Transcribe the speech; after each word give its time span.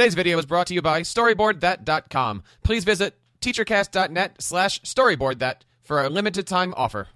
Today's 0.00 0.14
video 0.14 0.38
is 0.38 0.46
brought 0.46 0.66
to 0.68 0.72
you 0.72 0.80
by 0.80 1.02
StoryboardThat.com. 1.02 2.42
Please 2.62 2.84
visit 2.84 3.18
teachercast.net 3.42 4.40
slash 4.40 4.80
storyboardthat 4.80 5.56
for 5.82 6.02
a 6.02 6.08
limited 6.08 6.46
time 6.46 6.72
offer. 6.74 7.08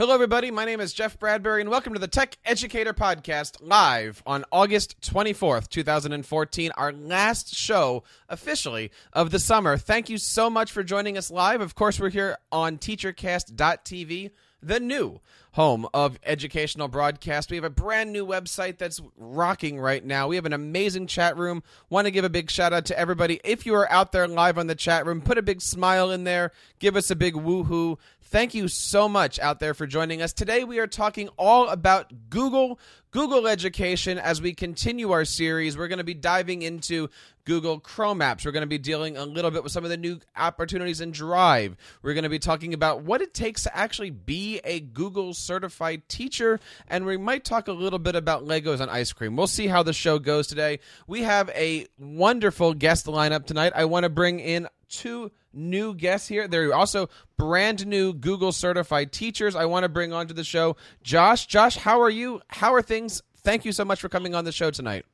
Hello, 0.00 0.14
everybody. 0.14 0.50
My 0.50 0.64
name 0.64 0.80
is 0.80 0.94
Jeff 0.94 1.18
Bradbury, 1.18 1.60
and 1.60 1.68
welcome 1.68 1.92
to 1.92 1.98
the 1.98 2.08
Tech 2.08 2.38
Educator 2.46 2.94
Podcast 2.94 3.58
live 3.60 4.22
on 4.24 4.46
August 4.50 4.98
24th, 5.02 5.68
2014, 5.68 6.70
our 6.78 6.90
last 6.90 7.54
show 7.54 8.02
officially 8.26 8.90
of 9.12 9.30
the 9.30 9.38
summer. 9.38 9.76
Thank 9.76 10.08
you 10.08 10.16
so 10.16 10.48
much 10.48 10.72
for 10.72 10.82
joining 10.82 11.18
us 11.18 11.30
live. 11.30 11.60
Of 11.60 11.74
course, 11.74 12.00
we're 12.00 12.08
here 12.08 12.38
on 12.50 12.78
teachercast.tv, 12.78 14.30
the 14.62 14.80
new 14.80 15.20
home 15.52 15.86
of 15.92 16.18
educational 16.24 16.88
broadcast. 16.88 17.50
We 17.50 17.56
have 17.56 17.64
a 17.64 17.70
brand 17.70 18.12
new 18.12 18.24
website 18.24 18.78
that's 18.78 19.00
rocking 19.16 19.80
right 19.80 20.04
now. 20.04 20.28
We 20.28 20.36
have 20.36 20.46
an 20.46 20.52
amazing 20.52 21.08
chat 21.08 21.36
room. 21.36 21.62
Want 21.88 22.06
to 22.06 22.10
give 22.10 22.24
a 22.24 22.30
big 22.30 22.50
shout 22.50 22.72
out 22.72 22.86
to 22.86 22.98
everybody. 22.98 23.40
If 23.44 23.66
you 23.66 23.74
are 23.74 23.90
out 23.90 24.12
there 24.12 24.28
live 24.28 24.58
on 24.58 24.68
the 24.68 24.74
chat 24.74 25.04
room, 25.04 25.20
put 25.20 25.38
a 25.38 25.42
big 25.42 25.60
smile 25.60 26.10
in 26.10 26.24
there, 26.24 26.52
give 26.78 26.96
us 26.96 27.10
a 27.10 27.16
big 27.16 27.34
woohoo. 27.34 27.98
Thank 28.30 28.54
you 28.54 28.68
so 28.68 29.08
much 29.08 29.40
out 29.40 29.58
there 29.58 29.74
for 29.74 29.88
joining 29.88 30.22
us. 30.22 30.32
Today 30.32 30.62
we 30.62 30.78
are 30.78 30.86
talking 30.86 31.28
all 31.36 31.68
about 31.68 32.12
Google, 32.30 32.78
Google 33.10 33.48
Education 33.48 34.18
as 34.18 34.40
we 34.40 34.54
continue 34.54 35.10
our 35.10 35.24
series. 35.24 35.76
We're 35.76 35.88
going 35.88 35.98
to 35.98 36.04
be 36.04 36.14
diving 36.14 36.62
into 36.62 37.08
Google 37.44 37.80
Chrome 37.80 38.20
apps. 38.20 38.46
We're 38.46 38.52
going 38.52 38.60
to 38.60 38.68
be 38.68 38.78
dealing 38.78 39.16
a 39.16 39.24
little 39.24 39.50
bit 39.50 39.64
with 39.64 39.72
some 39.72 39.82
of 39.82 39.90
the 39.90 39.96
new 39.96 40.20
opportunities 40.36 41.00
in 41.00 41.10
Drive. 41.10 41.76
We're 42.02 42.14
going 42.14 42.22
to 42.22 42.30
be 42.30 42.38
talking 42.38 42.72
about 42.72 43.02
what 43.02 43.20
it 43.20 43.34
takes 43.34 43.64
to 43.64 43.76
actually 43.76 44.10
be 44.10 44.60
a 44.62 44.78
Google 44.78 45.34
certified 45.34 46.08
teacher, 46.08 46.60
and 46.86 47.06
we 47.06 47.16
might 47.16 47.44
talk 47.44 47.66
a 47.66 47.72
little 47.72 47.98
bit 47.98 48.14
about 48.14 48.44
Legos 48.44 48.78
and 48.78 48.92
ice 48.92 49.12
cream. 49.12 49.34
We'll 49.34 49.48
see 49.48 49.66
how 49.66 49.82
the 49.82 49.92
show 49.92 50.20
goes 50.20 50.46
today. 50.46 50.78
We 51.08 51.22
have 51.24 51.50
a 51.50 51.88
wonderful 51.98 52.74
guest 52.74 53.06
lineup 53.06 53.46
tonight. 53.46 53.72
I 53.74 53.86
want 53.86 54.04
to 54.04 54.08
bring 54.08 54.38
in 54.38 54.68
two 54.88 55.32
new 55.52 55.94
guests 55.94 56.28
here. 56.28 56.48
They're 56.48 56.74
also 56.74 57.08
brand 57.36 57.86
new 57.86 58.12
Google 58.12 58.52
certified 58.52 59.12
teachers. 59.12 59.56
I 59.56 59.64
want 59.64 59.84
to 59.84 59.88
bring 59.88 60.12
onto 60.12 60.34
the 60.34 60.44
show 60.44 60.76
Josh. 61.02 61.46
Josh, 61.46 61.76
how 61.76 62.00
are 62.00 62.10
you? 62.10 62.40
How 62.48 62.74
are 62.74 62.82
things? 62.82 63.22
Thank 63.38 63.64
you 63.64 63.72
so 63.72 63.84
much 63.84 64.00
for 64.00 64.08
coming 64.08 64.34
on 64.34 64.44
the 64.44 64.52
show 64.52 64.70
tonight. 64.70 65.06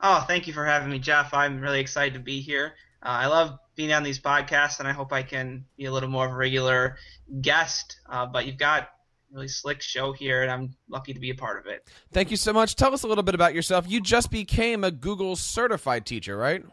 Oh, 0.00 0.24
thank 0.26 0.48
you 0.48 0.52
for 0.52 0.64
having 0.64 0.90
me, 0.90 0.98
Jeff. 0.98 1.32
I'm 1.32 1.60
really 1.60 1.80
excited 1.80 2.14
to 2.14 2.20
be 2.20 2.40
here. 2.40 2.74
Uh, 3.02 3.08
I 3.08 3.26
love 3.26 3.58
being 3.76 3.92
on 3.92 4.02
these 4.02 4.18
podcasts, 4.18 4.80
and 4.80 4.88
I 4.88 4.92
hope 4.92 5.12
I 5.12 5.22
can 5.22 5.64
be 5.76 5.84
a 5.84 5.92
little 5.92 6.08
more 6.08 6.26
of 6.26 6.32
a 6.32 6.36
regular 6.36 6.96
guest. 7.40 8.00
Uh, 8.08 8.26
but 8.26 8.46
you've 8.46 8.58
got 8.58 8.82
a 8.82 8.88
really 9.34 9.48
slick 9.48 9.80
show 9.80 10.12
here, 10.12 10.42
and 10.42 10.50
I'm 10.50 10.74
lucky 10.88 11.14
to 11.14 11.20
be 11.20 11.30
a 11.30 11.34
part 11.34 11.58
of 11.58 11.66
it. 11.66 11.88
Thank 12.12 12.30
you 12.32 12.36
so 12.36 12.52
much. 12.52 12.74
Tell 12.74 12.92
us 12.92 13.04
a 13.04 13.06
little 13.06 13.22
bit 13.22 13.34
about 13.36 13.54
yourself. 13.54 13.88
You 13.88 14.00
just 14.00 14.30
became 14.30 14.82
a 14.82 14.90
Google 14.90 15.36
certified 15.36 16.04
teacher, 16.04 16.36
right? 16.36 16.64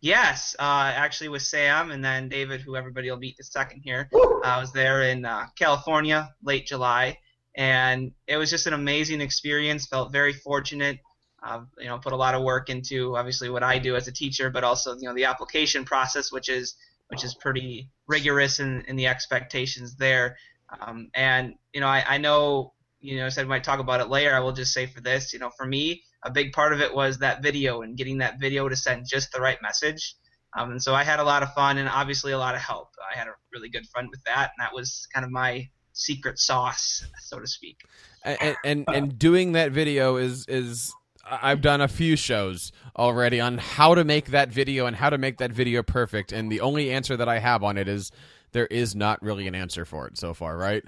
Yes, 0.00 0.56
uh, 0.58 0.92
actually 0.94 1.28
with 1.28 1.42
Sam 1.42 1.90
and 1.90 2.02
then 2.02 2.28
David, 2.28 2.62
who 2.62 2.74
everybody 2.74 3.10
will 3.10 3.18
meet 3.18 3.36
in 3.38 3.42
a 3.42 3.44
second 3.44 3.82
here. 3.82 4.08
I 4.44 4.58
was 4.58 4.72
there 4.72 5.02
in 5.02 5.26
uh, 5.26 5.46
California, 5.56 6.34
late 6.42 6.66
July, 6.66 7.18
and 7.54 8.12
it 8.26 8.38
was 8.38 8.48
just 8.48 8.66
an 8.66 8.72
amazing 8.72 9.20
experience. 9.20 9.86
Felt 9.86 10.10
very 10.10 10.32
fortunate. 10.32 11.00
Uh, 11.42 11.62
you 11.78 11.86
know, 11.86 11.98
put 11.98 12.12
a 12.12 12.16
lot 12.16 12.34
of 12.34 12.42
work 12.42 12.70
into 12.70 13.16
obviously 13.16 13.50
what 13.50 13.62
I 13.62 13.78
do 13.78 13.94
as 13.94 14.08
a 14.08 14.12
teacher, 14.12 14.48
but 14.48 14.64
also 14.64 14.94
you 14.96 15.08
know 15.08 15.14
the 15.14 15.24
application 15.24 15.84
process, 15.84 16.32
which 16.32 16.48
is 16.48 16.76
which 17.08 17.24
is 17.24 17.34
pretty 17.34 17.88
rigorous 18.06 18.60
in, 18.60 18.82
in 18.82 18.96
the 18.96 19.06
expectations 19.06 19.96
there. 19.96 20.36
Um, 20.80 21.10
and 21.14 21.54
you 21.74 21.80
know, 21.80 21.88
I, 21.88 22.04
I 22.08 22.18
know 22.18 22.72
you 23.00 23.16
know, 23.16 23.26
I 23.26 23.28
said 23.30 23.46
we 23.46 23.50
might 23.50 23.64
talk 23.64 23.80
about 23.80 24.00
it 24.00 24.08
later. 24.08 24.34
I 24.34 24.40
will 24.40 24.52
just 24.52 24.72
say 24.72 24.86
for 24.86 25.00
this, 25.00 25.32
you 25.32 25.38
know, 25.38 25.50
for 25.50 25.66
me, 25.66 26.02
a 26.22 26.30
big 26.30 26.52
part 26.52 26.72
of 26.72 26.80
it 26.80 26.94
was 26.94 27.18
that 27.18 27.42
video 27.42 27.82
and 27.82 27.96
getting 27.96 28.18
that 28.18 28.38
video 28.38 28.68
to 28.68 28.76
send 28.76 29.06
just 29.08 29.32
the 29.32 29.40
right 29.40 29.58
message. 29.62 30.16
Um, 30.56 30.72
and 30.72 30.82
so 30.82 30.94
I 30.94 31.04
had 31.04 31.20
a 31.20 31.24
lot 31.24 31.42
of 31.42 31.52
fun 31.54 31.78
and 31.78 31.88
obviously 31.88 32.32
a 32.32 32.38
lot 32.38 32.54
of 32.54 32.60
help. 32.60 32.88
I 33.12 33.16
had 33.16 33.28
a 33.28 33.32
really 33.52 33.68
good 33.68 33.86
friend 33.86 34.08
with 34.10 34.22
that, 34.24 34.50
and 34.56 34.64
that 34.64 34.74
was 34.74 35.06
kind 35.14 35.24
of 35.24 35.30
my 35.30 35.68
secret 35.92 36.38
sauce, 36.38 37.04
so 37.20 37.38
to 37.38 37.46
speak. 37.46 37.78
And 38.24 38.56
and, 38.64 38.84
and 38.88 39.18
doing 39.18 39.52
that 39.52 39.72
video 39.72 40.16
is 40.16 40.44
is 40.48 40.92
I've 41.24 41.60
done 41.60 41.80
a 41.80 41.88
few 41.88 42.16
shows 42.16 42.72
already 42.96 43.40
on 43.40 43.58
how 43.58 43.94
to 43.94 44.04
make 44.04 44.26
that 44.26 44.50
video 44.50 44.86
and 44.86 44.96
how 44.96 45.10
to 45.10 45.18
make 45.18 45.38
that 45.38 45.52
video 45.52 45.82
perfect. 45.82 46.32
And 46.32 46.50
the 46.50 46.60
only 46.60 46.90
answer 46.90 47.16
that 47.16 47.28
I 47.28 47.38
have 47.38 47.62
on 47.62 47.78
it 47.78 47.88
is 47.88 48.10
there 48.52 48.66
is 48.66 48.96
not 48.96 49.22
really 49.22 49.46
an 49.46 49.54
answer 49.54 49.84
for 49.84 50.08
it 50.08 50.18
so 50.18 50.34
far, 50.34 50.56
right? 50.56 50.82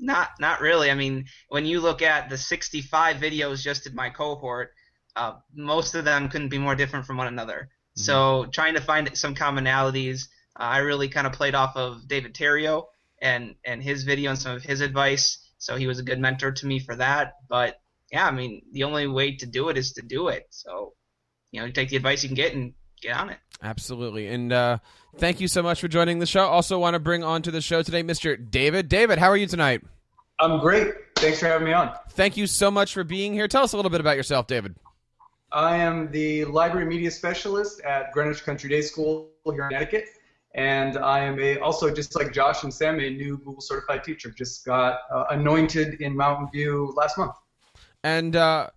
Not 0.00 0.30
not 0.40 0.60
really. 0.60 0.90
I 0.90 0.94
mean, 0.94 1.26
when 1.48 1.66
you 1.66 1.80
look 1.80 2.00
at 2.02 2.30
the 2.30 2.38
65 2.38 3.16
videos 3.16 3.62
just 3.62 3.86
in 3.86 3.94
my 3.94 4.08
cohort, 4.10 4.72
uh, 5.14 5.34
most 5.54 5.94
of 5.94 6.04
them 6.04 6.28
couldn't 6.28 6.48
be 6.48 6.58
more 6.58 6.74
different 6.74 7.06
from 7.06 7.18
one 7.18 7.26
another. 7.26 7.68
Mm-hmm. 7.98 8.00
So 8.00 8.46
trying 8.52 8.74
to 8.74 8.80
find 8.80 9.16
some 9.16 9.34
commonalities, 9.34 10.22
uh, 10.58 10.62
I 10.62 10.78
really 10.78 11.08
kind 11.08 11.26
of 11.26 11.34
played 11.34 11.54
off 11.54 11.76
of 11.76 12.08
David 12.08 12.34
Theriault 12.34 12.86
and 13.20 13.54
and 13.64 13.82
his 13.82 14.04
video 14.04 14.30
and 14.30 14.38
some 14.38 14.56
of 14.56 14.62
his 14.62 14.80
advice. 14.80 15.38
So 15.58 15.76
he 15.76 15.86
was 15.86 15.98
a 15.98 16.02
good 16.02 16.18
mentor 16.18 16.52
to 16.52 16.66
me 16.66 16.78
for 16.78 16.96
that. 16.96 17.34
But 17.48 17.80
yeah, 18.10 18.26
I 18.26 18.30
mean, 18.30 18.62
the 18.72 18.84
only 18.84 19.06
way 19.06 19.36
to 19.36 19.46
do 19.46 19.68
it 19.68 19.76
is 19.76 19.92
to 19.92 20.02
do 20.02 20.28
it. 20.28 20.46
So 20.50 20.94
you 21.50 21.60
know, 21.60 21.66
you 21.66 21.72
take 21.72 21.90
the 21.90 21.96
advice 21.96 22.22
you 22.22 22.28
can 22.28 22.36
get 22.36 22.54
and 22.54 22.72
get 23.02 23.16
on 23.16 23.30
it. 23.30 23.38
Absolutely. 23.62 24.28
And 24.28 24.52
uh, 24.52 24.78
thank 25.16 25.40
you 25.40 25.48
so 25.48 25.62
much 25.62 25.80
for 25.80 25.88
joining 25.88 26.18
the 26.18 26.26
show. 26.26 26.42
Also, 26.42 26.78
want 26.78 26.94
to 26.94 27.00
bring 27.00 27.22
on 27.22 27.42
to 27.42 27.50
the 27.50 27.60
show 27.60 27.82
today 27.82 28.02
Mr. 28.02 28.50
David. 28.50 28.88
David, 28.88 29.18
how 29.18 29.28
are 29.28 29.36
you 29.36 29.46
tonight? 29.46 29.82
I'm 30.38 30.58
great. 30.60 30.94
Thanks 31.16 31.40
for 31.40 31.46
having 31.46 31.66
me 31.66 31.72
on. 31.72 31.94
Thank 32.10 32.36
you 32.36 32.46
so 32.46 32.70
much 32.70 32.94
for 32.94 33.04
being 33.04 33.34
here. 33.34 33.46
Tell 33.46 33.62
us 33.62 33.72
a 33.72 33.76
little 33.76 33.90
bit 33.90 34.00
about 34.00 34.16
yourself, 34.16 34.46
David. 34.46 34.74
I 35.52 35.76
am 35.76 36.10
the 36.10 36.44
library 36.46 36.86
media 36.86 37.10
specialist 37.10 37.80
at 37.82 38.12
Greenwich 38.12 38.44
Country 38.44 38.70
Day 38.70 38.82
School 38.82 39.30
here 39.44 39.64
in 39.64 39.68
Connecticut. 39.68 40.06
And 40.54 40.96
I 40.96 41.20
am 41.20 41.38
a, 41.38 41.58
also, 41.58 41.92
just 41.92 42.16
like 42.16 42.32
Josh 42.32 42.64
and 42.64 42.72
Sam, 42.72 42.98
a 42.98 43.10
new 43.10 43.36
Google 43.38 43.60
certified 43.60 44.02
teacher. 44.02 44.30
Just 44.30 44.64
got 44.64 45.00
uh, 45.12 45.24
anointed 45.30 46.00
in 46.00 46.16
Mountain 46.16 46.48
View 46.52 46.92
last 46.96 47.18
month. 47.18 47.34
And 48.02 48.34
uh, 48.34 48.70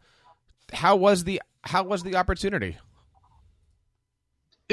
how 0.71 0.95
was 0.95 1.24
the 1.24 1.41
how 1.63 1.83
was 1.83 2.03
the 2.03 2.15
opportunity? 2.15 2.77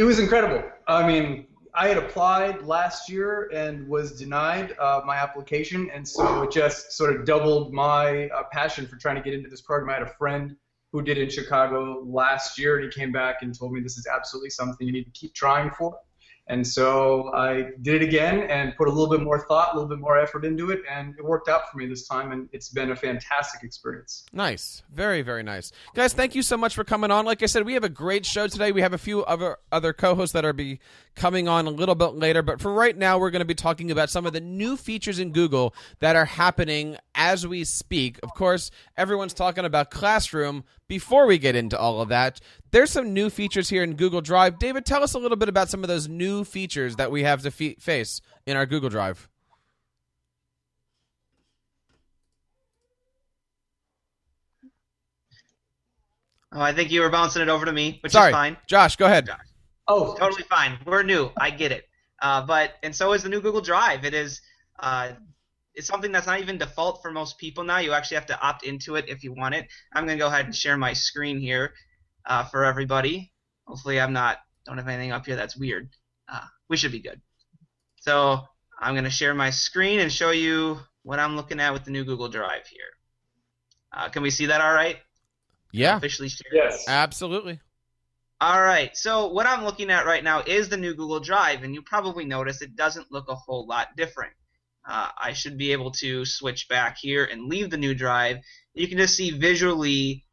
It 0.00 0.05
was 0.05 0.19
incredible. 0.19 0.67
I 0.87 1.06
mean, 1.06 1.47
I 1.75 1.88
had 1.88 1.99
applied 1.99 2.62
last 2.62 3.11
year 3.11 3.50
and 3.52 3.87
was 3.87 4.19
denied 4.19 4.75
uh, 4.79 5.02
my 5.05 5.17
application, 5.17 5.91
and 5.93 6.08
so 6.08 6.44
it 6.44 6.50
just 6.50 6.93
sort 6.93 7.14
of 7.14 7.26
doubled 7.26 7.75
my 7.75 8.29
uh, 8.29 8.44
passion 8.50 8.87
for 8.87 8.97
trying 8.97 9.17
to 9.17 9.20
get 9.20 9.35
into 9.35 9.50
this 9.50 9.61
program. 9.61 9.91
I 9.91 9.99
had 9.99 10.02
a 10.05 10.14
friend 10.14 10.56
who 10.91 11.02
did 11.02 11.19
in 11.19 11.29
Chicago 11.29 12.02
last 12.06 12.58
year, 12.58 12.76
and 12.79 12.91
he 12.91 12.99
came 12.99 13.12
back 13.12 13.43
and 13.43 13.55
told 13.55 13.75
me 13.75 13.82
this 13.82 13.99
is 13.99 14.06
absolutely 14.06 14.49
something 14.49 14.87
you 14.87 14.93
need 14.94 15.05
to 15.05 15.11
keep 15.11 15.35
trying 15.35 15.70
for. 15.70 15.99
And 16.50 16.67
so 16.67 17.32
I 17.32 17.70
did 17.81 18.02
it 18.02 18.05
again 18.05 18.41
and 18.50 18.76
put 18.76 18.88
a 18.88 18.91
little 18.91 19.08
bit 19.08 19.23
more 19.23 19.47
thought, 19.47 19.73
a 19.73 19.76
little 19.76 19.88
bit 19.88 20.00
more 20.00 20.19
effort 20.19 20.44
into 20.44 20.70
it, 20.73 20.81
and 20.91 21.14
it 21.17 21.25
worked 21.25 21.49
out 21.49 21.70
for 21.70 21.79
me 21.79 21.87
this 21.87 22.08
time, 22.08 22.32
and 22.32 22.49
it's 22.52 22.70
been 22.70 22.91
a 22.91 22.97
fantastic 22.97 23.62
experience. 23.62 24.26
Nice. 24.32 24.82
Very, 24.93 25.23
very 25.23 25.44
nice. 25.44 25.70
Guys, 25.94 26.12
thank 26.12 26.35
you 26.35 26.43
so 26.43 26.56
much 26.56 26.75
for 26.75 26.82
coming 26.82 27.12
on. 27.12 27.25
Like 27.25 27.44
I 27.44 27.47
said, 27.47 27.64
we 27.64 27.75
have 27.75 27.85
a 27.85 27.88
great 27.88 28.26
show 28.26 28.49
today. 28.49 28.73
We 28.73 28.81
have 28.81 28.93
a 28.93 28.99
few 28.99 29.25
other, 29.26 29.58
other 29.70 29.93
co 29.93 30.17
hosts 30.17 30.32
that 30.32 30.44
are 30.44 30.52
be 30.52 30.81
coming 31.14 31.47
on 31.47 31.69
a 31.69 31.70
little 31.70 31.94
bit 31.94 32.14
later, 32.14 32.43
but 32.43 32.61
for 32.61 32.73
right 32.73 32.96
now, 32.96 33.17
we're 33.17 33.31
going 33.31 33.41
to 33.41 33.46
be 33.46 33.55
talking 33.55 33.93
about 33.93 34.11
some 34.11 34.26
of 34.26 34.32
the 34.32 34.41
new 34.41 34.76
features 34.76 35.20
in 35.20 35.31
Google 35.31 35.73
that 36.00 36.17
are 36.17 36.25
happening 36.25 36.96
as 37.14 37.46
we 37.46 37.62
speak. 37.62 38.19
Of 38.25 38.35
course, 38.35 38.73
everyone's 38.96 39.35
talking 39.35 39.64
about 39.64 39.93
Classroom. 39.93 40.64
Before 40.91 41.27
we 41.27 41.39
get 41.39 41.55
into 41.55 41.79
all 41.79 42.01
of 42.01 42.09
that, 42.09 42.41
there's 42.73 42.91
some 42.91 43.15
new 43.15 43.31
features 43.31 43.69
here 43.69 43.85
in 43.85 43.95
Google 43.95 44.21
Drive. 44.21 44.59
David, 44.59 44.85
tell 44.85 45.05
us 45.05 45.15
a 45.15 45.21
little 45.21 45.37
bit 45.37 45.49
about 45.49 45.69
some 45.69 45.85
of 45.85 45.89
those 45.89 46.09
new 46.09 46.43
features 46.43 46.97
that 46.97 47.13
we 47.13 47.23
have 47.23 47.43
to 47.43 47.53
fe- 47.53 47.77
face 47.79 48.21
in 48.45 48.57
our 48.57 48.67
Google 48.67 48.91
Drive. 48.91 49.29
Oh, 56.51 56.61
I 56.61 56.73
think 56.73 56.91
you 56.91 57.03
were 57.03 57.11
bouncing 57.11 57.41
it 57.41 57.49
over 57.49 57.65
to 57.65 57.73
me, 57.73 58.01
which 58.03 58.11
Sorry. 58.11 58.31
is 58.31 58.35
fine. 58.35 58.57
Josh, 58.67 58.97
go 58.97 59.07
ahead. 59.07 59.31
Oh, 59.87 60.17
totally 60.17 60.43
fine. 60.43 60.77
We're 60.85 61.05
new. 61.05 61.31
I 61.37 61.51
get 61.51 61.71
it. 61.71 61.89
Uh, 62.21 62.45
but 62.45 62.73
and 62.83 62.93
so 62.93 63.13
is 63.13 63.23
the 63.23 63.29
new 63.29 63.41
Google 63.41 63.61
Drive. 63.61 64.05
It 64.05 64.13
is 64.13 64.41
uh, 64.81 65.13
it's 65.75 65.87
something 65.87 66.12
that's 66.12 66.26
not 66.26 66.40
even 66.40 66.58
default 66.58 67.02
for 67.02 67.11
most 67.11 67.38
people 67.38 67.64
now. 67.64 67.78
You 67.78 67.93
actually 67.93 68.17
have 68.17 68.26
to 68.26 68.40
opt 68.40 68.64
into 68.64 68.96
it 68.96 69.08
if 69.08 69.22
you 69.22 69.32
want 69.32 69.55
it. 69.55 69.69
I'm 69.94 70.05
gonna 70.06 70.19
go 70.19 70.26
ahead 70.26 70.44
and 70.44 70.55
share 70.55 70.76
my 70.76 70.93
screen 70.93 71.38
here 71.38 71.72
uh, 72.26 72.44
for 72.44 72.64
everybody. 72.64 73.32
Hopefully, 73.67 74.00
I'm 74.00 74.12
not 74.12 74.38
don't 74.67 74.78
have 74.78 74.88
anything 74.88 75.12
up 75.12 75.26
here 75.26 75.37
that's 75.37 75.56
weird. 75.56 75.90
Uh, 76.28 76.46
we 76.69 76.76
should 76.76 76.93
be 76.93 77.00
good. 77.00 77.20
So 78.00 78.40
I'm 78.78 78.94
gonna 78.94 79.11
share 79.11 79.34
my 79.34 79.50
screen 79.50 80.00
and 80.00 80.12
show 80.12 80.31
you 80.31 80.78
what 81.02 81.19
I'm 81.19 81.37
looking 81.37 81.61
at 81.61 81.72
with 81.72 81.84
the 81.84 81.90
new 81.90 82.05
Google 82.05 82.28
Drive 82.28 82.67
here. 82.67 82.82
Uh, 83.93 84.08
can 84.08 84.22
we 84.22 84.31
see 84.31 84.46
that 84.46 84.61
all 84.61 84.72
right? 84.72 84.99
Yeah. 85.72 85.96
Officially 85.96 86.28
shared. 86.28 86.52
Yes. 86.52 86.88
Absolutely. 86.88 87.61
All 88.40 88.62
right. 88.62 88.96
So 88.96 89.28
what 89.28 89.46
I'm 89.46 89.64
looking 89.64 89.90
at 89.90 90.06
right 90.06 90.25
now 90.25 90.43
is 90.46 90.69
the 90.69 90.76
new 90.76 90.94
Google 90.94 91.20
Drive, 91.20 91.62
and 91.62 91.75
you 91.75 91.82
probably 91.82 92.25
notice 92.25 92.62
it 92.62 92.75
doesn't 92.75 93.12
look 93.12 93.28
a 93.28 93.34
whole 93.34 93.67
lot 93.67 93.88
different. 93.96 94.32
Uh, 94.88 95.09
I 95.21 95.32
should 95.32 95.59
be 95.59 95.73
able 95.73 95.91
to 95.93 96.25
switch 96.25 96.69
back 96.69 96.97
here 96.99 97.25
and 97.25 97.49
leave 97.49 97.71
the 97.71 97.77
new 97.77 97.94
drive. 97.94 98.38
You 98.75 98.88
can 98.88 98.99
just 98.99 99.17
see 99.17 99.31
visually 99.31 100.25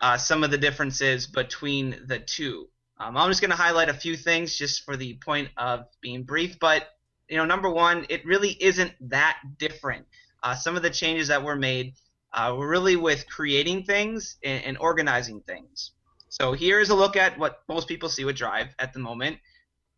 uh, 0.00 0.16
some 0.16 0.44
of 0.44 0.50
the 0.50 0.58
differences 0.58 1.26
between 1.26 1.96
the 2.06 2.18
two. 2.18 2.68
Um, 2.98 3.16
I'm 3.16 3.30
just 3.30 3.40
going 3.40 3.50
to 3.50 3.56
highlight 3.56 3.88
a 3.88 3.94
few 3.94 4.16
things 4.16 4.56
just 4.56 4.84
for 4.84 4.96
the 4.96 5.18
point 5.24 5.48
of 5.56 5.86
being 6.00 6.24
brief, 6.24 6.58
but 6.58 6.88
you 7.28 7.36
know, 7.36 7.44
number 7.44 7.70
one, 7.70 8.06
it 8.08 8.24
really 8.24 8.56
isn't 8.60 8.92
that 9.10 9.38
different. 9.58 10.06
Uh, 10.42 10.54
some 10.54 10.76
of 10.76 10.82
the 10.82 10.90
changes 10.90 11.28
that 11.28 11.42
were 11.42 11.56
made 11.56 11.94
uh, 12.32 12.54
were 12.56 12.68
really 12.68 12.96
with 12.96 13.28
creating 13.28 13.84
things 13.84 14.36
and, 14.42 14.64
and 14.64 14.78
organizing 14.78 15.40
things. 15.42 15.92
So 16.28 16.52
here's 16.52 16.90
a 16.90 16.94
look 16.94 17.16
at 17.16 17.38
what 17.38 17.62
most 17.68 17.88
people 17.88 18.08
see 18.08 18.24
with 18.24 18.36
Drive 18.36 18.68
at 18.78 18.92
the 18.92 18.98
moment, 18.98 19.38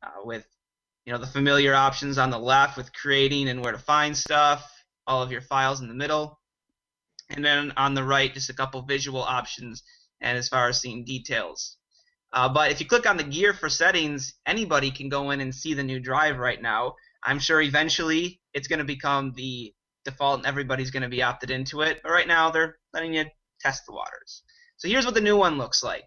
uh, 0.02 0.22
with 0.24 0.46
you 1.04 1.12
know 1.12 1.18
the 1.18 1.26
familiar 1.26 1.74
options 1.74 2.18
on 2.18 2.30
the 2.30 2.38
left 2.38 2.76
with 2.76 2.92
creating 2.92 3.48
and 3.48 3.62
where 3.62 3.72
to 3.72 3.78
find 3.78 4.16
stuff, 4.16 4.70
all 5.06 5.22
of 5.22 5.32
your 5.32 5.40
files 5.40 5.80
in 5.80 5.88
the 5.88 5.94
middle, 5.94 6.38
and 7.30 7.44
then 7.44 7.72
on 7.76 7.94
the 7.94 8.04
right 8.04 8.32
just 8.32 8.50
a 8.50 8.54
couple 8.54 8.82
visual 8.82 9.22
options 9.22 9.82
and 10.20 10.36
as 10.36 10.48
far 10.48 10.68
as 10.68 10.80
seeing 10.80 11.04
details. 11.04 11.76
Uh, 12.32 12.48
but 12.48 12.70
if 12.70 12.80
you 12.80 12.86
click 12.86 13.08
on 13.08 13.16
the 13.16 13.24
gear 13.24 13.52
for 13.52 13.68
settings, 13.68 14.34
anybody 14.46 14.90
can 14.90 15.08
go 15.08 15.30
in 15.30 15.40
and 15.40 15.54
see 15.54 15.74
the 15.74 15.82
new 15.82 15.98
drive 15.98 16.38
right 16.38 16.62
now. 16.62 16.94
I'm 17.24 17.38
sure 17.38 17.60
eventually 17.60 18.40
it's 18.54 18.68
going 18.68 18.78
to 18.78 18.84
become 18.84 19.32
the 19.34 19.74
default 20.04 20.38
and 20.38 20.46
everybody's 20.46 20.90
going 20.90 21.02
to 21.02 21.08
be 21.08 21.22
opted 21.22 21.50
into 21.50 21.82
it. 21.82 22.00
But 22.02 22.12
right 22.12 22.28
now 22.28 22.50
they're 22.50 22.78
letting 22.92 23.14
you 23.14 23.24
test 23.60 23.84
the 23.86 23.92
waters. 23.92 24.42
So 24.76 24.88
here's 24.88 25.04
what 25.04 25.14
the 25.14 25.20
new 25.20 25.36
one 25.36 25.58
looks 25.58 25.82
like. 25.82 26.04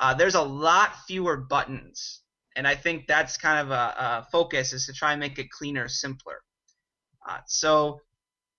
Uh, 0.00 0.14
there's 0.14 0.34
a 0.34 0.42
lot 0.42 0.96
fewer 1.06 1.36
buttons, 1.36 2.22
and 2.58 2.66
I 2.66 2.74
think 2.74 3.06
that's 3.06 3.36
kind 3.36 3.60
of 3.60 3.70
a, 3.70 3.74
a 3.74 4.26
focus 4.32 4.72
is 4.72 4.86
to 4.86 4.92
try 4.92 5.12
and 5.12 5.20
make 5.20 5.38
it 5.38 5.48
cleaner, 5.48 5.86
simpler. 5.86 6.40
Uh, 7.26 7.38
so 7.46 8.00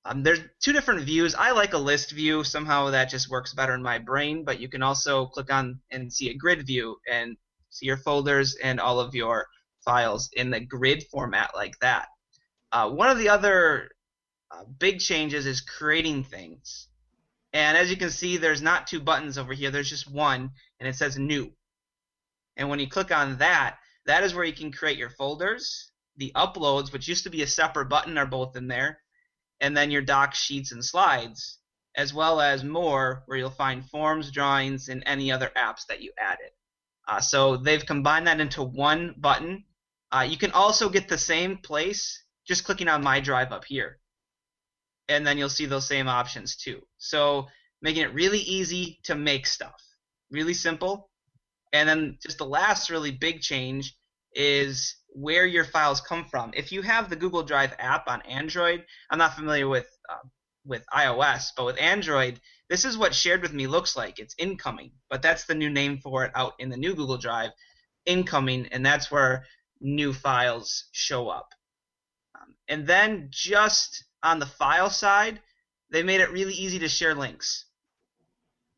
um, 0.05 0.23
there's 0.23 0.39
two 0.61 0.71
different 0.71 1.01
views. 1.01 1.35
I 1.35 1.51
like 1.51 1.73
a 1.73 1.77
list 1.77 2.11
view. 2.11 2.45
Somehow 2.45 2.91
that 2.91 3.09
just 3.09 3.29
works 3.29 3.53
better 3.53 3.75
in 3.75 3.83
my 3.83 3.97
brain. 3.97 4.45
But 4.45 4.61
you 4.61 4.69
can 4.69 4.81
also 4.81 5.25
click 5.25 5.51
on 5.51 5.81
and 5.91 6.13
see 6.13 6.29
a 6.29 6.33
grid 6.33 6.65
view 6.65 6.95
and 7.11 7.35
see 7.71 7.87
your 7.87 7.97
folders 7.97 8.55
and 8.63 8.79
all 8.79 9.01
of 9.01 9.13
your 9.15 9.47
files 9.83 10.29
in 10.31 10.49
the 10.49 10.61
grid 10.61 11.03
format 11.11 11.51
like 11.53 11.77
that. 11.81 12.07
Uh, 12.71 12.89
one 12.89 13.09
of 13.09 13.17
the 13.17 13.27
other 13.27 13.89
uh, 14.49 14.63
big 14.79 14.99
changes 14.99 15.45
is 15.45 15.59
creating 15.59 16.23
things. 16.23 16.87
And 17.51 17.75
as 17.75 17.91
you 17.91 17.97
can 17.97 18.11
see, 18.11 18.37
there's 18.37 18.61
not 18.61 18.87
two 18.87 19.01
buttons 19.01 19.37
over 19.37 19.51
here. 19.51 19.71
There's 19.71 19.89
just 19.89 20.09
one, 20.09 20.51
and 20.79 20.87
it 20.87 20.95
says 20.95 21.17
New. 21.17 21.51
And 22.55 22.69
when 22.69 22.79
you 22.79 22.87
click 22.87 23.11
on 23.11 23.37
that, 23.39 23.78
that 24.05 24.23
is 24.23 24.33
where 24.33 24.45
you 24.45 24.53
can 24.53 24.71
create 24.71 24.97
your 24.97 25.09
folders. 25.09 25.91
The 26.17 26.31
uploads, 26.35 26.91
which 26.91 27.07
used 27.07 27.23
to 27.23 27.29
be 27.29 27.43
a 27.43 27.47
separate 27.47 27.89
button, 27.89 28.17
are 28.17 28.25
both 28.25 28.55
in 28.55 28.67
there. 28.67 29.01
And 29.61 29.75
then 29.75 29.91
your 29.91 30.01
docs, 30.01 30.39
sheets, 30.39 30.71
and 30.71 30.83
slides, 30.83 31.59
as 31.95 32.13
well 32.13 32.39
as 32.39 32.63
more, 32.63 33.23
where 33.25 33.37
you'll 33.37 33.49
find 33.49 33.85
forms, 33.89 34.31
drawings, 34.31 34.89
and 34.89 35.03
any 35.05 35.31
other 35.31 35.51
apps 35.57 35.85
that 35.87 36.01
you 36.01 36.11
added. 36.17 36.51
Uh, 37.07 37.19
so 37.19 37.57
they've 37.57 37.85
combined 37.85 38.27
that 38.27 38.39
into 38.39 38.63
one 38.63 39.15
button. 39.17 39.63
Uh, 40.11 40.25
you 40.27 40.37
can 40.37 40.51
also 40.51 40.89
get 40.89 41.07
the 41.07 41.17
same 41.17 41.57
place 41.57 42.23
just 42.47 42.63
clicking 42.63 42.87
on 42.87 43.03
My 43.03 43.19
Drive 43.19 43.51
up 43.51 43.65
here 43.65 43.99
and 45.09 45.25
then 45.25 45.37
you'll 45.37 45.49
see 45.49 45.65
those 45.65 45.87
same 45.87 46.07
options 46.07 46.55
too. 46.55 46.81
So 46.99 47.47
making 47.81 48.03
it 48.03 48.13
really 48.13 48.39
easy 48.39 48.99
to 49.03 49.15
make 49.15 49.45
stuff, 49.45 49.81
really 50.31 50.53
simple. 50.53 51.08
And 51.73 51.87
then 51.87 52.17
just 52.21 52.37
the 52.37 52.45
last 52.45 52.89
really 52.89 53.11
big 53.11 53.41
change 53.41 53.95
is 54.33 54.95
where 55.09 55.45
your 55.45 55.65
files 55.65 56.01
come 56.01 56.25
from. 56.25 56.51
If 56.55 56.71
you 56.71 56.81
have 56.81 57.09
the 57.09 57.15
Google 57.15 57.43
Drive 57.43 57.73
app 57.79 58.07
on 58.07 58.21
Android, 58.23 58.85
I'm 59.09 59.17
not 59.17 59.35
familiar 59.35 59.67
with 59.67 59.87
uh, 60.09 60.27
with 60.65 60.85
iOS, 60.93 61.47
but 61.55 61.65
with 61.65 61.79
Android, 61.79 62.39
this 62.69 62.85
is 62.85 62.97
what 62.97 63.15
shared 63.15 63.41
with 63.41 63.53
me 63.53 63.65
looks 63.65 63.95
like. 63.95 64.19
It's 64.19 64.35
incoming, 64.37 64.91
but 65.09 65.21
that's 65.21 65.45
the 65.45 65.55
new 65.55 65.69
name 65.69 65.97
for 65.97 66.25
it 66.25 66.31
out 66.35 66.53
in 66.59 66.69
the 66.69 66.77
new 66.77 66.93
Google 66.93 67.17
Drive, 67.17 67.51
incoming, 68.05 68.67
and 68.71 68.85
that's 68.85 69.09
where 69.09 69.45
new 69.81 70.13
files 70.13 70.85
show 70.91 71.29
up. 71.29 71.49
Um, 72.35 72.55
and 72.67 72.85
then 72.85 73.29
just 73.31 74.03
on 74.21 74.39
the 74.39 74.45
file 74.45 74.89
side, 74.89 75.41
they 75.89 76.03
made 76.03 76.21
it 76.21 76.31
really 76.31 76.53
easy 76.53 76.79
to 76.79 76.89
share 76.89 77.15
links. 77.15 77.65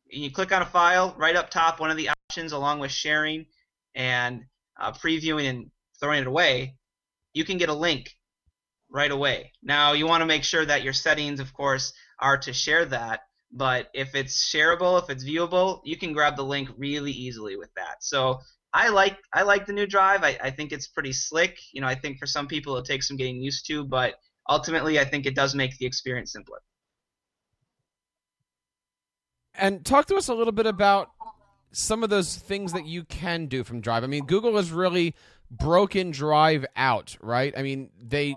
You 0.06 0.30
click 0.30 0.52
on 0.52 0.62
a 0.62 0.66
file, 0.66 1.14
right 1.18 1.36
up 1.36 1.50
top, 1.50 1.80
one 1.80 1.90
of 1.90 1.96
the 1.96 2.08
options 2.32 2.52
along 2.52 2.78
with 2.78 2.90
sharing 2.90 3.44
and 3.94 4.42
uh, 4.80 4.90
previewing 4.90 5.50
and 5.50 5.70
throwing 6.00 6.22
it 6.22 6.26
away, 6.26 6.74
you 7.34 7.44
can 7.44 7.58
get 7.58 7.68
a 7.68 7.74
link 7.74 8.16
right 8.90 9.10
away. 9.10 9.52
Now, 9.62 9.92
you 9.92 10.06
want 10.06 10.22
to 10.22 10.26
make 10.26 10.42
sure 10.42 10.64
that 10.64 10.82
your 10.82 10.94
settings, 10.94 11.40
of 11.40 11.52
course, 11.52 11.92
are 12.18 12.38
to 12.38 12.52
share 12.54 12.86
that, 12.86 13.20
but 13.52 13.88
if 13.92 14.14
it's 14.14 14.50
shareable, 14.50 15.02
if 15.02 15.10
it's 15.10 15.24
viewable, 15.24 15.82
you 15.84 15.98
can 15.98 16.14
grab 16.14 16.36
the 16.36 16.44
link 16.44 16.70
really 16.78 17.12
easily 17.12 17.56
with 17.56 17.70
that. 17.76 17.96
So 18.00 18.40
I 18.72 18.88
like 18.88 19.18
I 19.34 19.42
like 19.42 19.66
the 19.66 19.74
new 19.74 19.86
drive. 19.86 20.22
I, 20.24 20.38
I 20.42 20.50
think 20.50 20.72
it's 20.72 20.86
pretty 20.86 21.12
slick. 21.12 21.58
You 21.74 21.82
know, 21.82 21.86
I 21.86 21.94
think 21.94 22.18
for 22.18 22.26
some 22.26 22.46
people 22.46 22.78
it 22.78 22.86
takes 22.86 23.08
some 23.08 23.18
getting 23.18 23.42
used 23.42 23.66
to, 23.66 23.84
but 23.84 24.14
ultimately, 24.48 24.98
I 24.98 25.04
think 25.04 25.26
it 25.26 25.34
does 25.34 25.54
make 25.54 25.76
the 25.76 25.84
experience 25.84 26.32
simpler. 26.32 26.60
And 29.54 29.84
talk 29.84 30.06
to 30.06 30.16
us 30.16 30.28
a 30.28 30.34
little 30.34 30.52
bit 30.52 30.64
about 30.64 31.08
some 31.72 32.02
of 32.02 32.10
those 32.10 32.36
things 32.36 32.72
that 32.72 32.86
you 32.86 33.04
can 33.04 33.46
do 33.46 33.64
from 33.64 33.80
Drive. 33.80 34.04
I 34.04 34.06
mean, 34.06 34.26
Google 34.26 34.56
has 34.56 34.70
really 34.70 35.14
broken 35.50 36.10
Drive 36.10 36.64
out, 36.76 37.16
right? 37.20 37.52
I 37.56 37.62
mean, 37.62 37.90
they, 38.00 38.36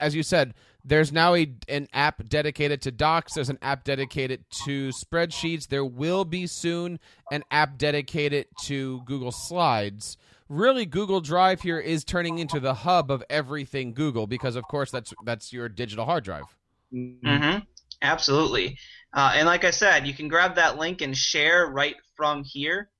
as 0.00 0.14
you 0.14 0.22
said, 0.22 0.54
there's 0.84 1.12
now 1.12 1.34
a 1.34 1.52
an 1.68 1.88
app 1.92 2.28
dedicated 2.28 2.82
to 2.82 2.92
Docs. 2.92 3.34
There's 3.34 3.50
an 3.50 3.58
app 3.60 3.84
dedicated 3.84 4.44
to 4.64 4.90
spreadsheets. 4.90 5.66
There 5.66 5.84
will 5.84 6.24
be 6.24 6.46
soon 6.46 7.00
an 7.32 7.42
app 7.50 7.76
dedicated 7.76 8.46
to 8.64 9.02
Google 9.04 9.32
Slides 9.32 10.16
really 10.48 10.86
Google 10.86 11.20
Drive 11.20 11.62
here 11.62 11.78
is 11.78 12.04
turning 12.04 12.38
into 12.38 12.60
the 12.60 12.74
hub 12.74 13.10
of 13.10 13.22
everything 13.28 13.94
Google 13.94 14.26
because 14.26 14.56
of 14.56 14.64
course 14.64 14.90
that's 14.90 15.12
that's 15.24 15.52
your 15.52 15.68
digital 15.68 16.04
hard 16.04 16.24
drive. 16.24 16.44
Mm-hmm. 16.92 17.60
Absolutely. 18.02 18.78
Uh, 19.12 19.32
and 19.34 19.46
like 19.46 19.64
I 19.64 19.70
said, 19.70 20.06
you 20.06 20.14
can 20.14 20.28
grab 20.28 20.56
that 20.56 20.78
link 20.78 21.00
and 21.00 21.16
share 21.16 21.66
right 21.66 21.96
from 22.16 22.44
here. 22.44 22.90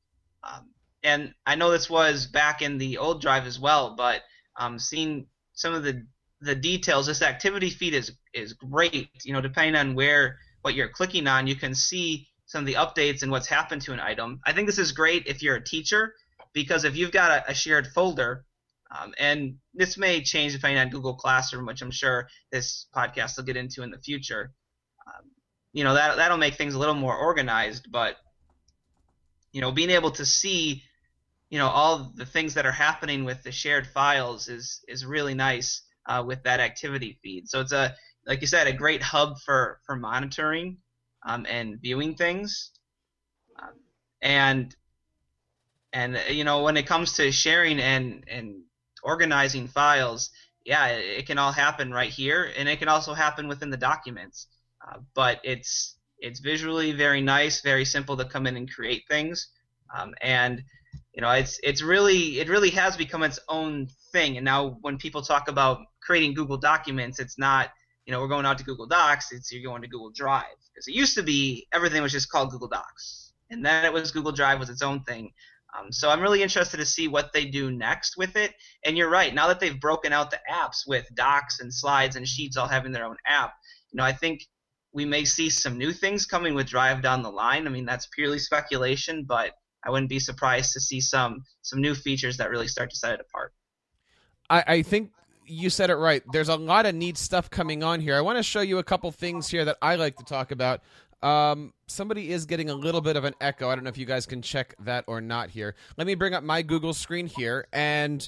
Um, 0.43 0.71
and 1.03 1.35
I 1.47 1.55
know 1.55 1.71
this 1.71 1.89
was 1.89 2.27
back 2.27 2.63
in 2.63 2.79
the 2.79 2.99
old 2.99 3.21
drive 3.21 3.47
as 3.47 3.59
well, 3.59 3.95
but 3.97 4.23
um, 4.57 4.79
seeing 4.79 5.27
some 5.53 5.75
of 5.75 5.83
the 5.83 6.07
the 6.43 6.55
details, 6.55 7.07
this 7.07 7.23
activity 7.23 7.71
feed 7.71 7.95
is 7.95 8.13
is 8.35 8.53
great. 8.53 9.09
You 9.25 9.33
know, 9.33 9.41
depending 9.41 9.77
on 9.77 9.95
where 9.95 10.39
what 10.63 10.75
you're 10.75 10.89
clicking 10.89 11.27
on, 11.27 11.47
you 11.47 11.57
can 11.57 11.75
see 11.75 12.29
some 12.47 12.61
of 12.61 12.67
the 12.67 12.75
updates 12.75 13.23
and 13.23 13.31
what's 13.31 13.47
happened 13.47 13.83
to 13.83 13.93
an 13.93 14.01
item. 14.01 14.41
I 14.45 14.53
think 14.53 14.67
this 14.67 14.79
is 14.79 14.93
great 14.93 15.27
if 15.27 15.43
you're 15.43 15.57
a 15.57 15.65
teacher 15.65 16.15
because 16.53 16.85
if 16.85 16.97
you've 16.97 17.13
got 17.13 17.31
a, 17.31 17.51
a 17.51 17.55
shared 17.55 17.89
folder, 17.89 18.45
um, 18.91 19.15
and 19.19 19.57
this 19.75 19.97
may 19.97 20.23
change 20.23 20.53
depending 20.53 20.79
on 20.79 20.91
Google 20.91 21.15
Classroom, 21.15 21.67
which 21.67 21.83
I'm 21.83 21.91
sure 21.91 22.29
this 22.53 22.87
podcast 22.95 23.37
will 23.37 23.45
get 23.45 23.57
into 23.57 23.83
in 23.83 23.91
the 23.91 23.99
future. 23.99 24.53
Um, 25.07 25.31
you 25.73 25.85
know 25.85 25.95
that 25.95 26.17
that'll 26.17 26.39
make 26.39 26.55
things 26.55 26.75
a 26.75 26.79
little 26.79 26.95
more 26.95 27.17
organized, 27.17 27.91
but 27.91 28.17
you 29.57 29.63
know 29.63 29.73
being 29.73 29.89
able 29.89 30.11
to 30.11 30.27
see 30.27 30.83
you 31.49 31.59
know 31.59 31.69
all 31.69 32.13
the 32.15 32.27
things 32.27 32.53
that 32.53 32.67
are 32.67 32.79
happening 32.87 33.25
with 33.25 33.43
the 33.43 33.51
shared 33.51 33.87
files 33.87 34.49
is 34.49 34.85
is 34.87 35.07
really 35.07 35.33
nice 35.33 35.81
uh, 36.05 36.23
with 36.27 36.43
that 36.43 36.61
activity 36.61 37.19
feed. 37.23 37.49
So 37.49 37.63
it's 37.63 37.73
a 37.73 37.95
like 38.27 38.43
you 38.43 38.47
said 38.47 38.67
a 38.67 38.73
great 38.75 39.03
hub 39.03 39.39
for 39.47 39.81
for 39.87 39.97
monitoring 39.97 40.77
um, 41.27 41.47
and 41.49 41.81
viewing 41.81 42.17
things. 42.17 42.71
Um, 43.59 43.81
and 44.21 44.77
and 45.95 46.21
you 46.29 46.45
know, 46.45 46.63
when 46.63 46.77
it 46.77 46.87
comes 46.87 47.15
to 47.15 47.33
sharing 47.33 47.81
and 47.81 48.25
and 48.29 48.57
organizing 49.03 49.69
files, 49.69 50.33
yeah, 50.67 50.89
it, 50.89 51.21
it 51.21 51.27
can 51.27 51.39
all 51.39 51.53
happen 51.53 51.93
right 51.93 52.11
here, 52.11 52.53
and 52.59 52.69
it 52.69 52.79
can 52.79 52.89
also 52.89 53.15
happen 53.15 53.49
within 53.49 53.71
the 53.71 53.79
documents. 53.79 54.49
Uh, 54.87 54.99
but 55.15 55.41
it's 55.45 55.96
it's 56.19 56.41
visually 56.41 56.93
very 56.93 57.21
nice, 57.21 57.61
very 57.61 57.85
simple 57.85 58.17
to 58.17 58.25
come 58.25 58.47
in 58.47 58.57
and 58.57 58.73
create 58.73 59.05
things, 59.09 59.49
um, 59.97 60.15
and 60.23 60.63
you 61.17 61.23
know, 61.23 61.31
it's 61.31 61.59
it's 61.63 61.83
really 61.83 62.41
it 62.41 62.49
really 62.49 62.71
has 62.71 62.97
become 62.97 63.23
its 63.23 63.39
own 63.49 63.89
thing. 64.13 64.37
And 64.37 64.45
now 64.45 64.77
when 64.83 64.99
people 64.99 65.23
talk 65.23 65.49
about 65.49 65.81
creating 66.03 66.35
Google 66.35 66.59
Documents, 66.59 67.19
it's 67.19 67.39
not 67.39 67.71
you 68.05 68.13
know 68.13 68.21
we're 68.21 68.29
going 68.29 68.47
out 68.47 68.59
to 68.59 68.65
Google 68.65 68.87
Docs. 68.87 69.33
It's 69.33 69.51
you're 69.51 69.63
going 69.63 69.83
to 69.83 69.89
Google 69.89 70.11
Drive 70.11 70.45
because 70.73 70.87
it 70.87 70.95
used 70.95 71.17
to 71.17 71.23
be 71.23 71.67
everything 71.73 72.03
was 72.03 72.13
just 72.13 72.31
called 72.31 72.51
Google 72.51 72.69
Docs, 72.69 73.33
and 73.51 73.65
then 73.65 73.85
it 73.85 73.93
was 73.93 74.13
Google 74.13 74.33
Drive 74.33 74.59
was 74.59 74.69
its 74.69 74.83
own 74.83 75.03
thing. 75.05 75.33
Um, 75.77 75.91
so 75.91 76.11
I'm 76.11 76.21
really 76.21 76.43
interested 76.43 76.77
to 76.79 76.87
see 76.87 77.09
what 77.09 77.33
they 77.33 77.45
do 77.45 77.71
next 77.71 78.17
with 78.17 78.37
it. 78.37 78.55
And 78.85 78.97
you're 78.97 79.11
right. 79.11 79.35
Now 79.35 79.49
that 79.49 79.61
they've 79.61 79.79
broken 79.79 80.13
out 80.13 80.31
the 80.31 80.41
apps 80.51 80.87
with 80.87 81.07
Docs 81.15 81.61
and 81.61 81.73
Slides 81.73 82.17
and 82.17 82.27
Sheets 82.27 82.57
all 82.57 82.69
having 82.69 82.93
their 82.93 83.05
own 83.05 83.17
app, 83.27 83.53
you 83.91 83.99
know, 83.99 84.05
I 84.05 84.13
think 84.13 84.47
we 84.97 85.05
may 85.05 85.27
see 85.27 85.51
some 85.51 85.77
new 85.77 85.93
things 85.93 86.25
coming 86.25 86.55
with 86.55 86.67
Drive 86.67 87.03
down 87.03 87.23
the 87.23 87.31
line. 87.31 87.67
I 87.67 87.71
mean, 87.71 87.85
that's 87.85 88.07
purely 88.07 88.39
speculation, 88.39 89.25
but 89.25 89.53
I 89.85 89.91
wouldn't 89.91 90.09
be 90.09 90.19
surprised 90.19 90.73
to 90.73 90.81
see 90.81 91.03
some 91.03 91.45
some 91.61 91.83
new 91.83 91.95
features 91.95 92.39
that 92.39 92.49
really 92.49 92.67
start 92.67 92.89
to 92.91 92.97
set 92.97 93.13
it 93.13 93.21
apart. 93.21 93.53
I, 94.49 94.65
I 94.67 94.83
think 94.83 95.11
you 95.47 95.69
said 95.69 95.91
it 95.91 95.97
right. 95.97 96.23
There's 96.33 96.49
a 96.49 96.57
lot 96.57 96.87
of 96.87 96.95
neat 96.95 97.19
stuff 97.19 97.51
coming 97.51 97.83
on 97.83 98.01
here. 98.01 98.17
I 98.17 98.23
want 98.23 98.39
to 98.39 98.43
show 98.43 98.63
you 98.63 98.79
a 98.79 98.83
couple 98.83 99.13
things 99.13 99.49
here 99.49 99.67
that 99.67 99.77
I 99.83 99.97
like 99.97 100.17
to 100.17 100.25
talk 100.25 100.51
about. 100.51 100.81
Um, 101.23 101.75
somebody 101.89 102.31
is 102.31 102.47
getting 102.47 102.71
a 102.71 102.75
little 102.75 103.03
bit 103.03 103.17
of 103.17 103.25
an 103.25 103.35
echo. 103.43 103.69
I 103.69 103.75
don't 103.75 103.85
know 103.85 103.91
if 103.91 103.99
you 103.99 104.07
guys 104.07 104.25
can 104.25 104.41
check 104.41 104.75
that 104.81 105.05
or 105.07 105.21
not 105.21 105.51
here. 105.51 105.75
Let 105.99 106.07
me 106.07 106.15
bring 106.15 106.33
up 106.33 106.43
my 106.43 106.63
Google 106.63 106.95
screen 106.95 107.27
here 107.27 107.69
and 107.71 108.27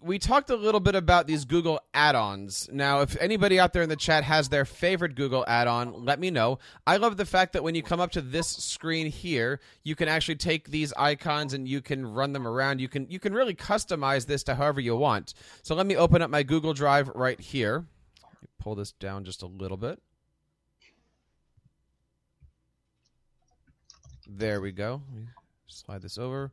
we 0.00 0.18
talked 0.18 0.48
a 0.50 0.56
little 0.56 0.80
bit 0.80 0.94
about 0.94 1.26
these 1.26 1.44
Google 1.44 1.80
add-ons. 1.92 2.68
Now, 2.72 3.00
if 3.00 3.16
anybody 3.20 3.58
out 3.58 3.72
there 3.72 3.82
in 3.82 3.88
the 3.88 3.96
chat 3.96 4.22
has 4.22 4.48
their 4.48 4.64
favorite 4.64 5.16
Google 5.16 5.44
add-on, 5.48 6.04
let 6.04 6.20
me 6.20 6.30
know. 6.30 6.58
I 6.86 6.98
love 6.98 7.16
the 7.16 7.24
fact 7.24 7.52
that 7.54 7.64
when 7.64 7.74
you 7.74 7.82
come 7.82 8.00
up 8.00 8.12
to 8.12 8.20
this 8.20 8.46
screen 8.46 9.10
here, 9.10 9.60
you 9.82 9.96
can 9.96 10.08
actually 10.08 10.36
take 10.36 10.68
these 10.68 10.92
icons 10.96 11.52
and 11.52 11.66
you 11.66 11.80
can 11.80 12.06
run 12.06 12.32
them 12.32 12.46
around. 12.46 12.80
You 12.80 12.88
can 12.88 13.10
you 13.10 13.18
can 13.18 13.34
really 13.34 13.54
customize 13.54 14.26
this 14.26 14.44
to 14.44 14.54
however 14.54 14.80
you 14.80 14.96
want. 14.96 15.34
So 15.62 15.74
let 15.74 15.86
me 15.86 15.96
open 15.96 16.22
up 16.22 16.30
my 16.30 16.44
Google 16.44 16.74
Drive 16.74 17.08
right 17.14 17.40
here. 17.40 17.86
Pull 18.60 18.76
this 18.76 18.92
down 18.92 19.24
just 19.24 19.42
a 19.42 19.46
little 19.46 19.76
bit. 19.76 20.00
There 24.28 24.60
we 24.60 24.72
go. 24.72 25.02
Slide 25.66 26.02
this 26.02 26.18
over. 26.18 26.52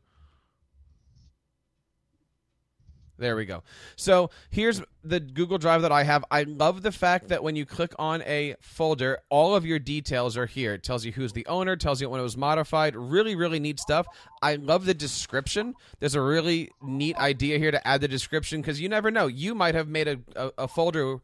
There 3.17 3.35
we 3.37 3.45
go. 3.45 3.63
So 3.95 4.29
here's 4.49 4.81
the 5.03 5.21
Google 5.21 5.57
Drive 5.57 5.83
that 5.83 5.91
I 5.91 6.03
have. 6.03 6.25
I 6.29 6.43
love 6.43 6.81
the 6.81 6.91
fact 6.91 7.29
that 7.29 7.43
when 7.43 7.55
you 7.55 7.65
click 7.65 7.93
on 7.97 8.21
a 8.23 8.55
folder, 8.59 9.19
all 9.29 9.55
of 9.55 9.65
your 9.65 9.79
details 9.79 10.35
are 10.35 10.45
here. 10.45 10.73
It 10.73 10.83
tells 10.83 11.05
you 11.05 11.13
who's 11.13 11.31
the 11.31 11.45
owner, 11.45 11.77
tells 11.77 12.01
you 12.01 12.09
when 12.09 12.19
it 12.19 12.23
was 12.23 12.35
modified. 12.35 12.95
Really, 12.95 13.35
really 13.35 13.59
neat 13.59 13.79
stuff. 13.79 14.05
I 14.41 14.55
love 14.55 14.85
the 14.85 14.93
description. 14.93 15.75
There's 15.99 16.15
a 16.15 16.21
really 16.21 16.71
neat 16.81 17.15
idea 17.17 17.57
here 17.57 17.71
to 17.71 17.87
add 17.87 18.01
the 18.01 18.07
description 18.09 18.61
because 18.61 18.81
you 18.81 18.89
never 18.89 19.09
know. 19.11 19.27
You 19.27 19.55
might 19.55 19.75
have 19.75 19.87
made 19.87 20.07
a, 20.09 20.19
a, 20.35 20.51
a 20.57 20.67
folder 20.67 21.19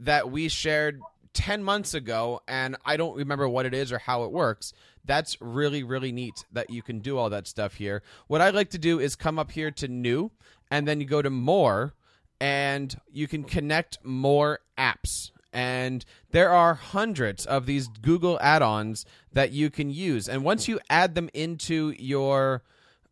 that 0.00 0.30
we 0.30 0.48
shared 0.48 1.00
10 1.34 1.62
months 1.62 1.94
ago 1.94 2.40
and 2.48 2.76
I 2.84 2.96
don't 2.96 3.16
remember 3.16 3.48
what 3.48 3.64
it 3.64 3.74
is 3.74 3.92
or 3.92 3.98
how 3.98 4.24
it 4.24 4.32
works. 4.32 4.72
That's 5.04 5.36
really, 5.40 5.82
really 5.82 6.12
neat 6.12 6.44
that 6.52 6.68
you 6.68 6.82
can 6.82 6.98
do 6.98 7.16
all 7.16 7.30
that 7.30 7.46
stuff 7.46 7.74
here. 7.74 8.02
What 8.26 8.40
I 8.40 8.50
like 8.50 8.70
to 8.70 8.78
do 8.78 8.98
is 8.98 9.16
come 9.16 9.38
up 9.38 9.52
here 9.52 9.70
to 9.70 9.88
new 9.88 10.32
and 10.70 10.86
then 10.86 11.00
you 11.00 11.06
go 11.06 11.22
to 11.22 11.30
more 11.30 11.94
and 12.40 12.96
you 13.10 13.26
can 13.26 13.44
connect 13.44 13.98
more 14.04 14.60
apps. 14.76 15.30
And 15.52 16.04
there 16.30 16.50
are 16.50 16.74
hundreds 16.74 17.46
of 17.46 17.66
these 17.66 17.88
Google 17.88 18.38
add-ons 18.40 19.04
that 19.32 19.50
you 19.50 19.70
can 19.70 19.90
use. 19.90 20.28
And 20.28 20.44
once 20.44 20.68
you 20.68 20.78
add 20.90 21.14
them 21.14 21.30
into 21.32 21.94
your 21.98 22.62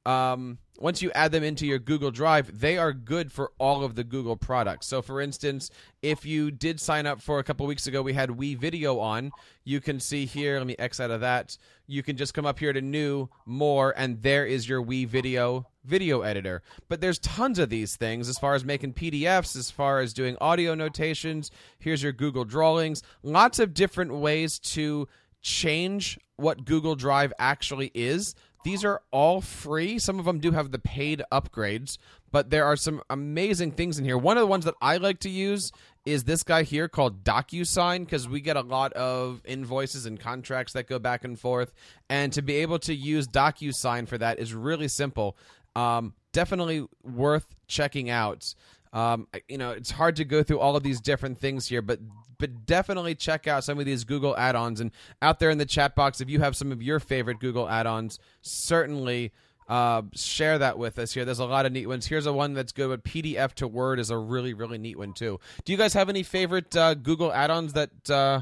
um, 0.04 0.58
once 0.78 1.02
you 1.02 1.10
add 1.12 1.32
them 1.32 1.42
into 1.42 1.66
your 1.66 1.78
Google 1.78 2.10
Drive, 2.10 2.58
they 2.58 2.78
are 2.78 2.92
good 2.92 3.32
for 3.32 3.52
all 3.58 3.84
of 3.84 3.94
the 3.94 4.04
Google 4.04 4.36
products. 4.36 4.86
So, 4.86 5.02
for 5.02 5.20
instance, 5.20 5.70
if 6.02 6.24
you 6.24 6.50
did 6.50 6.80
sign 6.80 7.06
up 7.06 7.20
for 7.20 7.38
a 7.38 7.44
couple 7.44 7.66
weeks 7.66 7.86
ago, 7.86 8.02
we 8.02 8.12
had 8.12 8.30
WeVideo 8.30 9.00
on. 9.00 9.32
You 9.64 9.80
can 9.80 10.00
see 10.00 10.26
here, 10.26 10.58
let 10.58 10.66
me 10.66 10.76
X 10.78 11.00
out 11.00 11.10
of 11.10 11.20
that. 11.20 11.56
You 11.86 12.02
can 12.02 12.16
just 12.16 12.34
come 12.34 12.46
up 12.46 12.58
here 12.58 12.72
to 12.72 12.80
new, 12.80 13.28
more, 13.44 13.94
and 13.96 14.22
there 14.22 14.46
is 14.46 14.68
your 14.68 14.82
WeVideo 14.82 15.64
video 15.84 16.22
editor. 16.22 16.62
But 16.88 17.00
there's 17.00 17.18
tons 17.20 17.58
of 17.58 17.70
these 17.70 17.96
things 17.96 18.28
as 18.28 18.38
far 18.38 18.54
as 18.54 18.64
making 18.64 18.94
PDFs, 18.94 19.56
as 19.56 19.70
far 19.70 20.00
as 20.00 20.12
doing 20.12 20.36
audio 20.40 20.74
notations. 20.74 21.50
Here's 21.78 22.02
your 22.02 22.12
Google 22.12 22.44
Drawings. 22.44 23.02
Lots 23.22 23.58
of 23.58 23.72
different 23.72 24.14
ways 24.14 24.58
to 24.58 25.08
change 25.42 26.18
what 26.36 26.64
Google 26.64 26.96
Drive 26.96 27.32
actually 27.38 27.92
is. 27.94 28.34
These 28.66 28.84
are 28.84 29.00
all 29.12 29.40
free. 29.40 30.00
Some 30.00 30.18
of 30.18 30.24
them 30.24 30.40
do 30.40 30.50
have 30.50 30.72
the 30.72 30.80
paid 30.80 31.22
upgrades, 31.30 31.98
but 32.32 32.50
there 32.50 32.64
are 32.64 32.74
some 32.74 33.00
amazing 33.08 33.70
things 33.70 33.96
in 33.96 34.04
here. 34.04 34.18
One 34.18 34.36
of 34.36 34.40
the 34.40 34.48
ones 34.48 34.64
that 34.64 34.74
I 34.82 34.96
like 34.96 35.20
to 35.20 35.30
use 35.30 35.70
is 36.04 36.24
this 36.24 36.42
guy 36.42 36.64
here 36.64 36.88
called 36.88 37.22
DocuSign 37.22 38.00
because 38.00 38.28
we 38.28 38.40
get 38.40 38.56
a 38.56 38.62
lot 38.62 38.92
of 38.94 39.40
invoices 39.44 40.04
and 40.04 40.18
contracts 40.18 40.72
that 40.72 40.88
go 40.88 40.98
back 40.98 41.22
and 41.22 41.38
forth. 41.38 41.72
And 42.10 42.32
to 42.32 42.42
be 42.42 42.56
able 42.56 42.80
to 42.80 42.92
use 42.92 43.28
DocuSign 43.28 44.08
for 44.08 44.18
that 44.18 44.40
is 44.40 44.52
really 44.52 44.88
simple. 44.88 45.36
Um, 45.76 46.14
definitely 46.32 46.88
worth 47.04 47.46
checking 47.68 48.10
out. 48.10 48.52
Um, 48.96 49.28
you 49.46 49.58
know, 49.58 49.72
it's 49.72 49.90
hard 49.90 50.16
to 50.16 50.24
go 50.24 50.42
through 50.42 50.58
all 50.58 50.74
of 50.74 50.82
these 50.82 51.02
different 51.02 51.38
things 51.38 51.68
here, 51.68 51.82
but 51.82 52.00
but 52.38 52.64
definitely 52.64 53.14
check 53.14 53.46
out 53.46 53.62
some 53.62 53.78
of 53.78 53.84
these 53.84 54.04
Google 54.04 54.34
add-ons. 54.36 54.80
And 54.80 54.90
out 55.20 55.38
there 55.38 55.50
in 55.50 55.58
the 55.58 55.66
chat 55.66 55.94
box, 55.94 56.22
if 56.22 56.30
you 56.30 56.40
have 56.40 56.56
some 56.56 56.72
of 56.72 56.82
your 56.82 56.98
favorite 56.98 57.38
Google 57.38 57.68
add-ons, 57.68 58.18
certainly 58.40 59.32
uh, 59.68 60.02
share 60.14 60.58
that 60.58 60.78
with 60.78 60.98
us 60.98 61.12
here. 61.12 61.26
There's 61.26 61.40
a 61.40 61.44
lot 61.44 61.66
of 61.66 61.72
neat 61.72 61.86
ones. 61.86 62.06
Here's 62.06 62.24
a 62.24 62.32
one 62.32 62.54
that's 62.54 62.72
good, 62.72 62.88
but 62.88 63.04
PDF 63.04 63.52
to 63.54 63.68
Word 63.68 64.00
is 64.00 64.08
a 64.08 64.16
really 64.16 64.54
really 64.54 64.78
neat 64.78 64.96
one 64.96 65.12
too. 65.12 65.40
Do 65.66 65.72
you 65.72 65.78
guys 65.78 65.92
have 65.92 66.08
any 66.08 66.22
favorite 66.22 66.74
uh, 66.74 66.94
Google 66.94 67.30
add-ons 67.30 67.74
that 67.74 68.10
uh, 68.10 68.40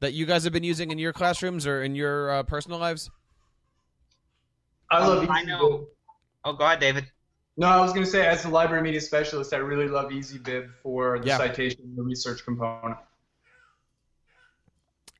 that 0.00 0.12
you 0.12 0.26
guys 0.26 0.44
have 0.44 0.52
been 0.52 0.64
using 0.64 0.90
in 0.90 0.98
your 0.98 1.14
classrooms 1.14 1.66
or 1.66 1.82
in 1.82 1.94
your 1.94 2.30
uh, 2.30 2.42
personal 2.42 2.78
lives? 2.78 3.10
I 4.90 5.06
love. 5.06 5.22
Um, 5.22 5.30
I 5.30 5.42
know. 5.42 5.86
Oh, 6.44 6.52
go 6.52 6.66
ahead, 6.66 6.80
David. 6.80 7.06
No, 7.58 7.66
I 7.66 7.80
was 7.80 7.92
going 7.92 8.04
to 8.04 8.10
say, 8.10 8.24
as 8.24 8.44
a 8.44 8.48
library 8.48 8.82
media 8.84 9.00
specialist, 9.00 9.52
I 9.52 9.56
really 9.56 9.88
love 9.88 10.12
EasyBib 10.12 10.70
for 10.80 11.18
the 11.18 11.26
Yeah. 11.26 11.38
citation 11.38 11.80
and 11.82 11.98
the 11.98 12.02
research 12.02 12.44
component. 12.44 12.96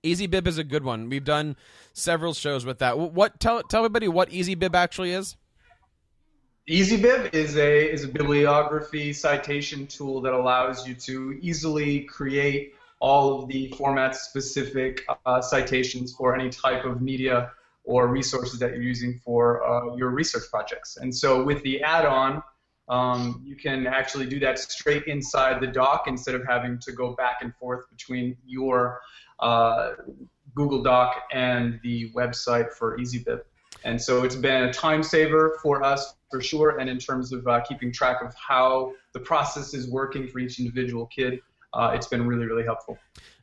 EasyBib 0.05 0.47
is 0.47 0.57
a 0.57 0.63
good 0.63 0.85
one. 0.85 1.11
We've 1.11 1.25
done 1.25 1.57
several 1.93 2.33
shows 2.35 2.65
with 2.65 2.79
that. 2.79 2.97
What 2.97 3.41
tell 3.41 3.61
tell 3.65 3.81
everybody 3.85 4.07
what 4.07 4.31
EasyBib 4.31 4.73
actually 4.77 5.11
is? 5.11 5.37
EasyBib 6.69 7.35
is 7.35 7.57
a 7.57 7.91
is 7.91 8.05
a 8.05 8.09
bibliography 8.09 9.13
citation 9.13 9.89
tool 9.89 10.21
that 10.21 10.33
allows 10.33 10.87
you 10.87 10.95
to 10.95 11.37
easily 11.43 12.03
create 12.03 12.75
all 13.01 13.43
of 13.43 13.49
the 13.49 13.69
format 13.77 14.15
specific 14.15 15.05
uh, 15.27 15.41
citations 15.41 16.15
for 16.15 16.37
any 16.37 16.51
type 16.51 16.85
of 16.85 17.03
media 17.03 17.51
or 17.89 18.07
resources 18.07 18.61
that 18.61 18.71
you're 18.73 18.89
using 18.95 19.19
for 19.25 19.43
uh, 19.67 19.97
your 19.97 20.11
research 20.11 20.45
projects. 20.51 20.99
And 20.99 21.11
so 21.23 21.43
with 21.43 21.63
the 21.63 21.83
add-on, 21.83 22.43
um, 22.91 23.43
you 23.45 23.57
can 23.57 23.87
actually 23.87 24.27
do 24.27 24.39
that 24.41 24.59
straight 24.59 25.05
inside 25.07 25.61
the 25.63 25.67
doc 25.67 26.05
instead 26.07 26.35
of 26.35 26.43
having 26.47 26.79
to 26.81 26.93
go 26.93 27.15
back 27.15 27.37
and 27.41 27.51
forth 27.57 27.89
between 27.91 28.37
your 28.47 29.01
uh, 29.41 29.93
Google 30.55 30.83
Doc 30.83 31.15
and 31.33 31.81
the 31.83 32.11
website 32.13 32.73
for 32.73 32.99
EasyBib. 32.99 33.41
And 33.85 34.01
so 34.01 34.23
it's 34.25 34.37
been 34.37 34.65
a 34.65 34.73
time 34.73 35.03
saver 35.03 35.59
for 35.63 35.83
us 35.83 36.15
for 36.31 36.43
sure, 36.43 36.79
and 36.79 36.91
in 36.91 36.99
terms 36.99 37.33
of 37.33 37.47
uh, 37.47 37.61
keeping 37.61 37.91
track 37.91 38.19
of 38.23 38.35
how 38.35 38.93
the 39.15 39.21
process 39.21 39.73
is 39.73 39.91
working 39.91 40.29
for 40.29 40.41
each 40.41 40.59
individual 40.59 41.07
kid, 41.07 41.41
uh, 41.73 41.93
it's 41.95 42.07
been 42.07 42.27
really, 42.27 42.45
really 42.45 42.65
helpful. 42.65 42.99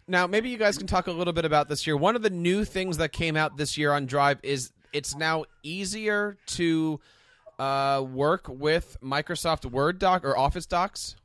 Now, 0.08 0.28
maybe 0.28 0.50
you 0.50 0.58
guys 0.58 0.78
can 0.78 0.86
talk 0.86 1.08
a 1.08 1.12
little 1.12 1.34
bit 1.34 1.46
about 1.46 1.68
this 1.68 1.88
year. 1.88 1.98
One 1.98 2.16
of 2.16 2.22
the 2.22 2.30
new 2.30 2.64
things 2.64 2.98
that 2.98 3.12
came 3.12 3.36
out 3.36 3.58
this 3.58 3.76
year 3.76 3.92
on 3.92 4.06
Drive 4.06 4.40
is 4.44 4.72
it's 4.94 5.16
now 5.16 5.46
easier 5.64 6.38
to 6.48 7.00
uh, 7.58 8.06
work 8.08 8.46
with 8.48 8.98
Microsoft 9.04 9.66
Word 9.66 9.98
doc 9.98 10.24
or 10.24 10.38
Office 10.38 10.68
docs. 10.68 11.16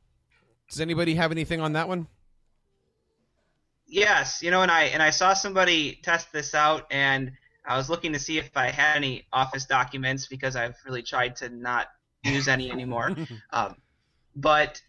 Does 0.69 0.81
anybody 0.81 1.13
have 1.15 1.31
anything 1.31 1.61
on 1.61 1.73
that 1.73 1.87
one? 1.87 2.07
Yes, 3.85 4.41
you 4.41 4.49
know, 4.49 4.61
and 4.61 4.71
I 4.71 4.83
and 4.83 5.03
I 5.03 5.09
saw 5.09 5.33
somebody 5.33 5.99
test 6.01 6.31
this 6.31 6.55
out, 6.55 6.87
and 6.89 7.33
I 7.65 7.75
was 7.77 7.89
looking 7.89 8.13
to 8.13 8.19
see 8.19 8.37
if 8.37 8.49
I 8.55 8.71
had 8.71 8.95
any 8.95 9.27
Office 9.33 9.65
documents 9.65 10.27
because 10.27 10.55
I've 10.55 10.75
really 10.85 11.03
tried 11.03 11.35
to 11.37 11.49
not 11.49 11.87
use 12.23 12.47
any 12.47 12.71
anymore. 12.71 13.13
um, 13.51 13.75
but 14.35 14.81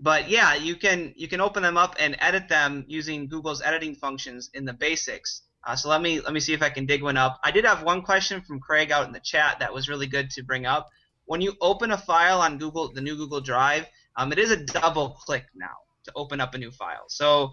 but 0.00 0.28
yeah, 0.28 0.54
you 0.54 0.76
can 0.76 1.12
you 1.16 1.28
can 1.28 1.40
open 1.40 1.62
them 1.62 1.76
up 1.76 1.96
and 1.98 2.16
edit 2.20 2.48
them 2.48 2.84
using 2.88 3.26
Google's 3.26 3.62
editing 3.62 3.94
functions 3.94 4.50
in 4.54 4.64
the 4.64 4.72
basics. 4.72 5.42
Uh, 5.64 5.74
so 5.74 5.88
let 5.88 6.00
me 6.00 6.20
let 6.20 6.32
me 6.32 6.40
see 6.40 6.52
if 6.52 6.62
I 6.62 6.70
can 6.70 6.86
dig 6.86 7.02
one 7.02 7.16
up. 7.16 7.38
I 7.42 7.50
did 7.50 7.64
have 7.64 7.82
one 7.82 8.02
question 8.02 8.40
from 8.40 8.60
Craig 8.60 8.92
out 8.92 9.06
in 9.06 9.12
the 9.12 9.20
chat 9.20 9.58
that 9.58 9.72
was 9.72 9.88
really 9.88 10.06
good 10.06 10.30
to 10.30 10.42
bring 10.42 10.66
up. 10.66 10.88
When 11.24 11.40
you 11.40 11.54
open 11.60 11.90
a 11.90 11.98
file 11.98 12.40
on 12.40 12.58
Google, 12.58 12.92
the 12.92 13.00
new 13.00 13.16
Google 13.16 13.40
Drive, 13.40 13.86
um, 14.16 14.32
it 14.32 14.38
is 14.38 14.50
a 14.50 14.64
double 14.64 15.10
click 15.10 15.44
now 15.54 15.76
to 16.04 16.12
open 16.14 16.40
up 16.40 16.54
a 16.54 16.58
new 16.58 16.70
file. 16.70 17.04
So 17.08 17.52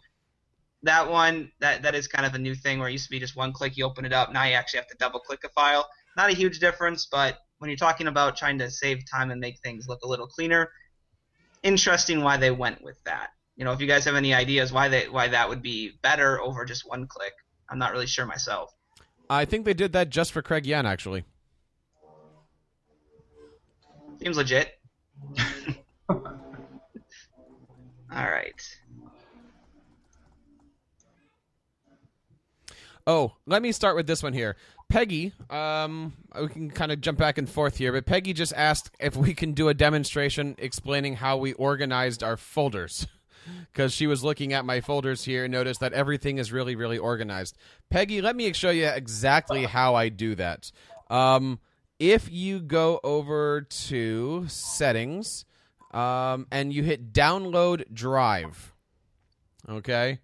that 0.83 1.09
one 1.09 1.51
that 1.59 1.81
that 1.81 1.95
is 1.95 2.07
kind 2.07 2.25
of 2.25 2.35
a 2.35 2.39
new 2.39 2.53
thing 2.53 2.79
where 2.79 2.89
it 2.89 2.91
used 2.91 3.05
to 3.05 3.11
be 3.11 3.19
just 3.19 3.35
one 3.35 3.51
click 3.51 3.75
you 3.75 3.85
open 3.85 4.05
it 4.05 4.13
up 4.13 4.31
now 4.31 4.43
you 4.43 4.53
actually 4.53 4.77
have 4.77 4.87
to 4.87 4.95
double 4.97 5.19
click 5.19 5.39
a 5.43 5.49
file 5.49 5.89
not 6.15 6.29
a 6.29 6.33
huge 6.33 6.59
difference 6.59 7.07
but 7.07 7.39
when 7.59 7.69
you're 7.69 7.77
talking 7.77 8.07
about 8.07 8.35
trying 8.35 8.59
to 8.59 8.69
save 8.69 9.09
time 9.09 9.31
and 9.31 9.39
make 9.39 9.59
things 9.59 9.87
look 9.87 10.03
a 10.03 10.07
little 10.07 10.27
cleaner, 10.27 10.69
interesting 11.65 12.21
why 12.21 12.37
they 12.37 12.51
went 12.51 12.81
with 12.81 13.03
that. 13.03 13.31
You 13.57 13.65
know, 13.65 13.73
if 13.73 13.81
you 13.81 13.87
guys 13.87 14.05
have 14.05 14.15
any 14.15 14.33
ideas 14.33 14.71
why 14.71 14.87
they 14.87 15.09
why 15.09 15.27
that 15.29 15.49
would 15.49 15.61
be 15.61 15.93
better 16.01 16.39
over 16.39 16.63
just 16.63 16.87
one 16.87 17.07
click, 17.07 17.33
I'm 17.69 17.79
not 17.79 17.91
really 17.91 18.07
sure 18.07 18.25
myself. 18.25 18.73
I 19.29 19.43
think 19.45 19.65
they 19.65 19.73
did 19.73 19.91
that 19.93 20.09
just 20.09 20.31
for 20.31 20.41
Craig 20.41 20.65
Yen, 20.65 20.85
actually. 20.85 21.25
Seems 24.21 24.37
legit. 24.37 24.79
All 26.09 26.21
right. 28.11 28.61
Oh, 33.07 33.33
let 33.45 33.61
me 33.61 33.71
start 33.71 33.95
with 33.95 34.07
this 34.07 34.23
one 34.23 34.33
here. 34.33 34.55
Peggy, 34.95 35.33
um, 35.49 36.13
we 36.39 36.47
can 36.47 36.71
kind 36.71 36.89
of 36.89 37.01
jump 37.01 37.19
back 37.19 37.37
and 37.37 37.49
forth 37.49 37.75
here, 37.75 37.91
but 37.91 38.05
Peggy 38.05 38.31
just 38.31 38.53
asked 38.55 38.91
if 38.97 39.13
we 39.17 39.33
can 39.33 39.51
do 39.51 39.67
a 39.67 39.73
demonstration 39.73 40.55
explaining 40.57 41.17
how 41.17 41.35
we 41.35 41.51
organized 41.51 42.23
our 42.23 42.37
folders. 42.37 43.05
Because 43.71 43.93
she 43.93 44.07
was 44.07 44.23
looking 44.23 44.53
at 44.53 44.65
my 44.65 44.81
folders 44.81 45.23
here 45.23 45.43
and 45.43 45.51
noticed 45.51 45.81
that 45.81 45.93
everything 45.93 46.39
is 46.39 46.51
really, 46.51 46.75
really 46.75 46.97
organized. 46.97 47.55
Peggy, 47.91 48.19
let 48.19 48.35
me 48.35 48.51
show 48.53 48.71
you 48.71 48.87
exactly 48.87 49.65
how 49.65 49.93
I 49.93 50.09
do 50.09 50.33
that. 50.33 50.71
Um, 51.11 51.59
if 51.99 52.31
you 52.31 52.59
go 52.59 52.99
over 53.03 53.61
to 53.61 54.45
settings 54.47 55.45
um, 55.91 56.47
and 56.49 56.73
you 56.73 56.81
hit 56.81 57.13
download 57.13 57.93
drive, 57.93 58.73
okay? 59.69 60.19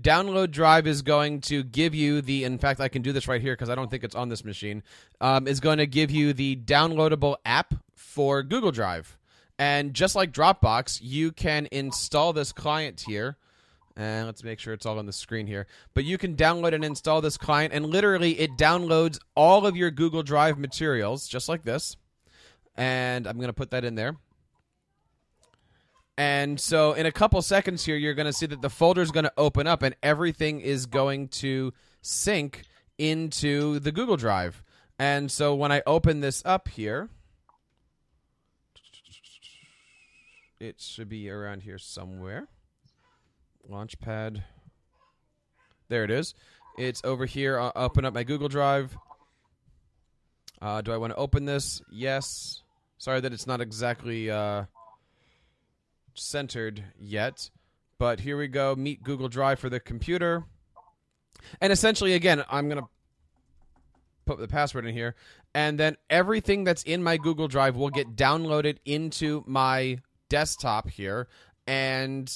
Download 0.00 0.50
Drive 0.50 0.86
is 0.86 1.00
going 1.00 1.40
to 1.42 1.62
give 1.62 1.94
you 1.94 2.20
the. 2.20 2.44
In 2.44 2.58
fact, 2.58 2.80
I 2.80 2.88
can 2.88 3.00
do 3.00 3.12
this 3.12 3.28
right 3.28 3.40
here 3.40 3.54
because 3.54 3.70
I 3.70 3.74
don't 3.74 3.90
think 3.90 4.04
it's 4.04 4.14
on 4.14 4.28
this 4.28 4.44
machine. 4.44 4.82
Um, 5.20 5.48
is 5.48 5.58
going 5.58 5.78
to 5.78 5.86
give 5.86 6.10
you 6.10 6.34
the 6.34 6.56
downloadable 6.56 7.36
app 7.46 7.74
for 7.94 8.42
Google 8.42 8.72
Drive, 8.72 9.16
and 9.58 9.94
just 9.94 10.14
like 10.14 10.32
Dropbox, 10.32 11.00
you 11.02 11.32
can 11.32 11.66
install 11.72 12.32
this 12.34 12.52
client 12.52 13.04
here. 13.06 13.38
And 13.98 14.26
let's 14.26 14.44
make 14.44 14.58
sure 14.58 14.74
it's 14.74 14.84
all 14.84 14.98
on 14.98 15.06
the 15.06 15.12
screen 15.12 15.46
here. 15.46 15.66
But 15.94 16.04
you 16.04 16.18
can 16.18 16.36
download 16.36 16.74
and 16.74 16.84
install 16.84 17.22
this 17.22 17.38
client, 17.38 17.72
and 17.72 17.86
literally 17.86 18.38
it 18.38 18.50
downloads 18.58 19.18
all 19.34 19.66
of 19.66 19.74
your 19.74 19.90
Google 19.90 20.22
Drive 20.22 20.58
materials, 20.58 21.26
just 21.26 21.48
like 21.48 21.64
this. 21.64 21.96
And 22.76 23.26
I'm 23.26 23.36
going 23.36 23.48
to 23.48 23.54
put 23.54 23.70
that 23.70 23.86
in 23.86 23.94
there. 23.94 24.16
And 26.18 26.58
so 26.58 26.92
in 26.94 27.04
a 27.04 27.12
couple 27.12 27.40
seconds 27.42 27.84
here, 27.84 27.96
you're 27.96 28.14
going 28.14 28.26
to 28.26 28.32
see 28.32 28.46
that 28.46 28.62
the 28.62 28.70
folder 28.70 29.02
is 29.02 29.10
going 29.10 29.24
to 29.24 29.32
open 29.36 29.66
up 29.66 29.82
and 29.82 29.94
everything 30.02 30.60
is 30.60 30.86
going 30.86 31.28
to 31.28 31.74
sync 32.00 32.62
into 32.98 33.78
the 33.80 33.92
Google 33.92 34.16
Drive. 34.16 34.62
And 34.98 35.30
so 35.30 35.54
when 35.54 35.72
I 35.72 35.82
open 35.86 36.20
this 36.20 36.42
up 36.46 36.68
here, 36.68 37.10
it 40.58 40.80
should 40.80 41.10
be 41.10 41.28
around 41.28 41.62
here 41.64 41.78
somewhere. 41.78 42.48
Launchpad. 43.70 44.42
There 45.88 46.04
it 46.04 46.10
is. 46.10 46.34
It's 46.78 47.02
over 47.04 47.26
here. 47.26 47.58
I'll 47.58 47.72
open 47.76 48.06
up 48.06 48.14
my 48.14 48.24
Google 48.24 48.48
Drive. 48.48 48.96
Uh, 50.62 50.80
do 50.80 50.92
I 50.92 50.96
want 50.96 51.12
to 51.12 51.16
open 51.18 51.44
this? 51.44 51.82
Yes. 51.90 52.62
Sorry 52.96 53.20
that 53.20 53.34
it's 53.34 53.46
not 53.46 53.60
exactly. 53.60 54.30
Uh, 54.30 54.64
centered 56.18 56.84
yet, 56.98 57.50
but 57.98 58.20
here 58.20 58.36
we 58.36 58.48
go. 58.48 58.74
Meet 58.74 59.02
Google 59.02 59.28
Drive 59.28 59.58
for 59.58 59.68
the 59.68 59.80
computer. 59.80 60.44
And 61.60 61.72
essentially, 61.72 62.14
again, 62.14 62.44
I'm 62.50 62.68
going 62.68 62.80
to 62.82 62.88
put 64.24 64.38
the 64.38 64.48
password 64.48 64.86
in 64.86 64.94
here, 64.94 65.14
and 65.54 65.78
then 65.78 65.96
everything 66.10 66.64
that's 66.64 66.82
in 66.82 67.02
my 67.02 67.16
Google 67.16 67.48
Drive 67.48 67.76
will 67.76 67.90
get 67.90 68.16
downloaded 68.16 68.78
into 68.84 69.44
my 69.46 69.98
desktop 70.28 70.88
here. 70.88 71.28
And 71.66 72.30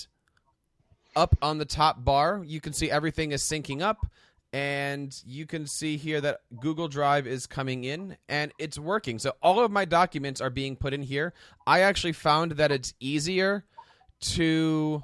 up 1.17 1.37
on 1.43 1.59
the 1.59 1.65
top 1.65 2.05
bar, 2.05 2.43
you 2.45 2.61
can 2.61 2.73
see 2.73 2.91
everything 2.91 3.33
is 3.33 3.43
syncing 3.43 3.83
up. 3.83 4.07
And 4.53 5.17
you 5.25 5.47
can 5.47 5.67
see 5.67 5.97
here 5.97 6.21
that 6.21 6.41
Google 6.59 6.89
Drive 6.89 7.27
is 7.27 7.47
coming 7.47 7.85
in 7.85 8.17
and 8.29 8.53
it's 8.59 8.79
working. 8.79 9.21
So 9.21 9.35
all 9.43 9.61
of 9.61 9.71
my 9.71 9.85
documents 9.85 10.41
are 10.41 10.51
being 10.51 10.75
put 10.75 10.93
in 10.93 11.03
here. 11.03 11.33
I 11.67 11.81
actually 11.81 12.15
found 12.15 12.53
that 12.53 12.73
it's 12.73 12.93
easier 12.99 13.65
to 14.21 15.03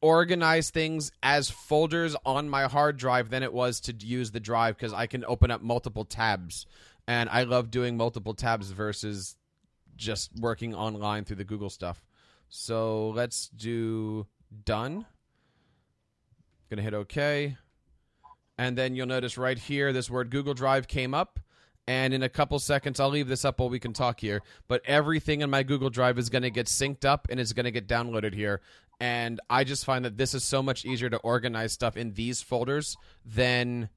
organize 0.00 0.70
things 0.70 1.10
as 1.22 1.50
folders 1.50 2.14
on 2.24 2.48
my 2.48 2.64
hard 2.64 2.96
drive 2.96 3.30
than 3.30 3.42
it 3.42 3.52
was 3.52 3.80
to 3.80 3.92
use 3.92 4.30
the 4.30 4.40
drive 4.40 4.76
because 4.76 4.92
I 4.92 5.06
can 5.06 5.24
open 5.24 5.50
up 5.50 5.62
multiple 5.62 6.04
tabs. 6.04 6.66
And 7.08 7.28
I 7.30 7.42
love 7.42 7.70
doing 7.70 7.96
multiple 7.96 8.34
tabs 8.34 8.70
versus 8.70 9.36
just 9.96 10.30
working 10.38 10.74
online 10.74 11.24
through 11.24 11.36
the 11.36 11.44
Google 11.44 11.70
stuff. 11.70 12.04
So 12.48 13.10
let's 13.10 13.48
do 13.48 14.26
done. 14.64 15.06
Gonna 16.70 16.82
hit 16.82 16.94
OK. 16.94 17.56
And 18.58 18.78
then 18.78 18.94
you'll 18.94 19.06
notice 19.06 19.36
right 19.36 19.58
here 19.58 19.92
this 19.92 20.10
word 20.10 20.30
Google 20.30 20.54
Drive 20.54 20.88
came 20.88 21.14
up. 21.14 21.40
And 21.86 22.14
in 22.14 22.22
a 22.22 22.30
couple 22.30 22.58
seconds, 22.58 22.98
I'll 22.98 23.10
leave 23.10 23.28
this 23.28 23.44
up 23.44 23.60
while 23.60 23.68
we 23.68 23.78
can 23.78 23.92
talk 23.92 24.20
here. 24.20 24.40
But 24.68 24.80
everything 24.86 25.42
in 25.42 25.50
my 25.50 25.62
Google 25.62 25.90
Drive 25.90 26.18
is 26.18 26.30
going 26.30 26.42
to 26.42 26.50
get 26.50 26.66
synced 26.66 27.04
up 27.04 27.26
and 27.30 27.38
is 27.38 27.52
going 27.52 27.64
to 27.64 27.70
get 27.70 27.86
downloaded 27.86 28.32
here. 28.32 28.62
And 29.00 29.40
I 29.50 29.64
just 29.64 29.84
find 29.84 30.04
that 30.04 30.16
this 30.16 30.32
is 30.34 30.44
so 30.44 30.62
much 30.62 30.84
easier 30.84 31.10
to 31.10 31.18
organize 31.18 31.72
stuff 31.72 31.96
in 31.96 32.14
these 32.14 32.40
folders 32.40 32.96
than 33.26 33.90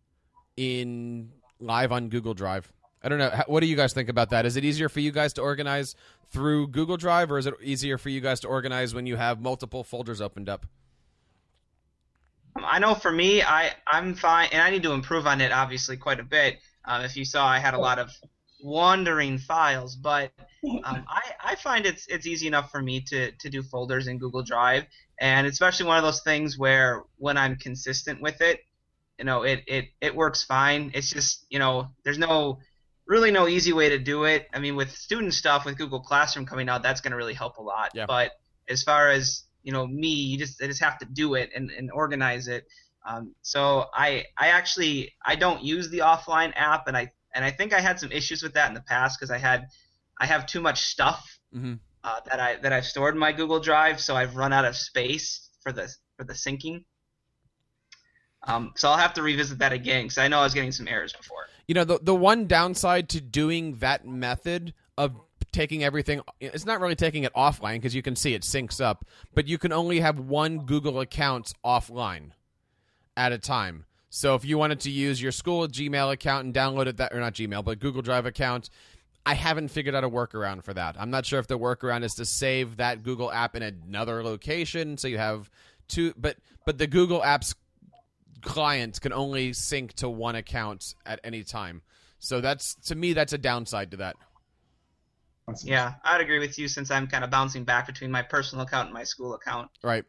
in 0.58 1.32
live 1.60 1.92
on 1.92 2.10
Google 2.10 2.34
Drive. 2.34 2.72
I 3.04 3.10
don't 3.10 3.20
know. 3.20 3.32
What 3.48 3.62
do 3.62 3.68
you 3.68 3.76
guys 3.76 3.94
think 3.94 4.10
about 4.10 4.32
that? 4.32 4.46
Is 4.46 4.58
it 4.58 4.66
easier 4.66 4.90
for 4.90 5.00
you 5.00 5.12
guys 5.12 5.32
to 5.34 5.42
organize 5.42 5.96
through 6.32 6.68
Google 6.70 6.98
Drive, 6.98 7.32
or 7.32 7.38
is 7.38 7.46
it 7.46 7.54
easier 7.62 7.98
for 7.98 8.10
you 8.10 8.20
guys 8.20 8.40
to 8.42 8.48
organize 8.48 8.94
when 8.94 9.06
you 9.06 9.16
have 9.16 9.40
multiple 9.40 9.84
folders 9.84 10.20
opened 10.20 10.50
up? 10.50 10.66
I 12.64 12.80
know 12.80 12.96
for 12.96 13.12
me, 13.12 13.42
I 13.42 13.72
I'm 13.92 14.16
fine, 14.16 14.50
and 14.52 14.62
I 14.62 14.70
need 14.70 14.84
to 14.84 14.94
improve 14.94 15.28
on 15.28 15.42
it 15.42 15.52
obviously 15.52 15.98
quite 15.98 16.20
a 16.20 16.24
bit. 16.24 16.58
Um, 16.86 17.04
if 17.04 17.18
you 17.18 17.26
saw, 17.26 17.46
I 17.46 17.60
had 17.60 17.74
a 17.74 17.80
lot 17.80 18.00
of 18.00 18.12
wandering 18.62 19.38
files, 19.38 19.96
but 19.96 20.32
um, 20.84 21.06
I, 21.08 21.22
I 21.44 21.56
find 21.56 21.86
it's 21.86 22.08
it's 22.08 22.26
easy 22.26 22.48
enough 22.48 22.72
for 22.72 22.82
me 22.82 23.02
to, 23.02 23.32
to 23.32 23.50
do 23.50 23.62
folders 23.64 24.08
in 24.08 24.18
Google 24.18 24.44
Drive, 24.44 24.86
and 25.20 25.48
especially 25.48 25.86
one 25.86 25.98
of 25.98 26.04
those 26.04 26.22
things 26.22 26.58
where 26.58 27.04
when 27.18 27.38
I'm 27.38 27.56
consistent 27.58 28.22
with 28.22 28.42
it, 28.42 28.62
you 29.20 29.26
know, 29.26 29.44
it, 29.44 29.64
it, 29.68 29.86
it 30.02 30.16
works 30.16 30.44
fine. 30.44 30.92
It's 30.94 31.10
just 31.10 31.46
you 31.50 31.60
know, 31.60 31.88
there's 32.04 32.18
no 32.18 32.60
really 33.06 33.32
no 33.32 33.48
easy 33.48 33.74
way 33.74 33.90
to 33.90 33.98
do 33.98 34.26
it. 34.26 34.48
I 34.54 34.60
mean, 34.60 34.76
with 34.76 34.92
student 34.92 35.34
stuff 35.34 35.66
with 35.66 35.78
Google 35.78 36.02
Classroom 36.02 36.46
coming 36.46 36.70
out, 36.70 36.84
that's 36.84 37.02
going 37.02 37.12
to 37.12 37.18
really 37.18 37.34
help 37.34 37.58
a 37.58 37.64
lot. 37.64 37.92
Yeah. 37.94 38.06
But 38.06 38.32
as 38.68 38.84
far 38.84 39.10
as 39.10 39.44
you 39.68 39.74
know, 39.74 39.86
me, 39.86 40.08
you 40.08 40.38
just 40.38 40.64
I 40.64 40.68
just 40.68 40.82
have 40.82 40.98
to 41.00 41.06
do 41.06 41.34
it 41.34 41.50
and, 41.54 41.70
and 41.72 41.92
organize 41.92 42.48
it. 42.48 42.66
Um, 43.06 43.36
so 43.42 43.88
I 43.94 44.24
I 44.38 44.48
actually 44.48 45.14
I 45.26 45.36
don't 45.36 45.62
use 45.62 45.90
the 45.90 46.00
offline 46.00 46.54
app, 46.56 46.88
and 46.88 46.96
I 46.96 47.12
and 47.36 47.44
I 47.44 47.52
think 47.52 47.74
I 47.74 47.82
had 47.82 48.00
some 48.00 48.10
issues 48.10 48.42
with 48.42 48.54
that 48.54 48.70
in 48.70 48.74
the 48.74 48.82
past 48.82 49.20
because 49.20 49.30
I 49.30 49.38
had 49.38 49.68
I 50.22 50.26
have 50.26 50.46
too 50.46 50.62
much 50.62 50.84
stuff 50.86 51.38
mm-hmm. 51.54 51.74
uh, 52.02 52.20
that 52.30 52.40
I 52.40 52.56
that 52.62 52.72
I've 52.72 52.86
stored 52.86 53.16
in 53.16 53.20
my 53.20 53.34
Google 53.34 53.60
Drive, 53.60 54.00
so 54.00 54.16
I've 54.16 54.38
run 54.38 54.54
out 54.54 54.64
of 54.64 54.74
space 54.78 55.50
for 55.60 55.74
the 55.74 55.94
for 56.16 56.24
the 56.24 56.34
syncing. 56.34 56.86
Um, 58.44 58.72
so 58.78 58.88
I'll 58.88 58.98
have 58.98 59.16
to 59.16 59.22
revisit 59.22 59.60
that 59.60 59.74
again 59.74 60.06
because 60.06 60.18
I 60.18 60.30
know 60.30 60.40
I 60.40 60.44
was 60.44 60.54
getting 60.54 60.72
some 60.72 60.88
errors 60.88 61.12
before. 61.12 61.48
You 61.68 61.76
know, 61.76 61.84
the 61.84 62.00
the 62.02 62.16
one 62.16 62.48
downside 62.48 63.10
to 63.10 63.20
doing 63.20 63.76
that 63.80 64.08
method 64.08 64.74
of 64.98 65.20
taking 65.58 65.84
everything 65.84 66.22
it's 66.40 66.66
not 66.66 66.80
really 66.80 66.96
taking 66.96 67.24
it 67.24 67.34
offline 67.34 67.76
because 67.76 67.96
you 67.96 68.02
can 68.02 68.16
see 68.16 68.34
it 68.34 68.42
syncs 68.44 68.80
up 68.80 69.06
but 69.34 69.48
you 69.48 69.58
can 69.58 69.72
only 69.72 70.00
have 70.00 70.20
one 70.20 70.60
google 70.60 71.00
account 71.00 71.54
offline 71.66 72.32
at 73.18 73.34
a 73.34 73.38
time. 73.38 73.86
So 74.10 74.36
if 74.36 74.46
you 74.46 74.58
wanted 74.58 74.80
to 74.82 74.92
use 74.92 75.22
your 75.22 75.34
school 75.34 75.68
Gmail 75.68 76.14
account 76.14 76.46
and 76.46 76.54
download 76.54 76.86
it 76.86 76.98
that 76.98 77.12
or 77.12 77.20
not 77.20 77.34
Gmail, 77.34 77.66
but 77.66 77.80
Google 77.80 78.02
Drive 78.02 78.26
account, 78.26 78.70
I 79.26 79.34
haven't 79.34 79.68
figured 79.68 79.96
out 79.96 80.06
a 80.06 80.10
workaround 80.10 80.64
for 80.64 80.74
that. 80.74 80.96
I'm 80.98 81.10
not 81.10 81.26
sure 81.26 81.40
if 81.40 81.48
the 81.48 81.60
workaround 81.60 82.04
is 82.04 82.16
to 82.16 82.26
save 82.26 82.78
that 82.78 83.04
Google 83.04 83.30
app 83.30 83.56
in 83.56 83.64
another 83.64 84.24
location 84.24 84.98
so 84.98 85.10
you 85.10 85.18
have 85.18 85.50
two 85.90 86.14
but 86.16 86.38
but 86.66 86.78
the 86.78 86.88
Google 86.88 87.22
apps 87.22 87.56
client 88.42 89.02
can 89.02 89.12
only 89.12 89.52
sync 89.52 89.94
to 89.94 90.08
one 90.08 90.36
account 90.36 90.96
at 91.06 91.20
any 91.24 91.44
time. 91.44 91.82
So 92.20 92.40
that's 92.40 92.76
to 92.86 92.96
me 92.96 93.14
that's 93.14 93.34
a 93.34 93.38
downside 93.38 93.92
to 93.92 93.98
that. 93.98 94.16
Yeah, 95.64 95.94
I'd 96.04 96.22
agree 96.22 96.40
with 96.40 96.60
you 96.60 96.68
since 96.68 96.92
I'm 96.92 97.08
kind 97.08 97.24
of 97.24 97.30
bouncing 97.30 97.64
back 97.64 97.88
between 97.88 98.12
my 98.12 98.22
personal 98.22 98.66
account 98.66 98.88
and 98.88 98.94
my 98.94 99.04
school 99.04 99.34
account. 99.34 99.70
Right. 99.82 100.04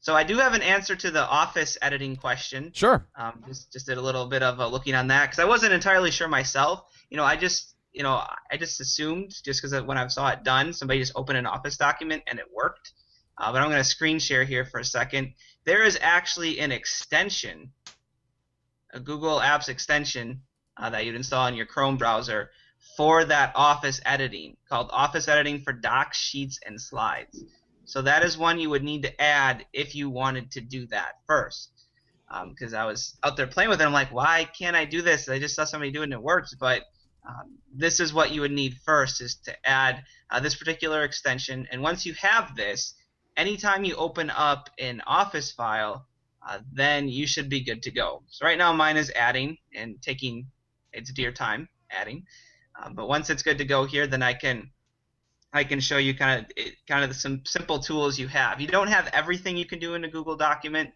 So 0.00 0.14
I 0.14 0.22
do 0.22 0.38
have 0.38 0.54
an 0.54 0.62
answer 0.62 0.96
to 0.96 1.10
the 1.10 1.26
office 1.26 1.76
editing 1.82 2.16
question. 2.16 2.70
Sure. 2.72 3.06
Um, 3.16 3.44
just 3.46 3.72
just 3.72 3.86
did 3.86 3.98
a 3.98 4.00
little 4.00 4.26
bit 4.26 4.42
of 4.42 4.58
looking 4.72 4.94
on 4.94 5.08
that 5.08 5.26
because 5.26 5.38
I 5.38 5.44
wasn't 5.44 5.72
entirely 5.72 6.10
sure 6.10 6.28
myself. 6.28 6.84
You 7.10 7.16
know, 7.16 7.24
I 7.24 7.36
just 7.36 7.74
you 7.92 8.02
know 8.02 8.22
I 8.50 8.56
just 8.56 8.80
assumed 8.80 9.34
just 9.44 9.60
because 9.60 9.78
when 9.82 9.98
I 9.98 10.06
saw 10.06 10.28
it 10.30 10.44
done, 10.44 10.72
somebody 10.72 11.00
just 11.00 11.12
opened 11.16 11.38
an 11.38 11.46
office 11.46 11.76
document 11.76 12.22
and 12.26 12.38
it 12.38 12.46
worked. 12.54 12.92
Uh, 13.36 13.52
but 13.52 13.60
I'm 13.60 13.68
going 13.68 13.80
to 13.80 13.84
screen 13.84 14.18
share 14.18 14.44
here 14.44 14.64
for 14.64 14.80
a 14.80 14.84
second. 14.84 15.34
There 15.64 15.84
is 15.84 15.98
actually 16.00 16.58
an 16.58 16.72
extension, 16.72 17.70
a 18.92 18.98
Google 19.00 19.38
Apps 19.38 19.68
extension 19.68 20.42
uh, 20.76 20.90
that 20.90 21.04
you'd 21.04 21.14
install 21.14 21.46
in 21.46 21.54
your 21.54 21.66
Chrome 21.66 21.96
browser, 21.96 22.50
for 22.96 23.24
that 23.24 23.52
office 23.54 24.00
editing 24.04 24.56
called 24.68 24.90
Office 24.92 25.28
Editing 25.28 25.60
for 25.60 25.72
Docs, 25.72 26.18
Sheets, 26.18 26.58
and 26.66 26.80
Slides. 26.80 27.44
So 27.84 28.02
that 28.02 28.22
is 28.22 28.36
one 28.36 28.60
you 28.60 28.70
would 28.70 28.82
need 28.84 29.02
to 29.04 29.20
add 29.20 29.64
if 29.72 29.94
you 29.94 30.10
wanted 30.10 30.50
to 30.52 30.60
do 30.60 30.86
that 30.88 31.12
first. 31.26 31.70
Because 32.48 32.74
um, 32.74 32.80
I 32.80 32.84
was 32.84 33.16
out 33.24 33.36
there 33.36 33.46
playing 33.46 33.70
with 33.70 33.80
it, 33.80 33.84
I'm 33.84 33.92
like, 33.92 34.12
why 34.12 34.46
can't 34.58 34.76
I 34.76 34.84
do 34.84 35.00
this? 35.00 35.28
I 35.28 35.38
just 35.38 35.54
saw 35.54 35.64
somebody 35.64 35.90
do 35.90 36.00
it 36.00 36.04
and 36.04 36.12
it 36.12 36.22
works, 36.22 36.54
but 36.54 36.82
um, 37.26 37.58
this 37.74 38.00
is 38.00 38.12
what 38.12 38.32
you 38.32 38.42
would 38.42 38.52
need 38.52 38.74
first 38.84 39.20
is 39.20 39.36
to 39.44 39.54
add 39.66 40.02
uh, 40.30 40.40
this 40.40 40.54
particular 40.54 41.04
extension. 41.04 41.66
And 41.70 41.82
once 41.82 42.04
you 42.04 42.14
have 42.14 42.54
this, 42.56 42.94
anytime 43.36 43.84
you 43.84 43.94
open 43.96 44.30
up 44.30 44.68
an 44.78 45.02
Office 45.06 45.52
file, 45.52 46.06
uh, 46.46 46.58
then 46.72 47.08
you 47.08 47.26
should 47.26 47.48
be 47.48 47.60
good 47.64 47.82
to 47.82 47.90
go. 47.90 48.22
So 48.28 48.44
right 48.44 48.58
now 48.58 48.72
mine 48.72 48.96
is 48.96 49.10
adding 49.14 49.56
and 49.74 50.00
taking 50.02 50.46
its 50.92 51.12
dear 51.12 51.32
time 51.32 51.68
adding. 51.90 52.24
Uh, 52.80 52.90
but 52.90 53.08
once 53.08 53.30
it's 53.30 53.42
good 53.42 53.58
to 53.58 53.64
go 53.64 53.84
here, 53.84 54.06
then 54.06 54.22
I 54.22 54.34
can 54.34 54.70
I 55.52 55.64
can 55.64 55.80
show 55.80 55.98
you 55.98 56.14
kind 56.14 56.44
of 56.44 56.64
kind 56.86 57.04
of 57.04 57.16
some 57.16 57.42
simple 57.44 57.78
tools 57.78 58.18
you 58.18 58.28
have. 58.28 58.60
You 58.60 58.68
don't 58.68 58.88
have 58.88 59.08
everything 59.12 59.56
you 59.56 59.66
can 59.66 59.78
do 59.78 59.94
in 59.94 60.04
a 60.04 60.08
Google 60.08 60.36
document 60.36 60.90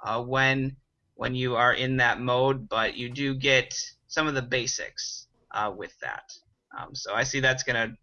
uh, 0.00 0.22
when 0.22 0.76
when 1.14 1.34
you 1.34 1.56
are 1.56 1.74
in 1.74 1.98
that 1.98 2.20
mode, 2.20 2.68
but 2.68 2.96
you 2.96 3.10
do 3.10 3.34
get 3.34 3.74
some 4.06 4.26
of 4.26 4.34
the 4.34 4.42
basics 4.42 5.26
uh, 5.50 5.72
with 5.76 5.98
that. 6.00 6.32
Um, 6.76 6.94
so 6.94 7.12
I 7.12 7.24
see 7.24 7.40
that's 7.40 7.62
going 7.62 7.90
to 7.90 7.96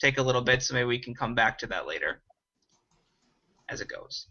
take 0.00 0.18
a 0.18 0.22
little 0.22 0.42
bit, 0.42 0.62
so 0.62 0.74
maybe 0.74 0.86
we 0.86 0.98
can 0.98 1.14
come 1.14 1.34
back 1.34 1.58
to 1.58 1.66
that 1.68 1.86
later 1.86 2.22
as 3.68 3.80
it 3.80 3.88
goes. 3.88 4.26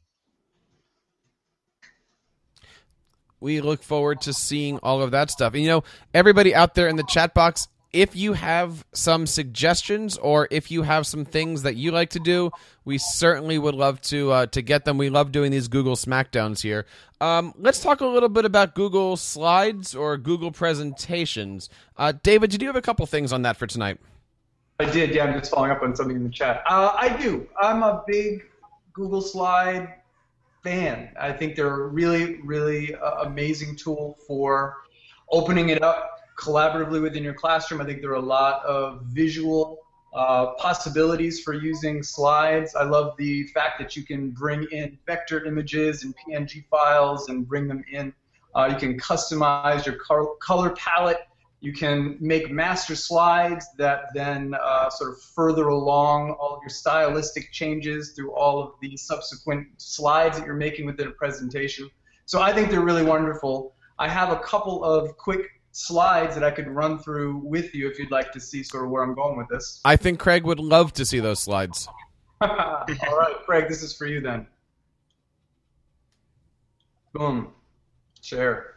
We 3.42 3.62
look 3.62 3.84
forward 3.84 4.22
to 4.22 4.34
seeing 4.34 4.80
all 4.80 5.02
of 5.02 5.12
that 5.12 5.32
stuff. 5.32 5.54
And, 5.54 5.64
you 5.64 5.70
know, 5.70 5.84
everybody 6.14 6.54
out 6.54 6.76
there 6.76 6.88
in 6.88 6.98
the 6.98 7.04
chat 7.04 7.34
box, 7.34 7.68
if 7.92 8.16
you 8.16 8.34
have 8.34 8.86
some 8.94 9.26
suggestions 9.26 10.18
or 10.18 10.48
if 10.52 10.70
you 10.70 10.84
have 10.84 11.08
some 11.08 11.26
things 11.26 11.64
that 11.64 11.76
you 11.76 11.92
like 11.92 12.12
to 12.12 12.20
do, 12.20 12.52
we 12.86 12.98
certainly 12.98 13.58
would 13.58 13.74
love 13.74 14.00
to 14.02 14.32
uh, 14.32 14.46
to 14.48 14.62
get 14.62 14.86
them. 14.86 14.98
We 14.98 15.10
love 15.10 15.32
doing 15.32 15.52
these 15.52 15.68
Google 15.68 15.96
Smackdowns 15.96 16.62
here. 16.62 16.86
Um, 17.20 17.54
let's 17.58 17.82
talk 17.82 18.02
a 18.02 18.06
little 18.06 18.30
bit 18.30 18.46
about 18.46 18.76
Google 18.76 19.18
Slides 19.18 19.96
or 19.96 20.18
Google 20.18 20.52
presentations. 20.52 21.70
Uh, 21.98 22.14
David, 22.24 22.52
did 22.52 22.62
you 22.62 22.68
have 22.68 22.76
a 22.76 22.82
couple 22.82 23.06
things 23.06 23.34
on 23.34 23.42
that 23.42 23.58
for 23.58 23.68
tonight? 23.68 24.00
I 24.80 24.86
did. 24.86 25.14
Yeah, 25.14 25.26
I'm 25.26 25.38
just 25.38 25.52
following 25.52 25.72
up 25.72 25.82
on 25.82 25.96
something 25.96 26.16
in 26.16 26.24
the 26.24 26.30
chat. 26.30 26.64
Uh, 26.68 26.94
I 26.96 27.18
do. 27.18 27.48
I'm 27.62 27.84
a 27.84 28.04
big 28.08 28.46
Google 28.94 29.22
Slide 29.22 29.96
fan. 30.64 31.10
I 31.20 31.34
think 31.34 31.56
they're 31.56 31.84
a 31.84 31.88
really, 31.88 32.40
really 32.44 32.96
uh, 32.96 33.24
amazing 33.24 33.76
tool 33.76 34.18
for 34.26 34.78
opening 35.32 35.70
it 35.70 35.82
up 35.84 36.19
collaboratively 36.40 37.02
within 37.02 37.24
your 37.24 37.34
classroom. 37.34 37.82
I 37.82 37.86
think 37.86 38.02
there 38.02 38.12
are 38.12 38.16
a 38.16 38.20
lot 38.20 38.66
of 38.66 39.02
visual 39.08 39.80
uh, 40.14 40.54
possibilities 40.54 41.42
for 41.42 41.54
using 41.54 42.02
slides. 42.02 42.76
I 42.76 42.84
love 42.84 43.16
the 43.18 43.44
fact 43.48 43.80
that 43.80 43.96
you 43.96 44.04
can 44.04 44.32
bring 44.32 44.64
in 44.72 44.98
vector 45.06 45.46
images 45.46 46.04
and 46.04 46.16
PNG 46.18 46.66
files 46.70 47.30
and 47.30 47.48
bring 47.48 47.68
them 47.68 47.84
in. 47.92 48.14
Uh, 48.56 48.70
you 48.72 48.78
can 48.78 48.98
customize 49.00 49.86
your 49.86 49.98
color 50.42 50.72
palette. 50.72 51.20
You 51.62 51.74
can 51.74 52.18
make 52.22 52.50
master 52.50 52.96
slides 52.96 53.68
that 53.78 54.06
then 54.16 54.56
uh, 54.60 54.90
sort 54.90 55.12
of 55.12 55.22
further 55.22 55.68
along 55.68 56.32
all 56.40 56.56
of 56.56 56.62
your 56.64 56.70
stylistic 56.70 57.52
changes 57.52 58.14
through 58.16 58.32
all 58.34 58.64
of 58.64 58.72
the 58.82 58.96
subsequent 58.96 59.68
slides 59.78 60.40
that 60.40 60.46
you're 60.46 60.56
making 60.56 60.86
within 60.86 61.10
a 61.10 61.12
presentation. 61.12 61.90
So 62.26 62.42
I 62.42 62.54
think 62.54 62.72
they're 62.72 62.82
really 62.82 63.04
wonderful. 63.04 63.76
I 64.00 64.08
have 64.08 64.32
a 64.32 64.40
couple 64.40 64.84
of 64.84 65.18
quick 65.18 65.50
slides 65.72 66.36
that 66.36 66.44
I 66.44 66.52
could 66.52 66.68
run 66.68 67.00
through 67.00 67.38
with 67.38 67.74
you 67.74 67.88
if 67.90 68.00
you'd 68.00 68.12
like 68.12 68.32
to 68.32 68.40
see 68.40 68.64
sort 68.64 68.86
of 68.86 68.90
where 68.90 69.04
I'm 69.04 69.14
going 69.14 69.38
with 69.38 69.48
this. 69.50 69.82
I 69.86 69.96
think 69.96 70.20
Craig 70.20 70.44
would 70.44 70.60
love 70.60 70.94
to 70.94 71.06
see 71.06 71.20
those 71.20 71.40
slides. 71.40 71.88
All 72.42 72.86
right, 72.88 73.36
Craig, 73.46 73.68
this 73.68 73.84
is 73.84 73.96
for 73.96 74.06
you 74.06 74.22
then. 74.22 74.48
Boom. 77.14 77.54
Share. 78.22 78.76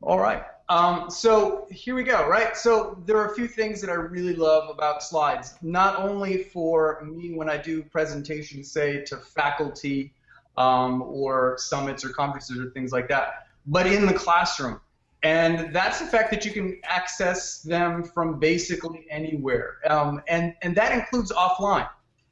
All 0.00 0.18
right. 0.18 0.44
Um, 0.68 1.10
so 1.10 1.66
here 1.70 1.94
we 1.94 2.02
go, 2.02 2.26
right? 2.26 2.56
So 2.56 3.00
there 3.04 3.18
are 3.18 3.30
a 3.30 3.34
few 3.34 3.46
things 3.46 3.80
that 3.82 3.90
I 3.90 3.94
really 3.94 4.34
love 4.34 4.70
about 4.70 5.02
slides. 5.02 5.54
Not 5.60 5.96
only 5.96 6.44
for 6.44 7.04
me 7.04 7.34
when 7.34 7.50
I 7.50 7.58
do 7.58 7.82
presentations, 7.82 8.70
say 8.70 9.04
to 9.04 9.18
faculty 9.18 10.14
um, 10.56 11.02
or 11.02 11.56
summits 11.58 12.04
or 12.04 12.08
conferences 12.08 12.58
or 12.58 12.70
things 12.70 12.90
like 12.90 13.08
that, 13.08 13.41
but 13.66 13.86
in 13.86 14.06
the 14.06 14.14
classroom. 14.14 14.80
And 15.22 15.72
that's 15.72 16.00
the 16.00 16.06
fact 16.06 16.30
that 16.32 16.44
you 16.44 16.50
can 16.50 16.80
access 16.82 17.62
them 17.62 18.02
from 18.02 18.40
basically 18.40 19.06
anywhere. 19.08 19.76
Um, 19.88 20.20
and, 20.28 20.54
and 20.62 20.74
that 20.76 20.92
includes 20.92 21.30
offline. 21.30 21.88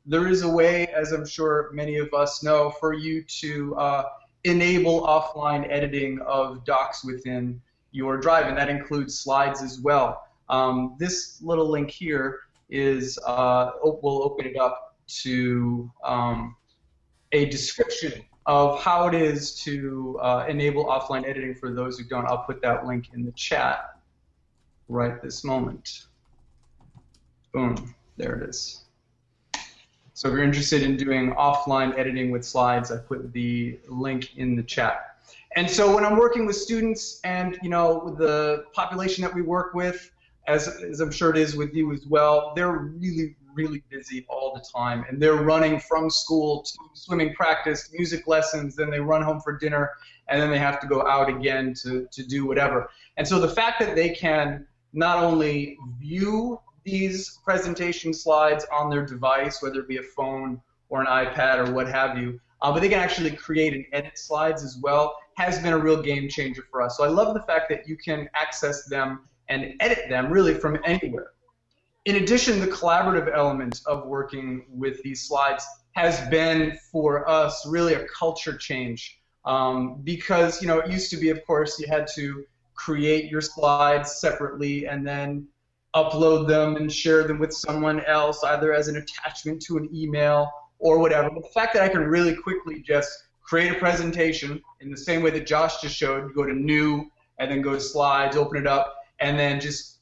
There 0.07 0.27
is 0.27 0.43
a 0.43 0.49
way, 0.49 0.89
as 0.89 1.13
I'm 1.13 1.27
sure 1.27 1.71
many 1.73 1.99
of 1.99 2.13
us 2.13 2.43
know, 2.43 2.71
for 2.71 2.93
you 2.93 3.23
to 3.23 3.77
uh, 3.77 4.05
enable 4.43 5.03
offline 5.03 5.71
editing 5.71 6.21
of 6.23 6.65
docs 6.65 7.05
within 7.05 7.61
your 7.93 8.17
drive, 8.17 8.47
and 8.47 8.57
that 8.57 8.69
includes 8.69 9.19
slides 9.19 9.63
as 9.63 9.81
well. 9.81 10.23
Um, 10.49 10.97
this 10.99 11.41
little 11.43 11.69
link 11.69 11.91
here 11.91 12.41
is, 12.71 13.19
uh, 13.25 13.73
we'll 13.83 14.25
open 14.25 14.47
it 14.47 14.57
up 14.57 14.97
to 15.23 15.91
um, 16.05 16.57
a 17.33 17.45
description 17.47 18.25
of 18.47 18.81
how 18.83 19.07
it 19.07 19.15
is 19.15 19.55
to 19.63 20.19
uh, 20.21 20.47
enable 20.49 20.87
offline 20.87 21.27
editing 21.27 21.55
for 21.55 21.73
those 21.73 21.99
who 21.99 22.05
don't. 22.05 22.27
I'll 22.27 22.45
put 22.45 22.63
that 22.63 22.87
link 22.87 23.11
in 23.15 23.25
the 23.25 23.33
chat 23.33 23.97
right 24.89 25.21
this 25.23 25.45
moment. 25.45 26.07
Boom, 27.53 27.95
there 28.17 28.37
it 28.37 28.49
is. 28.49 28.85
So 30.15 30.29
if 30.29 30.35
you're 30.35 30.43
interested 30.43 30.83
in 30.83 30.97
doing 30.97 31.33
offline 31.33 31.97
editing 31.99 32.31
with 32.31 32.45
slides, 32.45 32.91
I 32.91 32.99
put 32.99 33.33
the 33.33 33.79
link 33.89 34.37
in 34.37 34.55
the 34.55 34.63
chat. 34.63 35.17
And 35.57 35.69
so 35.69 35.95
when 35.95 36.05
I'm 36.05 36.17
working 36.17 36.47
with 36.47 36.57
students 36.57 37.21
and 37.25 37.59
you 37.63 37.71
know 37.71 38.15
the 38.19 38.67
population 38.73 39.23
that 39.23 39.35
we 39.35 39.43
work 39.43 39.75
with, 39.75 40.11
as, 40.47 40.69
as 40.69 41.01
I'm 41.01 41.11
sure 41.11 41.31
it 41.31 41.39
is 41.39 41.57
with 41.57 41.75
you 41.75 41.93
as 41.93 42.07
well, 42.07 42.53
they're 42.55 42.73
really, 42.73 43.37
really 43.55 43.83
busy 43.91 44.27
all 44.29 44.53
the 44.55 44.65
time. 44.77 45.05
And 45.09 45.21
they're 45.21 45.43
running 45.43 45.81
from 45.81 46.11
school 46.11 46.63
to 46.63 46.73
swimming 46.95 47.35
practice, 47.35 47.91
music 47.93 48.27
lessons, 48.27 48.77
then 48.77 48.91
they 48.91 49.01
run 49.01 49.23
home 49.23 49.41
for 49.41 49.57
dinner, 49.57 49.91
and 50.29 50.41
then 50.41 50.51
they 50.51 50.59
have 50.59 50.81
to 50.81 50.87
go 50.87 51.07
out 51.07 51.29
again 51.29 51.75
to, 51.83 52.07
to 52.11 52.23
do 52.23 52.47
whatever. 52.47 52.91
And 53.17 53.27
so 53.27 53.39
the 53.39 53.49
fact 53.49 53.81
that 53.81 53.95
they 53.95 54.11
can 54.11 54.67
not 54.93 55.23
only 55.23 55.77
view 55.99 56.61
these 56.85 57.39
presentation 57.45 58.13
slides 58.13 58.67
on 58.73 58.91
their 58.91 59.05
device, 59.05 59.63
whether 59.63 59.81
it 59.81 59.89
be 59.89 59.99
a 59.99 60.03
phone 60.03 60.61
or 60.89 61.01
an 61.01 61.07
iPad 61.07 61.69
or 61.69 61.73
what 61.73 61.89
have 61.89 62.19
you, 62.19 62.41
uh, 62.63 62.73
but 62.73 62.81
they 62.81 62.89
can 62.89 62.99
actually 62.99 63.31
create 63.31 63.73
and 63.73 63.85
edit 63.93 64.19
slides 64.19 64.63
as 64.63 64.79
well, 64.83 65.17
has 65.37 65.59
been 65.61 65.73
a 65.73 65.79
real 65.79 66.03
game 66.03 66.29
changer 66.29 66.63
for 66.71 66.83
us. 66.83 66.97
So 66.97 67.05
I 67.05 67.09
love 67.09 67.35
the 67.35 67.43
fact 67.43 67.69
that 67.71 67.89
you 67.89 67.97
can 67.97 68.29
access 68.35 68.85
them 68.85 69.21
and 69.49 69.75
edit 69.81 70.09
them 70.09 70.31
really 70.31 70.55
from 70.55 70.79
anywhere. 70.85 71.33
In 72.07 72.17
addition, 72.17 72.61
the 72.61 72.67
collaborative 72.67 73.31
element 73.35 73.83
of 73.87 74.07
working 74.07 74.65
with 74.71 75.03
these 75.03 75.29
slides 75.29 75.67
has 75.93 76.27
been 76.29 76.79
for 76.91 77.29
us 77.29 77.67
really 77.67 77.93
a 77.95 78.07
culture 78.07 78.57
change 78.57 79.21
um, 79.45 80.01
because 80.03 80.63
you 80.63 80.69
know 80.69 80.79
it 80.79 80.91
used 80.91 81.11
to 81.11 81.17
be, 81.19 81.29
of 81.31 81.45
course, 81.47 81.79
you 81.79 81.87
had 81.89 82.07
to 82.15 82.45
create 82.75 83.31
your 83.31 83.43
slides 83.43 84.17
separately 84.17 84.87
and 84.87 85.07
then 85.07 85.47
upload 85.95 86.49
them 86.49 86.77
and 86.77 86.91
share 86.91 87.25
them 87.25 87.39
with 87.39 87.53
someone 87.53 88.03
else, 88.07 88.43
either 88.45 88.73
as 88.73 88.89
an 88.89 88.97
attachment 88.97 89.61
to 89.61 89.77
an 89.77 89.89
email 89.95 90.51
or 90.79 90.99
whatever. 90.99 91.29
But 91.31 91.43
the 91.43 91.51
fact 91.51 91.75
that 91.75 91.83
I 91.83 91.89
can 91.89 92.01
really 92.01 92.35
quickly 92.35 92.81
just 92.81 93.11
create 93.43 93.73
a 93.73 93.79
presentation 93.79 94.63
in 94.81 94.91
the 94.91 94.97
same 94.97 95.23
way 95.23 95.31
that 95.31 95.47
Josh 95.47 95.81
just 95.83 95.97
showed, 95.97 96.35
go 96.35 96.45
to 96.45 96.55
New 96.55 97.11
and 97.39 97.51
then 97.51 97.61
go 97.61 97.75
to 97.75 97.81
Slides, 97.81 98.37
open 98.37 98.57
it 98.57 98.67
up, 98.67 98.95
and 99.19 99.39
then 99.39 99.61
just 99.61 99.99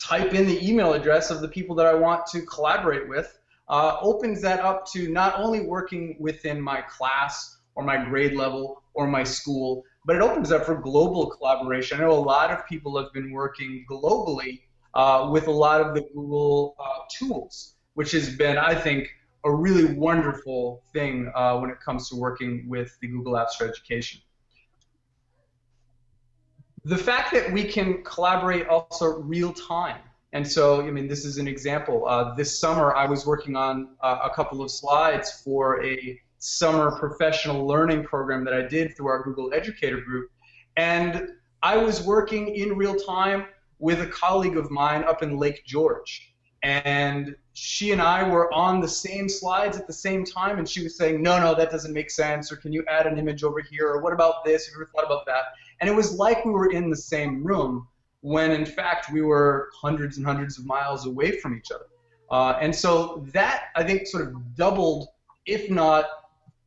type 0.00 0.34
in 0.34 0.46
the 0.46 0.66
email 0.66 0.94
address 0.94 1.30
of 1.30 1.40
the 1.40 1.48
people 1.48 1.76
that 1.76 1.86
I 1.86 1.94
want 1.94 2.26
to 2.26 2.42
collaborate 2.42 3.08
with, 3.08 3.38
uh, 3.68 3.98
opens 4.00 4.40
that 4.42 4.60
up 4.60 4.86
to 4.92 5.08
not 5.08 5.38
only 5.38 5.60
working 5.60 6.16
within 6.18 6.60
my 6.60 6.80
class 6.82 7.58
or 7.74 7.84
my 7.84 8.02
grade 8.04 8.34
level 8.34 8.82
or 8.94 9.06
my 9.06 9.22
school, 9.22 9.84
but 10.04 10.16
it 10.16 10.22
opens 10.22 10.50
up 10.50 10.64
for 10.64 10.74
global 10.74 11.26
collaboration. 11.26 12.00
I 12.00 12.02
know 12.02 12.12
a 12.12 12.14
lot 12.14 12.50
of 12.50 12.66
people 12.66 13.00
have 13.00 13.12
been 13.12 13.30
working 13.30 13.84
globally 13.88 14.62
uh, 14.94 15.28
with 15.30 15.46
a 15.46 15.52
lot 15.52 15.80
of 15.80 15.94
the 15.94 16.02
Google 16.14 16.74
uh, 16.80 17.02
tools, 17.16 17.74
which 17.94 18.10
has 18.12 18.34
been, 18.34 18.58
I 18.58 18.74
think, 18.74 19.08
a 19.44 19.54
really 19.54 19.84
wonderful 19.84 20.82
thing 20.92 21.30
uh, 21.34 21.58
when 21.58 21.70
it 21.70 21.80
comes 21.80 22.08
to 22.10 22.16
working 22.16 22.68
with 22.68 22.96
the 23.00 23.08
Google 23.08 23.34
Apps 23.34 23.52
for 23.52 23.66
Education 23.66 24.20
the 26.84 26.96
fact 26.96 27.32
that 27.32 27.52
we 27.52 27.64
can 27.64 28.02
collaborate 28.04 28.66
also 28.66 29.20
real 29.20 29.52
time. 29.52 29.98
And 30.32 30.46
so, 30.46 30.80
I 30.80 30.90
mean, 30.90 31.08
this 31.08 31.24
is 31.24 31.38
an 31.38 31.48
example. 31.48 32.06
Uh, 32.06 32.34
this 32.34 32.58
summer, 32.58 32.94
I 32.94 33.06
was 33.06 33.26
working 33.26 33.56
on 33.56 33.88
uh, 34.00 34.20
a 34.22 34.30
couple 34.30 34.62
of 34.62 34.70
slides 34.70 35.42
for 35.44 35.84
a 35.84 36.20
summer 36.38 36.92
professional 36.98 37.66
learning 37.66 38.04
program 38.04 38.44
that 38.44 38.54
I 38.54 38.62
did 38.62 38.96
through 38.96 39.08
our 39.08 39.22
Google 39.22 39.52
Educator 39.52 40.00
group. 40.00 40.30
And 40.76 41.28
I 41.62 41.76
was 41.76 42.02
working 42.02 42.54
in 42.54 42.76
real 42.76 42.94
time 42.94 43.46
with 43.78 44.00
a 44.00 44.06
colleague 44.06 44.56
of 44.56 44.70
mine 44.70 45.04
up 45.04 45.22
in 45.22 45.36
Lake 45.36 45.64
George. 45.66 46.34
And 46.62 47.34
she 47.54 47.90
and 47.92 48.00
I 48.00 48.28
were 48.28 48.52
on 48.52 48.80
the 48.80 48.88
same 48.88 49.28
slides 49.28 49.76
at 49.78 49.86
the 49.86 49.92
same 49.92 50.24
time, 50.24 50.58
and 50.58 50.68
she 50.68 50.82
was 50.82 50.96
saying, 50.96 51.22
No, 51.22 51.40
no, 51.40 51.54
that 51.54 51.70
doesn't 51.70 51.92
make 51.92 52.10
sense, 52.10 52.52
or 52.52 52.56
can 52.56 52.72
you 52.72 52.84
add 52.88 53.06
an 53.06 53.18
image 53.18 53.42
over 53.42 53.60
here, 53.60 53.88
or 53.88 54.02
what 54.02 54.12
about 54.12 54.44
this? 54.44 54.66
Have 54.66 54.74
you 54.74 54.82
ever 54.82 54.90
thought 54.94 55.04
about 55.04 55.26
that? 55.26 55.44
And 55.80 55.88
it 55.88 55.94
was 55.94 56.12
like 56.12 56.44
we 56.44 56.52
were 56.52 56.70
in 56.70 56.90
the 56.90 56.96
same 56.96 57.42
room 57.44 57.86
when 58.22 58.50
in 58.50 58.66
fact 58.66 59.10
we 59.12 59.22
were 59.22 59.70
hundreds 59.74 60.18
and 60.18 60.26
hundreds 60.26 60.58
of 60.58 60.66
miles 60.66 61.06
away 61.06 61.40
from 61.40 61.56
each 61.56 61.70
other. 61.70 61.86
Uh, 62.30 62.58
and 62.60 62.74
so 62.74 63.26
that, 63.32 63.64
I 63.74 63.82
think, 63.82 64.06
sort 64.06 64.28
of 64.28 64.54
doubled, 64.54 65.08
if 65.46 65.70
not 65.70 66.04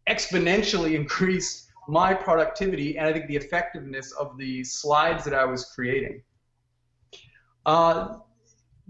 exponentially 0.10 0.96
increased 0.96 1.70
my 1.88 2.14
productivity 2.14 2.98
and 2.98 3.08
I 3.08 3.14
think 3.14 3.28
the 3.28 3.36
effectiveness 3.36 4.12
of 4.14 4.38
the 4.38 4.64
slides 4.64 5.24
that 5.26 5.34
I 5.34 5.46
was 5.46 5.66
creating. 5.66 6.24
Uh, 7.66 8.18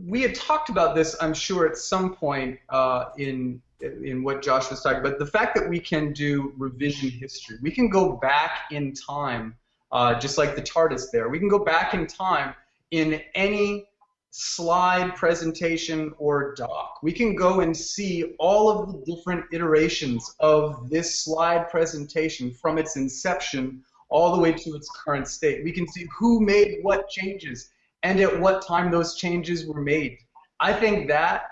we 0.03 0.21
had 0.21 0.33
talked 0.33 0.69
about 0.69 0.95
this, 0.95 1.15
I'm 1.21 1.33
sure, 1.33 1.67
at 1.67 1.77
some 1.77 2.15
point 2.15 2.59
uh, 2.69 3.05
in 3.17 3.61
in 3.81 4.23
what 4.23 4.41
Josh 4.41 4.69
was 4.69 4.81
talking 4.81 4.99
about. 4.99 5.19
The 5.19 5.25
fact 5.25 5.55
that 5.55 5.69
we 5.69 5.77
can 5.77 6.13
do 6.13 6.53
revision 6.57 7.09
history, 7.09 7.57
we 7.61 7.69
can 7.69 7.89
go 7.89 8.13
back 8.13 8.71
in 8.71 8.93
time, 8.93 9.55
uh, 9.93 10.19
just 10.19 10.37
like 10.37 10.55
the 10.55 10.61
TARDIS 10.61 11.11
there. 11.11 11.29
We 11.29 11.39
can 11.39 11.47
go 11.47 11.59
back 11.59 11.93
in 11.93 12.07
time 12.07 12.55
in 12.91 13.21
any 13.35 13.85
slide 14.31 15.15
presentation 15.15 16.11
or 16.17 16.55
doc. 16.55 16.97
We 17.03 17.13
can 17.13 17.35
go 17.35 17.59
and 17.59 17.77
see 17.77 18.35
all 18.39 18.69
of 18.69 18.91
the 18.91 19.15
different 19.15 19.45
iterations 19.53 20.35
of 20.39 20.89
this 20.89 21.23
slide 21.23 21.69
presentation 21.69 22.51
from 22.51 22.79
its 22.79 22.95
inception 22.95 23.83
all 24.09 24.35
the 24.35 24.41
way 24.41 24.51
to 24.51 24.75
its 24.75 24.89
current 24.89 25.27
state. 25.27 25.63
We 25.63 25.71
can 25.71 25.87
see 25.87 26.07
who 26.17 26.41
made 26.41 26.79
what 26.81 27.07
changes 27.09 27.69
and 28.01 28.19
at 28.19 28.39
what 28.39 28.65
time 28.65 28.89
those 28.89 29.15
changes 29.15 29.67
were 29.67 29.81
made. 29.81 30.17
I 30.59 30.73
think 30.73 31.07
that 31.09 31.43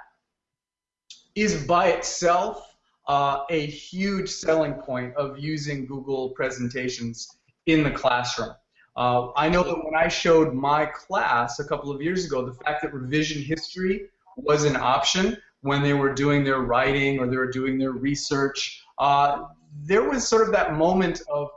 is 1.35 1.63
by 1.65 1.89
itself 1.89 2.75
uh, 3.07 3.43
a 3.51 3.67
huge 3.67 4.29
selling 4.29 4.73
point 4.73 5.15
of 5.15 5.37
using 5.37 5.85
Google 5.85 6.29
presentations 6.31 7.37
in 7.65 7.83
the 7.83 7.91
classroom. 7.91 8.53
Uh, 8.95 9.31
I 9.33 9.47
know 9.49 9.63
that 9.63 9.85
when 9.85 9.95
I 9.95 10.07
showed 10.07 10.53
my 10.53 10.85
class 10.85 11.59
a 11.59 11.65
couple 11.65 11.91
of 11.91 12.01
years 12.01 12.25
ago, 12.25 12.45
the 12.45 12.53
fact 12.53 12.81
that 12.81 12.93
revision 12.93 13.41
history 13.41 14.07
was 14.35 14.63
an 14.65 14.75
option 14.75 15.37
when 15.61 15.81
they 15.81 15.93
were 15.93 16.13
doing 16.13 16.43
their 16.43 16.61
writing 16.61 17.19
or 17.19 17.27
they 17.27 17.37
were 17.37 17.51
doing 17.51 17.77
their 17.77 17.91
research, 17.91 18.83
uh, 18.99 19.43
there 19.83 20.09
was 20.09 20.27
sort 20.27 20.41
of 20.41 20.51
that 20.51 20.75
moment 20.75 21.21
of, 21.29 21.49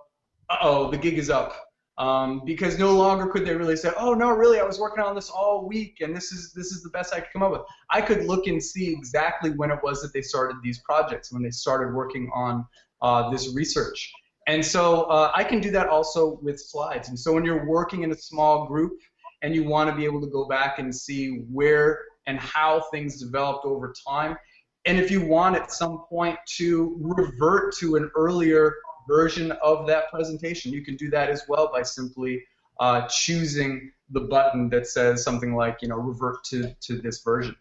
oh, 0.63 0.91
the 0.91 0.99
gig 0.99 1.19
is 1.19 1.31
up. 1.31 1.61
Um, 1.97 2.43
because 2.45 2.77
no 2.77 2.93
longer 2.93 3.29
could 3.29 3.47
they 3.47 3.55
really 3.55 3.77
say, 3.77 3.93
"Oh 3.97 4.15
no, 4.15 4.31
really, 4.31 4.59
I 4.59 4.65
was 4.65 4.81
working 4.81 5.05
on 5.05 5.15
this 5.15 5.31
all 5.31 5.65
week, 5.65 6.01
and 6.01 6.15
this 6.15 6.33
is 6.33 6.53
this 6.53 6.73
is 6.73 6.83
the 6.83 6.91
best 6.91 7.15
I 7.15 7.21
could 7.21 7.33
come 7.33 7.45
up 7.45 7.53
with." 7.53 7.61
I 7.89 8.01
could 8.01 8.25
look 8.25 8.49
and 8.49 8.61
see 8.61 8.93
exactly 8.93 9.51
when 9.51 9.71
it 9.71 9.79
was 9.81 10.03
that 10.03 10.13
they 10.13 10.21
started 10.21 10.57
these 10.61 10.81
projects, 10.81 11.33
when 11.33 11.45
they 11.45 11.53
started 11.53 11.95
working 11.95 12.33
on 12.35 12.67
uh, 13.01 13.31
this 13.31 13.55
research, 13.55 14.13
and 14.47 14.65
so 14.65 15.03
uh, 15.05 15.33
I 15.35 15.45
can 15.45 15.61
do 15.61 15.71
that 15.71 15.89
also 15.89 16.39
with 16.43 16.61
slides. 16.61 17.09
And 17.09 17.19
so 17.19 17.33
when 17.33 17.45
you're 17.45 17.67
working 17.67 18.03
in 18.03 18.13
a 18.13 18.17
small 18.17 18.67
group 18.67 18.93
and 19.43 19.55
you 19.55 19.65
want 19.65 19.89
to 19.91 19.97
be 19.97 20.05
able 20.05 20.21
to 20.21 20.27
go 20.27 20.47
back 20.47 20.79
and 20.79 20.95
see 20.95 21.45
where 21.51 22.03
and 22.27 22.39
how 22.39 22.83
things 22.91 23.21
developed 23.21 23.65
over 23.65 23.95
time, 24.07 24.37
and 24.87 24.99
if 24.99 25.11
you 25.11 25.25
want 25.25 25.57
at 25.57 25.73
some 25.73 26.05
point 26.11 26.39
to 26.57 26.97
revert 27.01 27.75
to 27.77 27.97
an 27.97 28.11
earlier 28.17 28.75
version 29.09 29.53
of 29.63 29.87
that 29.87 30.11
presentation, 30.11 30.73
you 30.73 30.85
can 30.85 30.97
do 30.97 31.09
that 31.11 31.31
as 31.31 31.45
well 31.49 31.71
by 31.73 31.83
simply 31.83 32.43
uh, 32.81 33.07
choosing 33.09 33.93
the 34.11 34.21
button 34.21 34.69
that 34.69 34.87
says 34.87 35.25
something 35.25 35.55
like, 35.55 35.79
you 35.81 35.89
know, 35.89 35.97
revert 35.97 36.45
to, 36.45 36.75
to 36.83 37.01
this 37.01 37.23
version. 37.23 37.57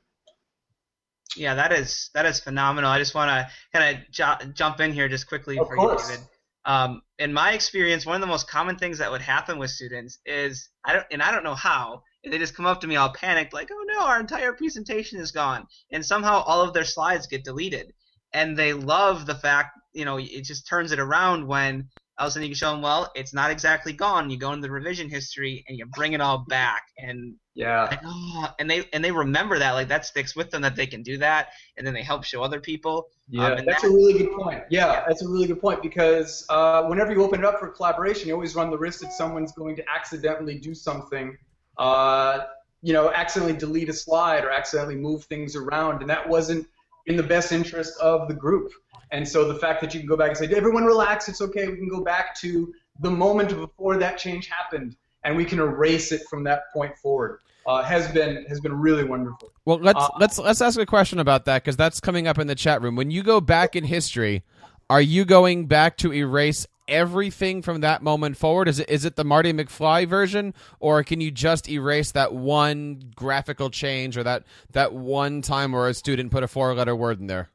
Yeah, 1.35 1.55
that 1.55 1.71
is 1.71 2.11
that 2.13 2.25
is 2.25 2.39
phenomenal. 2.39 2.91
I 2.91 2.99
just 2.99 3.15
want 3.15 3.29
to 3.29 3.49
kind 3.77 3.97
of 3.97 4.11
ju- 4.11 4.51
jump 4.53 4.79
in 4.79 4.93
here 4.93 5.07
just 5.07 5.27
quickly 5.27 5.57
of 5.57 5.67
for 5.67 5.75
course. 5.75 6.09
you, 6.09 6.17
David. 6.17 6.29
Um, 6.65 7.01
in 7.19 7.33
my 7.33 7.53
experience, 7.53 8.05
one 8.05 8.15
of 8.15 8.21
the 8.21 8.27
most 8.27 8.49
common 8.49 8.77
things 8.77 8.97
that 8.99 9.11
would 9.11 9.21
happen 9.21 9.57
with 9.57 9.71
students 9.71 10.19
is 10.25 10.69
I 10.85 10.93
don't, 10.93 11.05
and 11.11 11.21
I 11.21 11.31
don't 11.31 11.43
know 11.43 11.55
how, 11.55 12.03
they 12.23 12.37
just 12.37 12.55
come 12.55 12.65
up 12.65 12.81
to 12.81 12.87
me 12.87 12.95
all 12.95 13.11
panicked, 13.13 13.53
like, 13.53 13.69
"Oh 13.71 13.83
no, 13.87 14.05
our 14.05 14.19
entire 14.19 14.53
presentation 14.53 15.19
is 15.19 15.31
gone," 15.31 15.67
and 15.91 16.05
somehow 16.05 16.41
all 16.41 16.61
of 16.61 16.73
their 16.73 16.85
slides 16.85 17.27
get 17.27 17.43
deleted, 17.43 17.93
and 18.33 18.57
they 18.57 18.73
love 18.73 19.25
the 19.25 19.35
fact, 19.35 19.77
you 19.93 20.05
know, 20.05 20.17
it 20.17 20.43
just 20.45 20.67
turns 20.67 20.91
it 20.91 20.99
around 20.99 21.47
when 21.47 21.89
all 22.19 22.27
of 22.27 22.29
a 22.29 22.31
sudden 22.31 22.43
you 22.43 22.49
can 22.49 22.55
show 22.55 22.71
them, 22.71 22.81
well, 22.81 23.11
it's 23.15 23.33
not 23.33 23.49
exactly 23.49 23.91
gone. 23.91 24.29
You 24.29 24.37
go 24.37 24.51
into 24.53 24.67
the 24.67 24.71
revision 24.71 25.09
history 25.09 25.65
and 25.67 25.77
you 25.77 25.85
bring 25.87 26.13
it 26.13 26.21
all 26.21 26.45
back, 26.47 26.83
and 26.97 27.35
Yeah. 27.55 27.85
like, 27.85 28.01
oh, 28.05 28.53
and 28.59 28.69
they 28.69 28.87
and 28.93 29.03
they 29.03 29.11
remember 29.11 29.57
that, 29.59 29.71
like 29.71 29.87
that 29.87 30.05
sticks 30.05 30.35
with 30.35 30.51
them 30.51 30.61
that 30.61 30.75
they 30.75 30.85
can 30.85 31.01
do 31.01 31.17
that, 31.17 31.49
and 31.77 31.85
then 31.87 31.93
they 31.95 32.03
help 32.03 32.23
show 32.23 32.43
other 32.43 32.59
people. 32.59 33.07
Yeah, 33.29 33.45
Um, 33.47 33.51
and 33.59 33.67
that's 33.67 33.81
that- 33.81 33.87
a 33.89 33.91
really 33.91 34.13
good 34.13 34.31
point. 34.33 34.63
Yeah, 34.69 34.87
Yeah. 34.93 35.03
that's 35.07 35.23
a 35.23 35.27
really 35.27 35.47
good 35.47 35.59
point 35.61 35.81
because 35.81 36.45
uh, 36.49 36.83
whenever 36.83 37.11
you 37.13 37.23
open 37.23 37.39
it 37.39 37.45
up 37.45 37.59
for 37.59 37.69
collaboration, 37.69 38.27
you 38.27 38.33
always 38.35 38.53
run 38.55 38.69
the 38.69 38.77
risk 38.77 38.99
that 39.01 39.13
someone's 39.13 39.51
going 39.51 39.75
to 39.77 39.83
accidentally 39.89 40.59
do 40.59 40.75
something, 40.75 41.35
uh, 41.79 42.41
you 42.83 42.93
know, 42.93 43.11
accidentally 43.11 43.57
delete 43.57 43.89
a 43.89 43.93
slide 43.93 44.43
or 44.43 44.51
accidentally 44.51 44.95
move 44.97 45.23
things 45.25 45.55
around, 45.55 46.01
and 46.01 46.09
that 46.09 46.27
wasn't 46.29 46.67
in 47.07 47.15
the 47.17 47.23
best 47.23 47.51
interest 47.51 47.99
of 47.99 48.27
the 48.27 48.33
group. 48.33 48.71
And 49.13 49.27
so 49.27 49.47
the 49.47 49.59
fact 49.59 49.79
that 49.81 49.93
you 49.93 49.99
can 49.99 50.09
go 50.09 50.17
back 50.17 50.29
and 50.29 50.37
say, 50.37 50.47
everyone 50.47 50.85
relax, 50.85 51.29
it's 51.29 51.39
okay, 51.39 51.67
we 51.67 51.77
can 51.77 51.87
go 51.87 52.01
back 52.03 52.35
to 52.39 52.73
the 52.99 53.11
moment 53.11 53.49
before 53.49 53.95
that 53.97 54.17
change 54.17 54.47
happened, 54.47 54.95
and 55.23 55.37
we 55.37 55.45
can 55.45 55.59
erase 55.59 56.11
it 56.11 56.23
from 56.27 56.43
that 56.45 56.63
point 56.73 56.97
forward, 56.97 57.39
uh, 57.67 57.83
has 57.83 58.11
been 58.11 58.43
has 58.49 58.59
been 58.59 58.73
really 58.73 59.03
wonderful. 59.03 59.51
Well, 59.65 59.77
let's 59.77 60.03
Uh, 60.03 60.09
let's 60.19 60.39
let's 60.39 60.61
ask 60.61 60.79
a 60.79 60.85
question 60.87 61.19
about 61.19 61.45
that 61.45 61.63
because 61.63 61.77
that's 61.77 61.99
coming 61.99 62.27
up 62.27 62.39
in 62.39 62.47
the 62.47 62.55
chat 62.55 62.81
room. 62.81 62.95
When 62.95 63.11
you 63.11 63.21
go 63.21 63.39
back 63.39 63.75
in 63.75 63.83
history, 63.83 64.43
are 64.89 65.01
you 65.01 65.25
going 65.25 65.67
back 65.67 65.95
to 65.97 66.11
erase 66.11 66.65
everything 66.87 67.61
from 67.61 67.81
that 67.81 68.01
moment 68.01 68.35
forward? 68.35 68.67
Is 68.67 68.79
it 68.79 68.89
is 68.89 69.05
it 69.05 69.15
the 69.15 69.23
Marty 69.23 69.53
McFly 69.53 70.07
version, 70.07 70.55
or 70.79 71.03
can 71.03 71.21
you 71.21 71.29
just 71.29 71.69
erase 71.69 72.11
that 72.13 72.33
one 72.33 73.13
graphical 73.15 73.69
change 73.69 74.17
or 74.17 74.23
that 74.23 74.43
that 74.71 74.91
one 74.91 75.43
time 75.43 75.71
where 75.71 75.87
a 75.87 75.93
student 75.93 76.31
put 76.31 76.41
a 76.41 76.47
four 76.47 76.73
letter 76.73 76.95
word 76.95 77.19
in 77.19 77.27
there? 77.27 77.49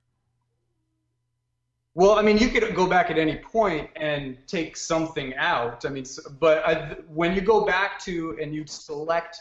Well, 1.99 2.13
I 2.17 2.23
mean, 2.23 2.39
you 2.39 2.49
could 2.51 2.77
go 2.77 2.87
back 2.87 3.11
at 3.11 3.19
any 3.19 3.35
point 3.35 3.91
and 3.97 4.39
take 4.47 4.77
something 4.77 5.35
out. 5.35 5.85
I 5.85 5.89
mean, 5.89 6.05
but 6.39 6.65
I, 6.65 6.95
when 7.09 7.35
you 7.35 7.41
go 7.41 7.67
back 7.67 7.99
to 8.05 8.39
and 8.41 8.55
you 8.55 8.65
select 8.69 9.41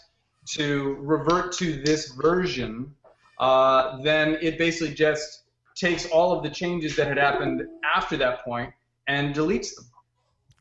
to 0.56 0.98
revert 1.00 1.52
to 1.60 1.80
this 1.84 2.13
version, 2.13 2.96
uh, 3.38 4.02
then 4.02 4.39
it 4.41 4.58
basically 4.58 4.96
just 4.96 5.43
takes 5.76 6.08
all 6.08 6.36
of 6.36 6.41
the 6.41 6.50
changes 6.50 6.96
that 6.96 7.06
had 7.08 7.20
happened 7.20 7.62
after 7.96 8.17
that 8.17 8.43
point 8.43 8.74
and 9.08 9.36
deletes 9.36 9.76
them. 9.76 9.86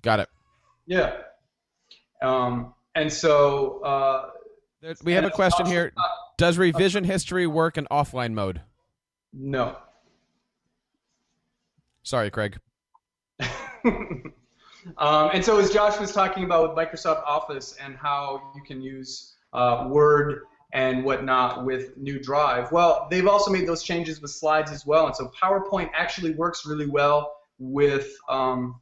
Got 0.02 0.20
it. 0.20 0.28
Yeah. 0.86 1.16
Um, 2.20 2.74
and 2.94 3.10
so 3.10 3.80
uh, 3.82 4.32
There- 4.82 4.94
We 5.02 5.12
have 5.14 5.24
a 5.24 5.30
question 5.30 5.62
also- 5.64 5.72
here. 5.72 5.94
Does 6.36 6.58
revision 6.58 7.04
history 7.04 7.46
work 7.46 7.78
in 7.78 7.86
offline 7.90 8.34
mode? 8.34 8.60
no. 9.32 9.78
Sorry, 12.06 12.30
Craig. 12.30 12.56
um, 13.84 14.30
and 14.96 15.44
so 15.44 15.58
as 15.58 15.72
Josh 15.72 15.98
was 15.98 16.12
talking 16.12 16.44
about 16.44 16.68
with 16.68 16.78
Microsoft 16.78 17.24
Office 17.24 17.76
and 17.82 17.96
how 17.96 18.52
you 18.54 18.62
can 18.62 18.80
use 18.80 19.34
uh, 19.52 19.88
Word 19.90 20.42
and 20.72 21.02
whatnot 21.04 21.64
with 21.64 21.96
New 21.96 22.20
Drive, 22.20 22.70
well, 22.70 23.08
they've 23.10 23.26
also 23.26 23.50
made 23.50 23.66
those 23.66 23.82
changes 23.82 24.22
with 24.22 24.30
slides 24.30 24.70
as 24.70 24.86
well. 24.86 25.06
And 25.06 25.16
so 25.16 25.32
PowerPoint 25.42 25.90
actually 25.96 26.32
works 26.34 26.64
really 26.64 26.86
well 26.86 27.32
with 27.58 28.14
um, 28.28 28.80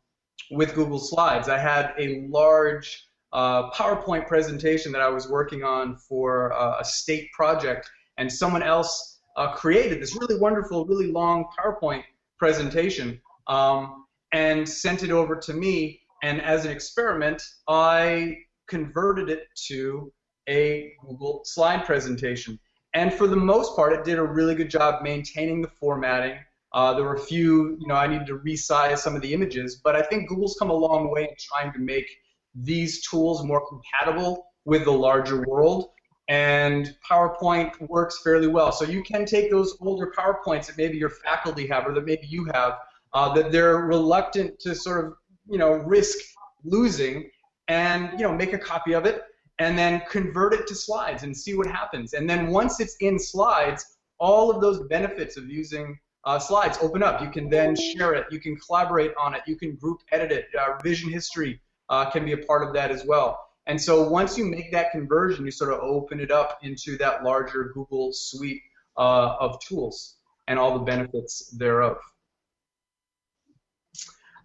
with 0.51 0.75
Google 0.75 0.99
Slides. 0.99 1.49
I 1.49 1.57
had 1.57 1.95
a 1.99 2.27
large 2.29 3.07
uh, 3.33 3.71
PowerPoint 3.71 4.29
presentation 4.29 4.93
that 4.93 5.01
I 5.01 5.09
was 5.09 5.31
working 5.31 5.63
on 5.63 5.97
for 5.97 6.53
uh, 6.53 6.77
a 6.79 6.85
state 6.85 7.33
project, 7.33 7.91
and 8.19 8.31
someone 8.31 8.63
else 8.63 9.21
uh, 9.39 9.55
created 9.55 10.03
this 10.03 10.15
really 10.15 10.39
wonderful, 10.39 10.85
really 10.85 11.11
long 11.11 11.47
PowerPoint 11.59 12.03
presentation 12.39 13.21
um, 13.47 14.05
and 14.33 14.69
sent 14.69 15.03
it 15.03 15.11
over 15.11 15.37
to 15.37 15.53
me. 15.53 16.01
And 16.23 16.41
as 16.41 16.65
an 16.65 16.71
experiment, 16.73 17.43
I 17.69 18.37
converted 18.69 19.29
it 19.29 19.47
to 19.69 20.13
a 20.49 20.93
Google 21.03 21.43
slide 21.45 21.85
presentation. 21.85 22.59
And 22.95 23.13
for 23.13 23.27
the 23.27 23.37
most 23.37 23.75
part, 23.77 23.93
it 23.93 24.05
did 24.05 24.19
a 24.19 24.23
really 24.23 24.55
good 24.55 24.71
job 24.71 25.03
maintaining 25.03 25.61
the 25.63 25.69
formatting. 25.69 26.39
Uh, 26.73 26.95
there 26.95 27.05
were 27.05 27.15
a 27.15 27.21
few, 27.21 27.77
you 27.81 27.87
know, 27.87 27.95
I 27.95 28.07
needed 28.07 28.27
to 28.29 28.39
resize 28.39 28.99
some 28.99 29.15
of 29.15 29.23
the 29.23 29.33
images, 29.33 29.81
but 29.83 29.95
I 29.95 30.03
think 30.03 30.29
Google's 30.29 30.57
come 30.59 30.71
a 30.71 30.75
long 30.75 31.11
way 31.11 31.23
in 31.23 31.35
trying 31.39 31.73
to 31.73 31.79
make 31.79 32.07
these 32.55 33.07
tools 33.09 33.45
more 33.45 33.67
compatible 33.69 34.47
with 34.65 34.85
the 34.85 34.93
larger 34.93 35.43
world. 35.43 35.91
And 36.29 36.97
PowerPoint 37.09 37.89
works 37.89 38.21
fairly 38.23 38.47
well. 38.47 38.73
So 38.73 38.85
you 38.85 39.03
can 39.03 39.27
take 39.27 39.51
those 39.51 39.77
older 39.81 40.13
PowerPoints 40.17 40.67
that 40.67 40.79
maybe 40.79 40.97
your 40.97 41.11
faculty 41.11 41.67
have 41.67 41.87
or 41.87 41.93
that 41.93 42.07
maybe 42.07 42.27
you 42.27 42.47
have 42.55 42.79
uh, 43.13 43.33
that 43.35 43.53
they're 43.53 43.79
reluctant 43.79 44.59
to 44.61 44.75
sort 44.75 45.05
of, 45.05 45.15
you 45.49 45.59
know, 45.59 45.73
risk 45.73 46.17
losing 46.65 47.31
and, 47.69 48.11
you 48.13 48.27
know, 48.27 48.35
make 48.35 48.53
a 48.53 48.59
copy 48.59 48.95
of 48.95 49.05
it 49.05 49.25
and 49.59 49.79
then 49.79 50.03
convert 50.11 50.53
it 50.53 50.67
to 50.67 50.75
slides 50.75 51.23
and 51.23 51.37
see 51.37 51.55
what 51.55 51.67
happens. 51.67 52.15
And 52.15 52.29
then 52.29 52.49
once 52.49 52.81
it's 52.81 52.97
in 53.01 53.19
slides, 53.19 53.97
all 54.19 54.51
of 54.51 54.61
those 54.61 54.87
benefits 54.89 55.37
of 55.37 55.49
using 55.49 55.99
uh, 56.25 56.39
slides 56.39 56.79
open 56.81 57.03
up. 57.03 57.21
You 57.21 57.31
can 57.31 57.49
then 57.49 57.77
share 57.77 58.15
it. 58.15 58.27
You 58.31 58.41
can 58.41 58.57
collaborate 58.57 59.13
on 59.21 59.35
it. 59.35 59.43
You 59.47 59.57
can 59.57 59.77
group 59.77 60.01
edit 60.11 60.33
it. 60.33 60.47
Uh, 60.59 60.75
revision 60.75 61.11
history 61.11 61.61
uh, 61.89 62.11
can 62.11 62.25
be 62.25 62.33
a 62.33 62.39
part 62.39 62.67
of 62.67 62.73
that 62.75 62.91
as 62.91 63.05
well. 63.05 63.44
And 63.67 63.81
so 63.81 64.09
once 64.09 64.37
you 64.37 64.45
make 64.45 64.71
that 64.73 64.91
conversion, 64.91 65.45
you 65.45 65.51
sort 65.51 65.73
of 65.73 65.81
open 65.81 66.21
it 66.21 66.31
up 66.31 66.59
into 66.63 66.99
that 66.99 67.25
larger 67.25 67.71
Google 67.75 68.13
suite 68.13 68.63
uh, 68.97 69.37
of 69.41 69.59
tools 69.61 70.17
and 70.49 70.59
all 70.59 70.79
the 70.79 70.85
benefits 70.85 71.51
thereof. 71.57 71.99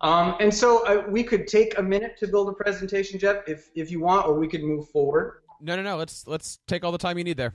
Um, 0.01 0.35
and 0.39 0.53
so 0.53 0.85
uh, 0.85 1.03
we 1.09 1.23
could 1.23 1.47
take 1.47 1.77
a 1.77 1.83
minute 1.83 2.17
to 2.19 2.27
build 2.27 2.47
a 2.47 2.53
presentation, 2.53 3.19
Jeff, 3.19 3.47
if, 3.47 3.69
if 3.75 3.91
you 3.91 3.99
want, 3.99 4.25
or 4.27 4.39
we 4.39 4.47
could 4.47 4.63
move 4.63 4.87
forward. 4.89 5.41
No, 5.59 5.75
no, 5.75 5.83
no. 5.83 5.97
Let's 5.97 6.25
let's 6.25 6.59
take 6.67 6.85
all 6.85 6.91
the 6.93 6.97
time 6.97 7.17
you 7.17 7.25
need 7.25 7.35
there. 7.35 7.53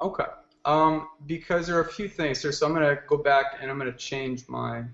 Okay. 0.00 0.24
Um, 0.64 1.08
because 1.26 1.66
there 1.66 1.76
are 1.76 1.82
a 1.82 1.92
few 1.92 2.08
things 2.08 2.40
here, 2.40 2.52
so 2.52 2.66
I'm 2.66 2.72
going 2.72 2.86
to 2.86 3.02
go 3.06 3.18
back 3.18 3.58
and 3.60 3.70
I'm 3.70 3.78
going 3.78 3.92
to 3.92 3.98
change 3.98 4.48
my 4.48 4.84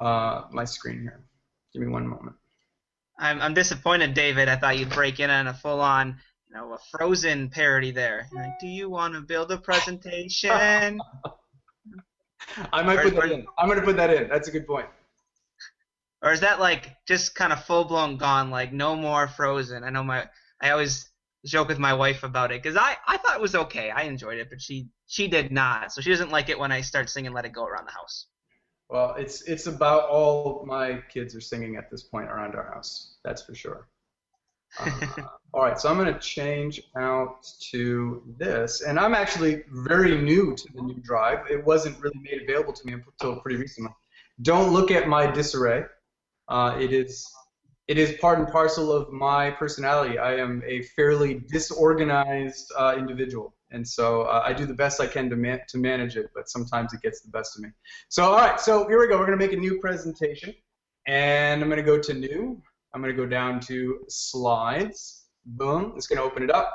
uh, 0.00 0.42
my 0.52 0.64
screen 0.64 1.00
here. 1.00 1.24
Give 1.72 1.82
me 1.82 1.88
one 1.88 2.06
moment. 2.06 2.36
I'm, 3.20 3.40
I'm 3.40 3.54
disappointed, 3.54 4.14
David. 4.14 4.48
I 4.48 4.56
thought 4.56 4.78
you'd 4.78 4.90
break 4.90 5.20
in 5.20 5.28
on 5.28 5.46
a 5.46 5.54
full-on, 5.54 6.16
you 6.48 6.56
know, 6.56 6.72
a 6.72 6.78
Frozen 6.90 7.50
parody 7.50 7.90
there. 7.90 8.26
Like, 8.34 8.58
do 8.60 8.66
you 8.66 8.88
want 8.88 9.14
to 9.14 9.20
build 9.20 9.52
a 9.52 9.58
presentation? 9.58 11.00
I 12.72 12.82
might 12.82 13.02
put 13.02 13.14
that 13.14 13.30
in. 13.30 13.46
I'm 13.58 13.68
going 13.68 13.78
to 13.78 13.84
put 13.84 13.96
that 13.98 14.12
in. 14.12 14.28
That's 14.28 14.48
a 14.48 14.50
good 14.50 14.66
point. 14.66 14.86
Or 16.22 16.32
is 16.32 16.40
that 16.40 16.60
like 16.60 16.96
just 17.06 17.34
kind 17.34 17.52
of 17.52 17.64
full-blown 17.64 18.16
gone? 18.16 18.50
Like 18.50 18.72
no 18.72 18.96
more 18.96 19.28
Frozen. 19.28 19.84
I 19.84 19.90
know 19.90 20.02
my. 20.02 20.26
I 20.60 20.70
always 20.70 21.08
joke 21.46 21.68
with 21.68 21.78
my 21.78 21.94
wife 21.94 22.22
about 22.22 22.52
it 22.52 22.62
because 22.62 22.76
I, 22.76 22.96
I 23.06 23.16
thought 23.16 23.36
it 23.36 23.40
was 23.40 23.54
okay. 23.54 23.90
I 23.90 24.02
enjoyed 24.02 24.38
it, 24.38 24.48
but 24.50 24.60
she 24.60 24.88
she 25.06 25.28
did 25.28 25.50
not. 25.50 25.92
So 25.92 26.00
she 26.00 26.10
doesn't 26.10 26.30
like 26.30 26.48
it 26.48 26.58
when 26.58 26.72
I 26.72 26.82
start 26.82 27.08
singing 27.08 27.32
"Let 27.32 27.46
It 27.46 27.52
Go" 27.52 27.64
around 27.64 27.86
the 27.86 27.92
house. 27.92 28.26
Well, 28.90 29.14
it's 29.16 29.42
it's 29.42 29.66
about 29.66 30.08
all 30.08 30.64
my 30.66 31.00
kids 31.08 31.36
are 31.36 31.40
singing 31.40 31.76
at 31.76 31.90
this 31.90 32.02
point 32.02 32.28
around 32.28 32.56
our 32.56 32.72
house. 32.74 33.14
That's 33.22 33.40
for 33.42 33.54
sure. 33.54 33.88
Uh, 34.78 35.06
all 35.54 35.62
right, 35.62 35.78
so 35.78 35.88
I'm 35.88 35.96
going 35.96 36.12
to 36.12 36.18
change 36.18 36.82
out 36.96 37.46
to 37.70 38.22
this, 38.36 38.82
and 38.82 38.98
I'm 38.98 39.14
actually 39.14 39.62
very 39.70 40.20
new 40.20 40.56
to 40.56 40.72
the 40.74 40.82
new 40.82 41.00
drive. 41.02 41.48
It 41.48 41.64
wasn't 41.64 42.00
really 42.00 42.18
made 42.20 42.42
available 42.42 42.72
to 42.72 42.86
me 42.86 42.94
until 42.94 43.40
pretty 43.40 43.58
recently. 43.58 43.92
Don't 44.42 44.72
look 44.72 44.90
at 44.90 45.06
my 45.06 45.30
disarray. 45.30 45.84
Uh, 46.48 46.76
it 46.80 46.92
is 46.92 47.24
it 47.86 47.98
is 47.98 48.16
part 48.20 48.38
and 48.38 48.48
parcel 48.48 48.92
of 48.92 49.12
my 49.12 49.50
personality. 49.50 50.18
I 50.18 50.36
am 50.36 50.62
a 50.66 50.82
fairly 50.96 51.42
disorganized 51.48 52.72
uh, 52.76 52.94
individual, 52.98 53.54
and 53.70 53.86
so 53.86 54.22
uh, 54.22 54.42
I 54.44 54.52
do 54.52 54.66
the 54.66 54.74
best 54.74 55.00
I 55.00 55.06
can 55.06 55.30
to, 55.30 55.36
man- 55.36 55.60
to 55.68 55.78
manage 55.78 56.16
it, 56.16 56.30
but 56.34 56.48
sometimes 56.48 56.92
it 56.92 57.02
gets 57.02 57.20
the 57.20 57.30
best 57.30 57.56
of 57.56 57.62
me. 57.62 57.70
So, 58.08 58.24
all 58.24 58.36
right, 58.36 58.60
so 58.60 58.88
here 58.88 58.98
we 58.98 59.08
go. 59.08 59.18
We're 59.18 59.26
going 59.26 59.38
to 59.38 59.44
make 59.44 59.52
a 59.52 59.60
new 59.60 59.78
presentation, 59.80 60.54
and 61.06 61.62
I'm 61.62 61.68
going 61.68 61.84
to 61.84 61.84
go 61.84 61.98
to 61.98 62.14
new. 62.14 62.60
I'm 62.92 63.00
going 63.00 63.14
to 63.14 63.22
go 63.22 63.28
down 63.28 63.60
to 63.60 64.00
slides. 64.08 65.26
Boom. 65.46 65.94
It's 65.96 66.06
going 66.06 66.18
to 66.18 66.24
open 66.24 66.42
it 66.42 66.50
up 66.50 66.72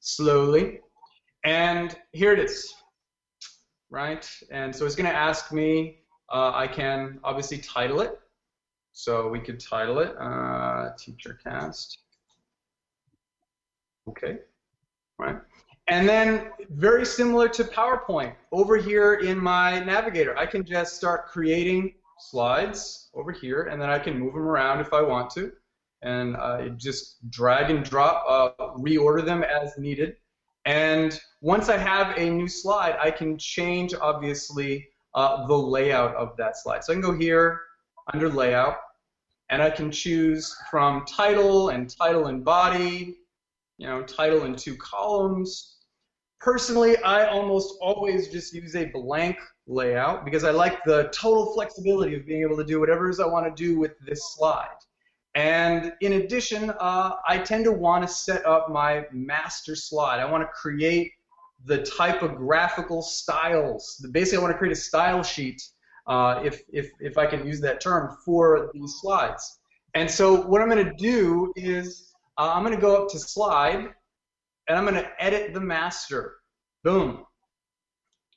slowly, 0.00 0.80
and 1.44 1.96
here 2.12 2.32
it 2.32 2.38
is. 2.38 2.74
Right, 3.90 4.28
and 4.50 4.74
so 4.74 4.86
it's 4.86 4.96
going 4.96 5.10
to 5.10 5.16
ask 5.16 5.52
me. 5.52 6.00
Uh, 6.32 6.52
I 6.54 6.66
can 6.66 7.20
obviously 7.22 7.58
title 7.58 8.00
it. 8.00 8.18
So 8.96 9.28
we 9.28 9.40
could 9.40 9.58
title 9.58 9.98
it 9.98 10.16
uh, 10.20 10.90
Teacher 10.96 11.38
Cast. 11.42 11.98
Okay, 14.08 14.38
right. 15.18 15.36
And 15.88 16.08
then 16.08 16.50
very 16.70 17.04
similar 17.04 17.48
to 17.50 17.64
PowerPoint, 17.64 18.34
over 18.52 18.76
here 18.76 19.14
in 19.14 19.38
my 19.38 19.80
navigator, 19.80 20.36
I 20.38 20.46
can 20.46 20.64
just 20.64 20.96
start 20.96 21.26
creating 21.26 21.94
slides 22.18 23.10
over 23.14 23.32
here, 23.32 23.64
and 23.64 23.80
then 23.80 23.90
I 23.90 23.98
can 23.98 24.18
move 24.18 24.32
them 24.32 24.42
around 24.42 24.80
if 24.80 24.92
I 24.92 25.02
want 25.02 25.30
to, 25.32 25.52
and 26.02 26.36
uh, 26.36 26.68
just 26.76 27.30
drag 27.30 27.70
and 27.70 27.84
drop, 27.84 28.24
uh, 28.26 28.66
reorder 28.78 29.24
them 29.24 29.44
as 29.44 29.76
needed. 29.76 30.16
And 30.64 31.20
once 31.42 31.68
I 31.68 31.76
have 31.76 32.16
a 32.16 32.30
new 32.30 32.48
slide, 32.48 32.96
I 32.98 33.10
can 33.10 33.36
change, 33.36 33.92
obviously, 33.94 34.88
uh, 35.14 35.46
the 35.46 35.56
layout 35.56 36.14
of 36.14 36.34
that 36.38 36.56
slide. 36.56 36.82
So 36.82 36.92
I 36.92 36.96
can 36.96 37.02
go 37.02 37.16
here, 37.16 37.60
under 38.12 38.28
layout, 38.28 38.76
and 39.50 39.62
I 39.62 39.70
can 39.70 39.90
choose 39.90 40.56
from 40.70 41.04
title 41.04 41.68
and 41.68 41.88
title 41.88 42.26
and 42.26 42.44
body, 42.44 43.16
you 43.78 43.86
know, 43.86 44.02
title 44.02 44.44
in 44.44 44.56
two 44.56 44.76
columns. 44.76 45.78
Personally, 46.40 46.96
I 46.98 47.26
almost 47.26 47.78
always 47.80 48.28
just 48.28 48.52
use 48.52 48.76
a 48.76 48.86
blank 48.86 49.38
layout 49.66 50.24
because 50.24 50.44
I 50.44 50.50
like 50.50 50.84
the 50.84 51.08
total 51.12 51.54
flexibility 51.54 52.16
of 52.16 52.26
being 52.26 52.42
able 52.42 52.56
to 52.56 52.64
do 52.64 52.80
whatever 52.80 53.08
it 53.08 53.12
is 53.12 53.20
I 53.20 53.26
want 53.26 53.54
to 53.54 53.62
do 53.62 53.78
with 53.78 53.92
this 54.06 54.34
slide. 54.34 54.76
And 55.34 55.92
in 56.00 56.14
addition, 56.14 56.70
uh, 56.78 57.12
I 57.26 57.38
tend 57.38 57.64
to 57.64 57.72
want 57.72 58.06
to 58.06 58.08
set 58.08 58.46
up 58.46 58.70
my 58.70 59.04
master 59.12 59.74
slide. 59.74 60.20
I 60.20 60.30
want 60.30 60.42
to 60.42 60.48
create 60.48 61.12
the 61.64 61.78
typographical 61.82 63.02
styles. 63.02 64.04
Basically, 64.12 64.38
I 64.38 64.42
want 64.42 64.52
to 64.52 64.58
create 64.58 64.72
a 64.72 64.80
style 64.80 65.22
sheet 65.22 65.60
uh, 66.06 66.40
if, 66.44 66.62
if, 66.72 66.90
if 67.00 67.18
I 67.18 67.26
can 67.26 67.46
use 67.46 67.60
that 67.62 67.80
term, 67.80 68.16
for 68.24 68.70
these 68.74 68.94
slides. 69.00 69.58
And 69.94 70.10
so 70.10 70.42
what 70.42 70.60
I'm 70.60 70.68
going 70.68 70.84
to 70.84 70.94
do 70.96 71.52
is 71.56 72.13
uh, 72.38 72.52
I'm 72.54 72.62
going 72.62 72.74
to 72.74 72.80
go 72.80 73.02
up 73.02 73.08
to 73.10 73.18
slide, 73.18 73.90
and 74.68 74.78
I'm 74.78 74.84
going 74.84 74.94
to 74.94 75.10
edit 75.22 75.54
the 75.54 75.60
master. 75.60 76.36
Boom. 76.82 77.24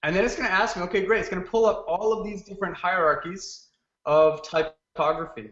And 0.03 0.15
then 0.15 0.23
it's 0.23 0.35
going 0.35 0.47
to 0.47 0.53
ask 0.53 0.77
me, 0.77 0.83
okay, 0.83 1.05
great. 1.05 1.21
It's 1.21 1.29
going 1.29 1.43
to 1.43 1.49
pull 1.49 1.65
up 1.65 1.85
all 1.87 2.13
of 2.13 2.25
these 2.25 2.43
different 2.43 2.75
hierarchies 2.75 3.67
of 4.05 4.41
typography. 4.43 5.51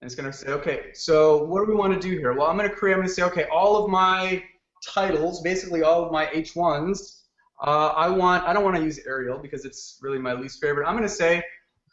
And 0.00 0.06
it's 0.06 0.14
going 0.14 0.30
to 0.30 0.36
say, 0.36 0.48
okay, 0.48 0.92
so 0.94 1.44
what 1.44 1.64
do 1.64 1.70
we 1.70 1.76
want 1.76 1.92
to 1.92 2.00
do 2.00 2.16
here? 2.16 2.32
Well, 2.32 2.46
I'm 2.46 2.56
going 2.56 2.70
to 2.70 2.74
create, 2.74 2.94
I'm 2.94 3.00
going 3.00 3.08
to 3.08 3.14
say, 3.14 3.24
okay, 3.24 3.46
all 3.52 3.84
of 3.84 3.90
my 3.90 4.42
titles, 4.86 5.42
basically 5.42 5.82
all 5.82 6.04
of 6.04 6.12
my 6.12 6.26
H1s, 6.26 7.18
uh, 7.60 7.88
I 7.88 8.08
want 8.08 8.44
I 8.44 8.52
don't 8.52 8.62
want 8.62 8.76
to 8.76 8.82
use 8.82 9.00
Arial 9.04 9.38
because 9.38 9.64
it's 9.64 9.98
really 10.00 10.18
my 10.18 10.32
least 10.32 10.60
favorite. 10.60 10.86
I'm 10.86 10.96
going 10.96 11.08
to 11.08 11.14
say 11.14 11.42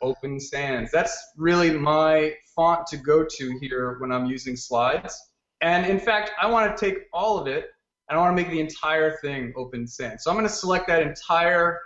Open 0.01 0.39
Sans. 0.39 0.91
That's 0.91 1.31
really 1.37 1.71
my 1.71 2.33
font 2.55 2.87
to 2.87 2.97
go 2.97 3.23
to 3.23 3.57
here 3.59 3.97
when 3.99 4.11
I'm 4.11 4.25
using 4.25 4.55
slides. 4.55 5.19
And 5.61 5.85
in 5.85 5.99
fact, 5.99 6.31
I 6.41 6.47
want 6.47 6.75
to 6.75 6.85
take 6.85 7.03
all 7.13 7.37
of 7.37 7.47
it 7.47 7.71
and 8.09 8.17
I 8.17 8.21
want 8.21 8.35
to 8.35 8.41
make 8.41 8.51
the 8.51 8.59
entire 8.59 9.17
thing 9.17 9.53
Open 9.55 9.87
Sans. 9.87 10.23
So 10.23 10.29
I'm 10.29 10.37
going 10.37 10.47
to 10.47 10.53
select 10.53 10.87
that 10.87 11.01
entire 11.01 11.79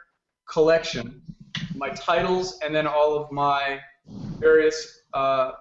collection, 0.50 1.22
my 1.76 1.90
titles, 1.90 2.60
and 2.62 2.76
then 2.76 2.88
all 2.88 3.16
of 3.16 3.32
my 3.32 3.80
various 4.38 5.04
uh, 5.14 5.52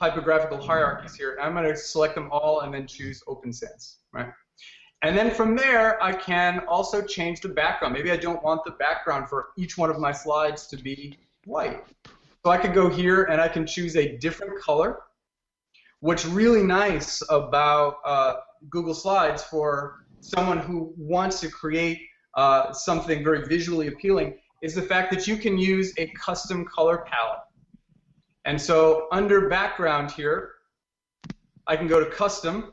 typographical 0.00 0.60
hierarchies 0.60 1.14
here. 1.14 1.38
I'm 1.40 1.54
going 1.54 1.68
to 1.68 1.76
select 1.76 2.14
them 2.14 2.28
all 2.32 2.60
and 2.60 2.74
then 2.74 2.86
choose 2.86 3.22
Open 3.26 3.52
Sans, 3.52 3.98
right? 4.12 4.30
And 5.02 5.16
then 5.16 5.32
from 5.32 5.56
there, 5.56 6.02
I 6.02 6.12
can 6.12 6.60
also 6.68 7.02
change 7.02 7.40
the 7.40 7.48
background. 7.48 7.92
Maybe 7.94 8.12
I 8.12 8.16
don't 8.16 8.42
want 8.42 8.64
the 8.64 8.70
background 8.72 9.28
for 9.28 9.48
each 9.56 9.76
one 9.76 9.90
of 9.90 9.98
my 9.98 10.12
slides 10.12 10.66
to 10.68 10.76
be 10.76 11.18
white. 11.44 11.84
So 12.44 12.50
I 12.50 12.58
could 12.58 12.74
go 12.74 12.88
here 12.88 13.24
and 13.24 13.40
I 13.40 13.46
can 13.46 13.64
choose 13.64 13.94
a 13.94 14.16
different 14.18 14.60
color. 14.60 14.98
What's 16.00 16.26
really 16.26 16.64
nice 16.64 17.22
about 17.28 17.98
uh, 18.04 18.34
Google 18.68 18.94
Slides 18.94 19.44
for 19.44 20.06
someone 20.20 20.58
who 20.58 20.92
wants 20.96 21.38
to 21.40 21.48
create 21.48 22.00
uh, 22.34 22.72
something 22.72 23.22
very 23.22 23.46
visually 23.46 23.86
appealing 23.86 24.38
is 24.60 24.74
the 24.74 24.82
fact 24.82 25.12
that 25.12 25.28
you 25.28 25.36
can 25.36 25.56
use 25.56 25.92
a 25.98 26.08
custom 26.08 26.64
color 26.64 27.04
palette. 27.08 27.40
And 28.44 28.60
so 28.60 29.06
under 29.12 29.48
background 29.48 30.10
here, 30.10 30.54
I 31.68 31.76
can 31.76 31.86
go 31.86 32.00
to 32.00 32.10
custom 32.10 32.72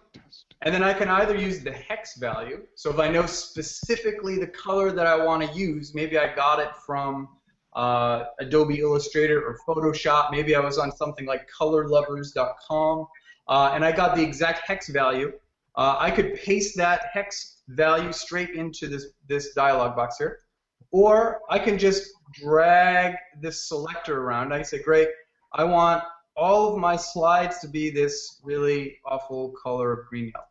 and 0.64 0.74
then 0.74 0.84
I 0.84 0.94
can 0.94 1.10
either 1.10 1.36
use 1.36 1.64
the 1.64 1.72
hex 1.72 2.18
value. 2.18 2.64
So 2.74 2.90
if 2.90 2.98
I 2.98 3.08
know 3.08 3.28
specifically 3.28 4.40
the 4.40 4.48
color 4.48 4.92
that 4.92 5.06
I 5.06 5.24
want 5.24 5.48
to 5.48 5.58
use, 5.58 5.94
maybe 5.94 6.18
I 6.18 6.36
got 6.36 6.60
it 6.60 6.76
from 6.86 7.30
uh, 7.74 8.26
Adobe 8.40 8.80
Illustrator 8.80 9.42
or 9.42 9.58
Photoshop. 9.68 10.32
Maybe 10.32 10.56
I 10.56 10.60
was 10.60 10.78
on 10.78 10.92
something 10.92 11.26
like 11.26 11.48
colorlovers.com 11.50 13.08
uh, 13.48 13.72
and 13.74 13.86
I 13.86 13.92
got 13.92 14.16
the 14.16 14.24
exact 14.24 14.68
hex 14.68 14.90
value. 14.90 15.32
Uh, 15.76 15.96
I 16.00 16.12
could 16.12 16.36
paste 16.36 16.76
that 16.78 17.04
hex 17.14 17.62
value 17.70 18.12
straight 18.12 18.52
into 18.52 18.88
this, 18.88 19.08
this 19.28 19.54
dialog 19.54 19.96
box 19.96 20.18
here. 20.18 20.40
Or 20.92 21.42
I 21.50 21.60
can 21.60 21.78
just 21.78 22.10
drag 22.34 23.16
this 23.42 23.68
selector 23.68 24.22
around. 24.22 24.52
I 24.52 24.58
can 24.58 24.66
say, 24.66 24.82
great, 24.82 25.10
I 25.54 25.64
want 25.64 26.04
all 26.36 26.74
of 26.74 26.80
my 26.80 26.96
slides 26.96 27.60
to 27.60 27.68
be 27.68 27.90
this 27.90 28.40
really 28.44 28.98
awful 29.06 29.54
color 29.62 29.92
of 29.92 30.08
green 30.08 30.32
yellow. 30.34 30.46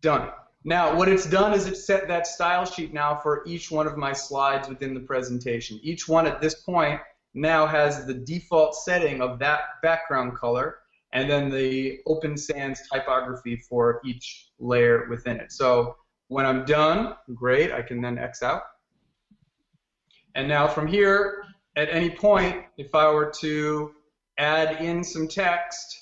Done. 0.00 0.30
Now, 0.64 0.96
what 0.96 1.08
it's 1.08 1.26
done 1.26 1.52
is 1.54 1.66
it's 1.66 1.84
set 1.84 2.06
that 2.06 2.26
style 2.26 2.64
sheet 2.64 2.94
now 2.94 3.16
for 3.16 3.42
each 3.46 3.70
one 3.70 3.86
of 3.86 3.96
my 3.96 4.12
slides 4.12 4.68
within 4.68 4.94
the 4.94 5.00
presentation. 5.00 5.80
Each 5.82 6.06
one 6.06 6.26
at 6.26 6.40
this 6.40 6.54
point 6.62 7.00
now 7.34 7.66
has 7.66 8.06
the 8.06 8.14
default 8.14 8.76
setting 8.76 9.20
of 9.20 9.38
that 9.40 9.60
background 9.82 10.36
color, 10.36 10.78
and 11.12 11.28
then 11.28 11.50
the 11.50 11.98
Open 12.06 12.36
Sans 12.36 12.80
typography 12.92 13.56
for 13.56 14.00
each 14.04 14.50
layer 14.60 15.08
within 15.10 15.40
it. 15.40 15.50
So 15.50 15.96
when 16.28 16.46
I'm 16.46 16.64
done, 16.64 17.14
great, 17.34 17.72
I 17.72 17.82
can 17.82 18.00
then 18.00 18.16
X 18.16 18.42
out. 18.42 18.62
And 20.34 20.46
now 20.46 20.68
from 20.68 20.86
here, 20.86 21.44
at 21.76 21.88
any 21.90 22.10
point, 22.10 22.64
if 22.78 22.94
I 22.94 23.10
were 23.10 23.32
to 23.40 23.92
add 24.38 24.80
in 24.80 25.02
some 25.02 25.26
text, 25.26 25.98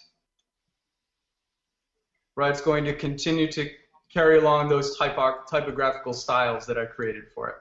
right, 2.36 2.50
it's 2.50 2.60
going 2.60 2.84
to 2.84 2.94
continue 2.94 3.50
to 3.52 3.68
carry 4.12 4.38
along 4.38 4.68
those 4.68 4.96
typo 4.96 5.36
typographical 5.50 6.12
styles 6.12 6.66
that 6.66 6.78
I 6.78 6.86
created 6.86 7.24
for 7.34 7.48
it. 7.48 7.56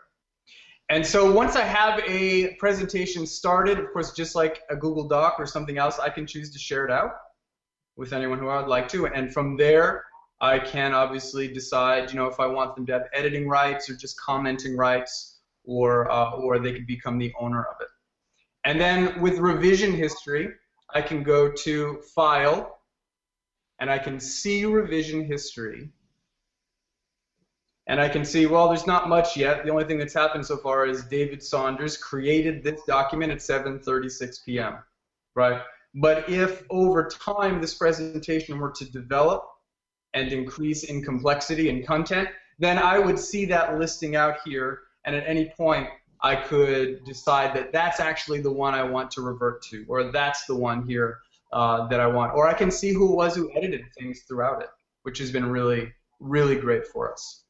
And 0.90 1.06
so 1.06 1.32
once 1.32 1.56
I 1.56 1.64
have 1.64 2.02
a 2.08 2.56
presentation 2.56 3.28
started, 3.28 3.78
of 3.78 3.94
course, 3.94 4.12
just 4.12 4.34
like 4.36 4.62
a 4.72 4.76
Google 4.76 5.08
Doc 5.08 5.36
or 5.38 5.46
something 5.46 5.78
else, 5.78 6.00
I 6.00 6.10
can 6.10 6.26
choose 6.26 6.50
to 6.52 6.60
share 6.60 6.84
it 6.86 6.92
out 6.92 7.12
with 7.96 8.12
anyone 8.12 8.40
who 8.40 8.48
I 8.48 8.60
would 8.60 8.70
like 8.70 8.88
to. 8.90 9.06
And 9.06 9.32
from 9.32 9.56
there, 9.56 10.04
I 10.42 10.58
can 10.58 10.94
obviously 10.94 11.48
decide, 11.48 12.10
you 12.12 12.18
know, 12.18 12.26
if 12.26 12.40
I 12.40 12.48
want 12.48 12.76
them 12.76 12.86
to 12.88 12.94
have 12.94 13.04
editing 13.14 13.48
rights 13.48 13.90
or 13.90 13.96
just 13.96 14.20
commenting 14.20 14.76
rights, 14.76 15.40
or 15.66 16.10
uh, 16.12 16.32
or 16.32 16.58
they 16.60 16.74
could 16.74 16.88
become 16.88 17.18
the 17.18 17.32
owner 17.40 17.64
of 17.64 17.76
it. 17.82 17.88
And 18.64 18.80
then 18.80 19.22
with 19.22 19.38
revision 19.38 19.94
history, 19.94 20.50
I 20.94 21.02
can 21.02 21.24
go 21.24 21.52
to 21.52 22.02
File, 22.16 22.80
and 23.80 23.92
I 23.92 24.00
can 24.00 24.20
see 24.20 24.66
revision 24.66 25.24
history. 25.26 25.90
And 27.90 28.00
I 28.00 28.08
can 28.08 28.24
see, 28.24 28.46
well, 28.46 28.68
there's 28.68 28.86
not 28.86 29.10
much 29.10 29.36
yet. 29.36 29.66
The 29.66 29.72
only 29.72 29.84
thing 29.84 29.98
that's 29.98 30.14
happened 30.14 30.46
so 30.46 30.58
far 30.58 30.86
is 30.86 31.06
David 31.06 31.42
Saunders 31.42 31.98
created 31.98 32.64
this 32.64 32.80
document 32.86 33.32
at 33.32 33.40
7:36 33.40 34.46
p.m. 34.46 34.78
Right? 35.34 35.60
But 35.96 36.30
if 36.30 36.64
over 36.70 37.10
time 37.10 37.60
this 37.60 37.74
presentation 37.74 38.60
were 38.60 38.72
to 38.74 38.86
develop 38.86 39.44
and 40.14 40.32
increase 40.32 40.84
in 40.84 41.02
complexity 41.02 41.68
and 41.72 41.86
content, 41.86 42.30
then 42.60 42.78
I 42.78 43.00
would 43.00 43.18
see 43.18 43.46
that 43.46 43.80
listing 43.80 44.16
out 44.16 44.38
here, 44.46 44.82
and 45.06 45.16
at 45.16 45.24
any 45.26 45.52
point 45.58 45.90
I 46.22 46.36
could 46.36 47.04
decide 47.06 47.56
that 47.56 47.74
that's 47.74 48.00
actually 48.00 48.42
the 48.42 48.52
one 48.52 48.76
I 48.76 48.84
want 48.84 49.10
to 49.12 49.22
revert 49.22 49.64
to, 49.64 49.84
or 49.88 50.12
that's 50.12 50.46
the 50.46 50.56
one 50.56 50.86
here 50.86 51.18
uh, 51.54 51.88
that 51.88 52.00
I 52.00 52.06
want, 52.06 52.36
or 52.36 52.48
I 52.48 52.54
can 52.54 52.70
see 52.70 52.94
who 52.94 53.14
it 53.14 53.16
was 53.16 53.36
who 53.36 53.52
edited 53.56 53.82
things 53.98 54.22
throughout 54.28 54.62
it, 54.62 54.70
which 55.02 55.18
has 55.18 55.32
been 55.32 55.50
really, 55.50 55.92
really 56.20 56.56
great 56.56 56.86
for 56.86 57.12
us. 57.12 57.46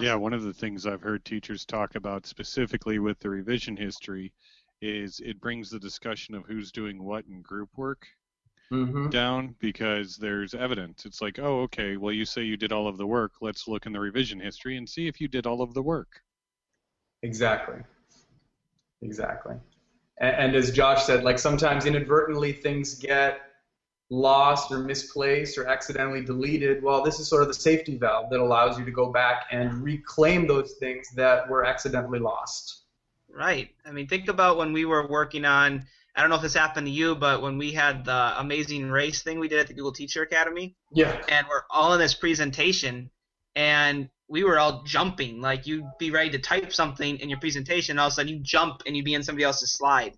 Yeah, 0.00 0.14
one 0.14 0.32
of 0.32 0.42
the 0.42 0.52
things 0.52 0.86
I've 0.86 1.02
heard 1.02 1.24
teachers 1.24 1.64
talk 1.64 1.94
about 1.94 2.26
specifically 2.26 2.98
with 2.98 3.18
the 3.20 3.30
revision 3.30 3.76
history 3.76 4.32
is 4.82 5.20
it 5.24 5.40
brings 5.40 5.70
the 5.70 5.78
discussion 5.78 6.34
of 6.34 6.44
who's 6.46 6.72
doing 6.72 7.02
what 7.02 7.24
in 7.26 7.42
group 7.42 7.70
work 7.76 8.06
mm-hmm. 8.72 9.08
down 9.10 9.54
because 9.60 10.16
there's 10.16 10.54
evidence. 10.54 11.04
It's 11.06 11.22
like, 11.22 11.38
oh, 11.38 11.62
okay, 11.62 11.96
well, 11.96 12.12
you 12.12 12.24
say 12.24 12.42
you 12.42 12.56
did 12.56 12.72
all 12.72 12.88
of 12.88 12.98
the 12.98 13.06
work. 13.06 13.32
Let's 13.40 13.68
look 13.68 13.86
in 13.86 13.92
the 13.92 14.00
revision 14.00 14.40
history 14.40 14.76
and 14.76 14.88
see 14.88 15.06
if 15.06 15.20
you 15.20 15.28
did 15.28 15.46
all 15.46 15.62
of 15.62 15.74
the 15.74 15.82
work. 15.82 16.20
Exactly. 17.22 17.80
Exactly. 19.02 19.56
And, 20.18 20.36
and 20.36 20.56
as 20.56 20.70
Josh 20.70 21.04
said, 21.04 21.24
like 21.24 21.38
sometimes 21.38 21.86
inadvertently 21.86 22.52
things 22.52 22.94
get 22.94 23.40
lost 24.10 24.70
or 24.70 24.78
misplaced 24.78 25.58
or 25.58 25.66
accidentally 25.66 26.24
deleted, 26.24 26.82
well, 26.82 27.02
this 27.02 27.18
is 27.18 27.28
sort 27.28 27.42
of 27.42 27.48
the 27.48 27.54
safety 27.54 27.96
valve 27.96 28.30
that 28.30 28.40
allows 28.40 28.78
you 28.78 28.84
to 28.84 28.90
go 28.90 29.10
back 29.10 29.46
and 29.50 29.82
reclaim 29.82 30.46
those 30.46 30.72
things 30.74 31.08
that 31.16 31.48
were 31.48 31.64
accidentally 31.64 32.18
lost. 32.18 32.82
Right. 33.28 33.70
I 33.84 33.90
mean, 33.90 34.06
think 34.06 34.28
about 34.28 34.58
when 34.58 34.72
we 34.72 34.84
were 34.84 35.08
working 35.08 35.44
on, 35.44 35.86
I 36.14 36.20
don't 36.20 36.30
know 36.30 36.36
if 36.36 36.42
this 36.42 36.54
happened 36.54 36.86
to 36.86 36.92
you, 36.92 37.16
but 37.16 37.42
when 37.42 37.58
we 37.58 37.72
had 37.72 38.04
the 38.04 38.38
amazing 38.38 38.90
race 38.90 39.22
thing 39.22 39.40
we 39.40 39.48
did 39.48 39.58
at 39.58 39.66
the 39.66 39.74
Google 39.74 39.92
Teacher 39.92 40.22
Academy. 40.22 40.76
Yeah. 40.92 41.20
And 41.28 41.46
we're 41.48 41.64
all 41.70 41.92
in 41.94 41.98
this 41.98 42.14
presentation, 42.14 43.10
and 43.56 44.08
we 44.28 44.44
were 44.44 44.58
all 44.58 44.84
jumping. 44.84 45.40
Like, 45.40 45.66
you'd 45.66 45.84
be 45.98 46.12
ready 46.12 46.30
to 46.30 46.38
type 46.38 46.72
something 46.72 47.18
in 47.18 47.28
your 47.28 47.40
presentation, 47.40 47.94
and 47.94 48.00
all 48.00 48.06
of 48.06 48.12
a 48.12 48.14
sudden 48.14 48.32
you 48.32 48.38
jump 48.40 48.82
and 48.86 48.96
you'd 48.96 49.04
be 49.04 49.14
in 49.14 49.24
somebody 49.24 49.44
else's 49.44 49.72
slide. 49.72 50.16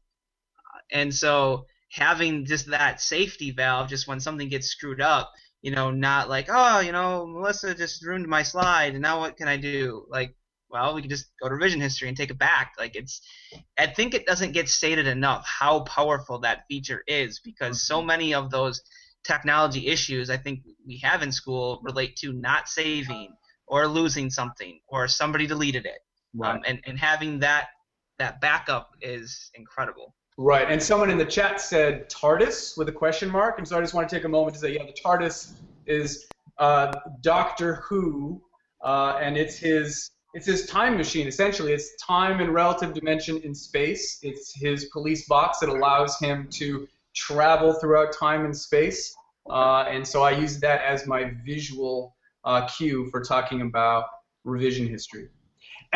And 0.90 1.14
so 1.14 1.64
having 1.90 2.44
just 2.44 2.70
that 2.70 3.00
safety 3.00 3.50
valve 3.50 3.88
just 3.88 4.08
when 4.08 4.20
something 4.20 4.48
gets 4.48 4.68
screwed 4.68 5.00
up 5.00 5.32
you 5.62 5.70
know 5.70 5.90
not 5.90 6.28
like 6.28 6.46
oh 6.48 6.80
you 6.80 6.92
know 6.92 7.26
melissa 7.26 7.74
just 7.74 8.04
ruined 8.04 8.26
my 8.26 8.42
slide 8.42 8.92
and 8.92 9.02
now 9.02 9.20
what 9.20 9.36
can 9.36 9.48
i 9.48 9.56
do 9.56 10.04
like 10.08 10.34
well 10.68 10.94
we 10.94 11.00
can 11.00 11.10
just 11.10 11.26
go 11.40 11.48
to 11.48 11.54
revision 11.54 11.80
history 11.80 12.08
and 12.08 12.16
take 12.16 12.30
it 12.30 12.38
back 12.38 12.72
like 12.78 12.96
it's 12.96 13.20
i 13.78 13.86
think 13.86 14.14
it 14.14 14.26
doesn't 14.26 14.52
get 14.52 14.68
stated 14.68 15.06
enough 15.06 15.46
how 15.46 15.80
powerful 15.80 16.38
that 16.38 16.64
feature 16.68 17.02
is 17.06 17.40
because 17.40 17.86
so 17.86 17.98
mm-hmm. 17.98 18.08
many 18.08 18.34
of 18.34 18.50
those 18.50 18.82
technology 19.24 19.86
issues 19.86 20.30
i 20.30 20.36
think 20.36 20.60
we 20.86 20.98
have 20.98 21.22
in 21.22 21.32
school 21.32 21.80
relate 21.82 22.16
to 22.16 22.32
not 22.32 22.68
saving 22.68 23.34
or 23.66 23.88
losing 23.88 24.30
something 24.30 24.78
or 24.88 25.08
somebody 25.08 25.46
deleted 25.46 25.84
it 25.84 25.98
right. 26.34 26.54
um, 26.56 26.60
and, 26.66 26.80
and 26.86 26.98
having 26.98 27.40
that 27.40 27.68
that 28.18 28.40
backup 28.40 28.90
is 29.02 29.50
incredible 29.54 30.14
Right, 30.38 30.70
and 30.70 30.82
someone 30.82 31.08
in 31.08 31.16
the 31.16 31.24
chat 31.24 31.62
said 31.62 32.10
TARDIS 32.10 32.76
with 32.76 32.90
a 32.90 32.92
question 32.92 33.30
mark, 33.30 33.56
and 33.56 33.66
so 33.66 33.78
I 33.78 33.80
just 33.80 33.94
want 33.94 34.06
to 34.06 34.14
take 34.14 34.24
a 34.24 34.28
moment 34.28 34.52
to 34.54 34.60
say, 34.60 34.74
yeah, 34.74 34.84
the 34.84 34.92
TARDIS 34.92 35.52
is 35.86 36.26
uh, 36.58 36.92
Doctor 37.22 37.76
Who, 37.76 38.42
uh, 38.84 39.18
and 39.20 39.38
it's 39.38 39.56
his 39.56 40.10
it's 40.34 40.44
his 40.44 40.66
time 40.66 40.98
machine. 40.98 41.26
Essentially, 41.26 41.72
it's 41.72 41.96
time 41.96 42.40
and 42.40 42.52
relative 42.52 42.92
dimension 42.92 43.38
in 43.38 43.54
space. 43.54 44.18
It's 44.22 44.54
his 44.54 44.84
police 44.92 45.26
box 45.26 45.60
that 45.60 45.70
allows 45.70 46.18
him 46.18 46.48
to 46.50 46.86
travel 47.14 47.72
throughout 47.72 48.12
time 48.12 48.44
and 48.44 48.54
space, 48.54 49.16
uh, 49.48 49.86
and 49.88 50.06
so 50.06 50.22
I 50.22 50.32
use 50.32 50.60
that 50.60 50.82
as 50.82 51.06
my 51.06 51.32
visual 51.46 52.14
uh, 52.44 52.68
cue 52.68 53.08
for 53.10 53.22
talking 53.22 53.62
about 53.62 54.04
revision 54.44 54.86
history. 54.86 55.30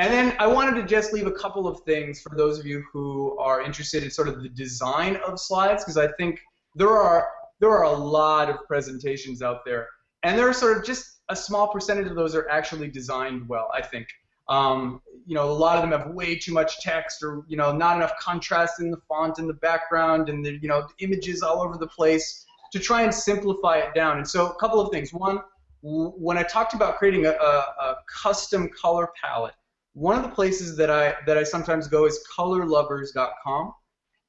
And 0.01 0.11
then 0.11 0.35
I 0.39 0.47
wanted 0.47 0.81
to 0.81 0.87
just 0.87 1.13
leave 1.13 1.27
a 1.27 1.31
couple 1.31 1.69
of 1.69 1.81
things 1.81 2.23
for 2.23 2.35
those 2.35 2.59
of 2.59 2.65
you 2.65 2.83
who 2.91 3.37
are 3.39 3.61
interested 3.61 4.03
in 4.03 4.11
sort 4.11 4.29
of 4.29 4.43
the 4.43 4.49
design 4.49 5.17
of 5.17 5.39
slides, 5.39 5.85
because 5.85 5.99
I 5.99 6.11
think 6.13 6.41
there 6.75 6.89
are 6.89 7.29
there 7.59 7.69
are 7.69 7.83
a 7.83 7.93
lot 7.93 8.49
of 8.49 8.57
presentations 8.67 9.43
out 9.43 9.63
there, 9.67 9.89
and 10.23 10.39
there 10.39 10.49
are 10.49 10.55
sort 10.55 10.79
of 10.79 10.87
just 10.87 11.19
a 11.29 11.37
small 11.37 11.69
percentage 11.69 12.07
of 12.07 12.17
those 12.17 12.35
are 12.35 12.49
actually 12.49 12.89
designed 12.89 13.47
well. 13.47 13.71
I 13.75 13.83
think. 13.83 14.09
Um, 14.49 15.03
you 15.27 15.35
know, 15.35 15.51
a 15.51 15.53
lot 15.53 15.77
of 15.77 15.83
them 15.83 15.93
have 15.93 16.15
way 16.15 16.35
too 16.35 16.55
much 16.55 16.81
text, 16.81 17.23
or 17.23 17.45
you 17.47 17.59
know, 17.59 17.71
not 17.71 17.97
enough 17.97 18.15
contrast 18.19 18.81
in 18.81 18.91
the 18.91 19.01
font 19.07 19.39
and 19.39 19.47
the 19.47 19.61
background, 19.69 20.31
and 20.31 20.43
the 20.43 20.53
you 20.63 20.69
know, 20.69 20.89
images 21.01 21.43
all 21.43 21.61
over 21.61 21.77
the 21.77 21.87
place. 21.87 22.47
To 22.73 22.79
try 22.79 23.03
and 23.03 23.15
simplify 23.15 23.77
it 23.77 23.93
down, 23.95 24.17
and 24.17 24.27
so 24.27 24.47
a 24.47 24.55
couple 24.55 24.81
of 24.81 24.91
things. 24.91 25.13
One, 25.13 25.41
when 25.83 26.39
I 26.39 26.43
talked 26.43 26.73
about 26.73 26.97
creating 26.97 27.27
a, 27.27 27.33
a, 27.33 27.35
a 27.35 27.97
custom 28.23 28.71
color 28.71 29.11
palette, 29.23 29.53
one 29.95 30.17
of 30.17 30.23
the 30.23 30.35
places 30.35 30.77
that 30.77 30.91
I 30.91 31.15
that 31.27 31.37
I 31.37 31.43
sometimes 31.43 31.89
go 31.89 32.07
is 32.07 32.25
colorlovers.com, 32.37 33.73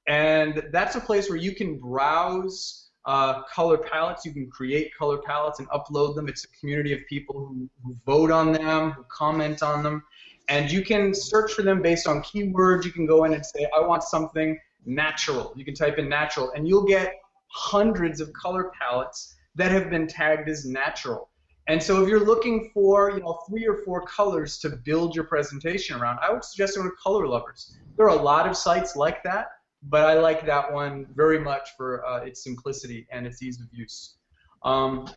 and 0.08 0.64
that's 0.72 0.96
a 0.96 1.02
place 1.02 1.30
where 1.30 1.38
you 1.38 1.54
can 1.54 1.80
browse 1.80 2.90
uh, 3.06 3.44
color 3.44 3.78
palettes. 3.78 4.26
You 4.26 4.34
can 4.34 4.50
create 4.50 4.92
color 4.98 5.20
palettes 5.20 5.60
and 5.60 5.68
upload 5.70 6.16
them. 6.16 6.28
It's 6.28 6.46
a 6.46 6.60
community 6.60 6.94
of 6.94 7.00
people 7.08 7.48
who, 7.48 7.70
who 7.84 7.96
vote 8.06 8.32
on 8.32 8.54
them, 8.54 8.92
who 8.92 9.06
comment 9.12 9.62
on 9.64 9.84
them, 9.84 10.04
and 10.50 10.72
you 10.72 10.84
can 10.84 11.14
search 11.14 11.54
for 11.54 11.62
them 11.62 11.82
based 11.82 12.08
on 12.08 12.22
keywords. 12.22 12.84
You 12.86 12.92
can 12.92 13.06
go 13.06 13.24
in 13.26 13.34
and 13.34 13.46
say, 13.46 13.68
I 13.76 13.82
want 13.82 14.04
something 14.04 14.58
natural. 14.86 15.54
You 15.56 15.66
can 15.66 15.76
type 15.76 15.98
in 15.98 16.10
natural, 16.10 16.52
and 16.56 16.68
you'll 16.68 16.86
get 16.86 17.14
hundreds 17.48 18.22
of 18.22 18.32
color 18.34 18.72
palettes 18.80 19.36
that 19.56 19.72
have 19.72 19.90
been 19.90 20.08
tagged 20.08 20.50
as 20.50 20.66
natural. 20.66 21.31
And 21.72 21.82
so 21.82 22.04
if 22.04 22.10
you're 22.10 22.26
looking 22.26 22.70
for, 22.74 23.12
you 23.12 23.22
know, 23.22 23.40
three 23.48 23.66
or 23.66 23.78
four 23.86 24.02
colors 24.02 24.58
to 24.58 24.70
build 24.72 25.16
your 25.16 25.24
presentation 25.24 25.96
around, 25.96 26.20
I 26.22 26.30
would 26.30 26.44
suggest 26.44 26.76
going 26.76 26.90
to 26.90 26.96
Color 27.02 27.26
Lovers. 27.28 27.78
There 27.96 28.06
are 28.06 28.20
a 28.20 28.22
lot 28.22 28.46
of 28.46 28.58
sites 28.58 28.98
like 28.98 29.24
that, 29.24 29.52
but 29.84 30.06
I 30.06 30.16
like 30.16 30.46
that 30.46 30.70
one 30.70 31.08
very 31.16 31.40
much 31.40 31.70
for 31.78 32.06
uh, 32.06 32.26
its 32.26 32.44
simplicity 32.44 33.08
and 33.10 33.26
its 33.26 33.42
ease 33.42 33.62
of 33.62 33.68
use. 33.72 34.18
Um, 34.64 35.08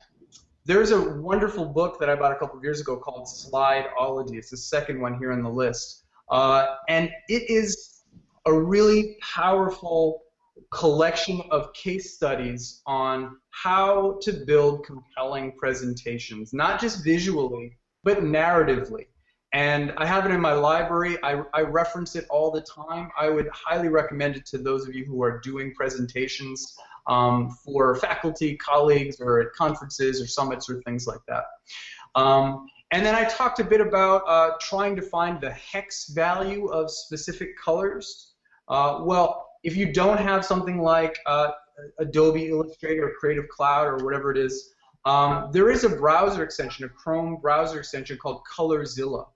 there's 0.65 0.93
a 0.93 1.01
wonderful 1.15 1.65
book 1.65 1.99
that 1.99 2.09
I 2.09 2.15
bought 2.15 2.31
a 2.31 2.37
couple 2.37 2.57
of 2.57 2.63
years 2.63 2.81
ago 2.81 2.99
called 2.99 3.27
Slideology. 3.27 4.37
It's 4.37 4.51
the 4.51 4.57
second 4.57 5.01
one 5.01 5.19
here 5.19 5.33
on 5.33 5.43
the 5.43 5.51
list. 5.51 6.05
Uh, 6.29 6.77
and 6.89 7.11
it 7.29 7.51
is 7.51 8.05
a 8.47 8.53
really 8.53 9.17
powerful 9.21 10.23
collection 10.73 11.43
of 11.51 11.73
case 11.73 12.15
studies 12.15 12.83
on 12.87 13.37
how 13.51 14.19
to 14.23 14.33
build 14.47 14.85
compelling 14.85 15.53
presentations, 15.59 16.53
not 16.53 16.81
just 16.81 17.05
visually, 17.05 17.77
but 18.03 18.19
narratively. 18.19 19.07
And 19.53 19.93
I 19.99 20.07
have 20.07 20.27
it 20.27 20.33
in 20.33 20.41
my 20.41 20.53
library. 20.53 21.17
I, 21.23 21.43
I, 21.55 21.61
reference 21.63 22.17
it 22.17 22.27
all 22.29 22.51
the 22.51 22.63
time. 22.63 23.09
I 23.17 23.31
would 23.31 23.49
highly 23.53 23.89
recommend 23.89 24.35
it 24.35 24.47
to 24.47 24.59
those 24.59 24.89
of 24.89 24.97
you 24.97 25.05
who 25.05 25.23
are 25.23 25.39
doing 25.41 25.73
presentations 25.75 26.75
um, 27.07 27.51
for 27.65 27.95
faculty, 27.95 28.57
colleagues, 28.57 29.21
or 29.21 29.41
at 29.41 29.53
conferences 29.53 30.21
or 30.21 30.27
summits 30.27 30.69
or 30.69 30.83
things 30.83 31.07
like 31.07 31.21
that. 31.29 31.45
Um, 32.17 32.67
and 32.91 33.07
then 33.07 33.15
I 33.15 33.25
talked 33.25 33.61
a 33.61 33.65
bit 33.65 33.81
about 33.81 34.23
uh, 34.27 34.53
trying 34.61 34.97
to 34.97 35.03
find 35.03 35.41
the 35.41 35.51
hex 35.51 36.09
value 36.09 36.67
of 36.67 36.91
specific 36.91 37.57
colors. 37.57 38.35
Uh, 38.69 39.01
well, 39.03 39.49
if 39.65 39.77
you 39.77 39.93
don't 39.93 40.19
have 40.19 40.45
something 40.45 40.79
like 40.79 41.19
uh, 41.27 41.51
Adobe 41.99 42.49
Illustrator 42.49 43.09
or 43.09 43.13
Creative 43.19 43.49
Cloud 43.49 43.87
or 43.87 43.97
whatever 44.05 44.31
it 44.31 44.37
is, 44.37 44.75
um, 45.07 45.51
there 45.53 45.71
is 45.71 45.85
a 45.85 45.89
browser 45.89 46.45
extension, 46.45 46.85
a 46.85 46.89
Chrome 46.89 47.39
browser 47.41 47.79
extension 47.79 48.17
called 48.19 48.43
ColorZilla. 48.55 49.27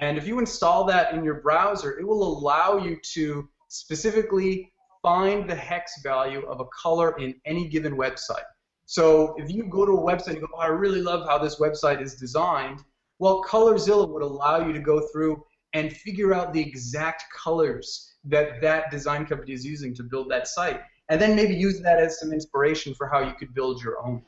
And 0.00 0.16
if 0.16 0.26
you 0.26 0.38
install 0.38 0.84
that 0.84 1.12
in 1.14 1.24
your 1.24 1.40
browser, 1.40 1.98
it 1.98 2.06
will 2.06 2.22
allow 2.22 2.78
you 2.78 2.98
to 3.14 3.48
specifically 3.68 4.72
find 5.02 5.48
the 5.48 5.54
hex 5.54 6.00
value 6.02 6.46
of 6.46 6.60
a 6.60 6.64
color 6.66 7.18
in 7.18 7.34
any 7.44 7.68
given 7.68 7.96
website. 7.96 8.44
So 8.84 9.34
if 9.38 9.50
you 9.50 9.64
go 9.64 9.84
to 9.84 9.92
a 9.92 10.00
website 10.00 10.32
and 10.32 10.40
go, 10.40 10.48
oh, 10.54 10.60
I 10.60 10.66
really 10.66 11.02
love 11.02 11.26
how 11.26 11.38
this 11.38 11.58
website 11.58 12.00
is 12.00 12.14
designed, 12.14 12.80
well, 13.18 13.42
ColorZilla 13.42 14.08
would 14.08 14.22
allow 14.22 14.66
you 14.66 14.72
to 14.72 14.80
go 14.80 15.06
through 15.12 15.42
and 15.72 15.92
figure 15.92 16.34
out 16.34 16.52
the 16.52 16.60
exact 16.60 17.24
colors 17.34 18.11
that 18.24 18.60
that 18.60 18.90
design 18.90 19.26
company 19.26 19.52
is 19.52 19.64
using 19.64 19.94
to 19.94 20.02
build 20.02 20.30
that 20.30 20.46
site, 20.48 20.80
and 21.08 21.20
then 21.20 21.34
maybe 21.34 21.54
use 21.54 21.80
that 21.80 21.98
as 21.98 22.20
some 22.20 22.32
inspiration 22.32 22.94
for 22.94 23.08
how 23.08 23.20
you 23.20 23.32
could 23.34 23.52
build 23.54 23.82
your 23.82 24.04
own. 24.04 24.22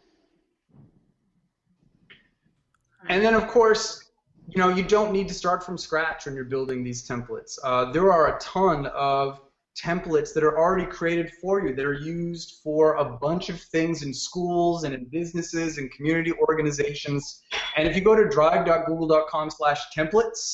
And 3.09 3.25
then, 3.25 3.35
of 3.35 3.47
course, 3.49 4.11
you 4.49 4.59
know, 4.59 4.69
you 4.69 4.83
don't 4.83 5.13
need 5.13 5.29
to 5.29 5.35
start 5.35 5.65
from 5.65 5.79
scratch 5.79 6.27
when 6.27 6.35
you're 6.35 6.45
building 6.45 6.83
these 6.83 7.07
templates. 7.07 7.59
Uh, 7.63 7.93
there 7.93 8.11
are 8.13 8.37
a 8.37 8.41
ton 8.41 8.87
of 8.87 9.41
templates 9.77 10.33
that 10.33 10.45
are 10.45 10.57
already 10.57 10.87
created 10.87 11.33
for 11.41 11.67
you 11.67 11.75
that 11.75 11.85
are 11.85 11.95
used 11.95 12.61
for 12.63 12.95
a 12.95 13.05
bunch 13.05 13.49
of 13.49 13.61
things 13.61 14.03
in 14.03 14.15
schools 14.15 14.85
and 14.85 14.95
in 14.95 15.05
businesses 15.07 15.79
and 15.79 15.91
community 15.91 16.33
organizations. 16.33 17.43
And 17.77 17.89
if 17.89 17.97
you 17.97 18.03
go 18.03 18.15
to 18.15 18.29
drive.google.com 18.29 19.51
slash 19.51 19.81
templates, 19.97 20.53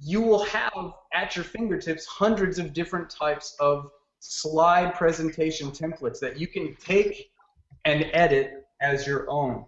you 0.00 0.20
will 0.20 0.44
have 0.44 0.72
at 1.12 1.36
your 1.36 1.44
fingertips 1.44 2.06
hundreds 2.06 2.58
of 2.58 2.72
different 2.72 3.10
types 3.10 3.54
of 3.60 3.90
slide 4.20 4.94
presentation 4.94 5.70
templates 5.70 6.18
that 6.20 6.38
you 6.38 6.46
can 6.46 6.74
take 6.76 7.30
and 7.84 8.06
edit 8.12 8.64
as 8.80 9.06
your 9.06 9.28
own. 9.30 9.64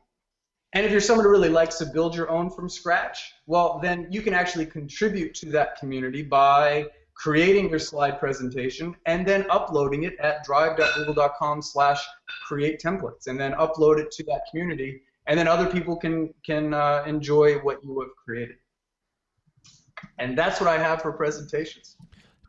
And 0.75 0.87
if 0.87 0.93
you're 0.93 1.01
someone 1.03 1.27
who 1.27 1.31
really 1.31 1.51
likes 1.51 1.77
to 1.79 1.87
build 1.87 2.17
your 2.17 2.31
own 2.31 2.49
from 2.49 2.69
scratch, 2.69 3.33
well, 3.47 3.79
then 3.83 4.09
you 4.11 4.23
can 4.23 4.33
actually 4.33 4.65
contribute 4.67 5.35
to 5.35 5.51
that 5.51 5.77
community 5.79 6.23
by 6.23 6.87
creating 7.15 7.69
your 7.69 7.79
slide 7.79 8.19
presentation 8.19 8.97
and 9.05 9.27
then 9.27 9.45
uploading 9.51 10.05
it 10.05 10.19
at 10.19 10.43
drive.google.com 10.45 11.61
slash 11.61 12.03
create 12.47 12.81
templates 12.81 13.27
and 13.27 13.39
then 13.39 13.53
upload 13.53 13.99
it 13.99 14.11
to 14.11 14.25
that 14.25 14.41
community 14.51 15.03
and 15.27 15.39
then 15.39 15.47
other 15.47 15.67
people 15.67 15.95
can 15.95 16.33
can 16.45 16.75
uh, 16.75 17.05
enjoy 17.07 17.59
what 17.59 17.83
you 17.85 18.01
have 18.01 18.11
created 18.25 18.57
and 20.23 20.39
that's 20.39 20.61
what 20.61 20.69
i 20.69 20.79
have 20.79 21.03
for 21.03 21.13
presentations 21.13 21.97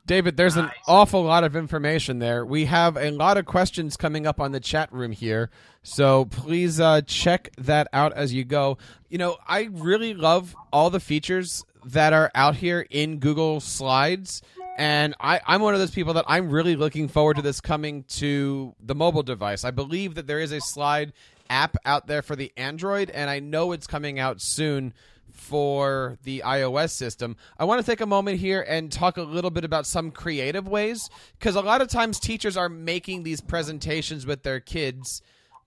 David, 0.05 0.35
there's 0.35 0.57
nice. 0.57 0.65
an 0.65 0.71
awful 0.85 1.23
lot 1.23 1.45
of 1.45 1.55
information 1.55 2.19
there. 2.19 2.45
We 2.45 2.65
have 2.65 2.97
a 2.97 3.11
lot 3.11 3.37
of 3.37 3.45
questions 3.45 3.95
coming 3.95 4.27
up 4.27 4.41
on 4.41 4.51
the 4.51 4.59
chat 4.59 4.91
room 4.91 5.13
here, 5.13 5.49
so 5.81 6.25
please 6.25 6.81
uh, 6.81 7.01
check 7.01 7.51
that 7.57 7.87
out 7.93 8.11
as 8.11 8.33
you 8.33 8.43
go. 8.43 8.77
You 9.07 9.17
know, 9.17 9.37
I 9.47 9.69
really 9.71 10.13
love 10.13 10.57
all 10.73 10.89
the 10.89 10.99
features 10.99 11.63
that 11.85 12.11
are 12.11 12.29
out 12.35 12.55
here 12.55 12.85
in 12.89 13.19
Google 13.19 13.61
Slides, 13.61 14.41
and 14.77 15.15
I, 15.21 15.39
I'm 15.47 15.61
one 15.61 15.73
of 15.73 15.79
those 15.79 15.91
people 15.91 16.15
that 16.15 16.25
I'm 16.27 16.49
really 16.49 16.75
looking 16.75 17.07
forward 17.07 17.37
to 17.37 17.41
this 17.41 17.61
coming 17.61 18.03
to 18.15 18.75
the 18.81 18.95
mobile 18.95 19.23
device. 19.23 19.63
I 19.63 19.71
believe 19.71 20.15
that 20.15 20.27
there 20.27 20.39
is 20.41 20.51
a 20.51 20.59
slide 20.59 21.13
app 21.49 21.77
out 21.85 22.07
there 22.07 22.21
for 22.21 22.35
the 22.35 22.51
Android, 22.57 23.09
and 23.09 23.29
I 23.29 23.39
know 23.39 23.71
it's 23.71 23.87
coming 23.87 24.19
out 24.19 24.41
soon 24.41 24.93
for 25.33 26.17
the 26.23 26.43
iOS 26.45 26.91
system. 26.91 27.35
I 27.59 27.65
want 27.65 27.83
to 27.83 27.91
take 27.91 28.01
a 28.01 28.05
moment 28.05 28.39
here 28.39 28.65
and 28.67 28.91
talk 28.91 29.17
a 29.17 29.23
little 29.23 29.51
bit 29.51 29.65
about 29.65 29.85
some 29.85 30.11
creative 30.11 30.67
ways 30.67 31.09
because 31.37 31.55
a 31.55 31.61
lot 31.61 31.81
of 31.81 31.89
times 31.89 32.19
teachers 32.19 32.55
are 32.55 32.69
making 32.69 33.23
these 33.23 33.41
presentations 33.41 34.25
with 34.25 34.43
their 34.43 34.59
kids 34.59 35.21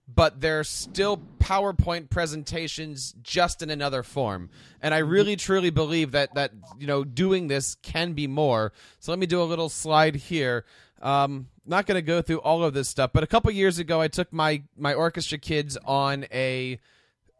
but 0.09 0.41
they're 0.41 0.65
still 0.65 1.21
PowerPoint 1.39 2.11
presentations 2.11 3.15
just 3.23 3.63
in 3.63 3.71
another 3.71 4.03
form. 4.03 4.51
And 4.81 4.95
I 4.95 4.99
really 4.99 5.37
truly 5.37 5.71
believe 5.71 6.13
that 6.13 6.35
that 6.35 6.53
you 6.79 6.87
know 6.87 7.05
doing 7.05 7.49
this 7.49 7.77
can 7.83 8.13
be 8.13 8.27
more. 8.27 8.73
So 9.01 9.11
let 9.13 9.19
me 9.19 9.27
do 9.27 9.43
a 9.43 9.45
little 9.45 9.69
slide 9.69 10.15
here. 10.15 10.65
Um, 11.03 11.49
not 11.67 11.87
going 11.87 11.97
to 11.97 12.03
go 12.03 12.23
through 12.23 12.39
all 12.39 12.63
of 12.63 12.73
this 12.73 12.89
stuff, 12.89 13.11
but 13.13 13.23
a 13.23 13.27
couple 13.27 13.51
years 13.51 13.79
ago, 13.79 14.01
I 14.01 14.09
took 14.09 14.33
my 14.33 14.63
my 14.77 14.95
orchestra 14.95 15.39
kids 15.39 15.77
on 15.85 16.27
a 16.33 16.79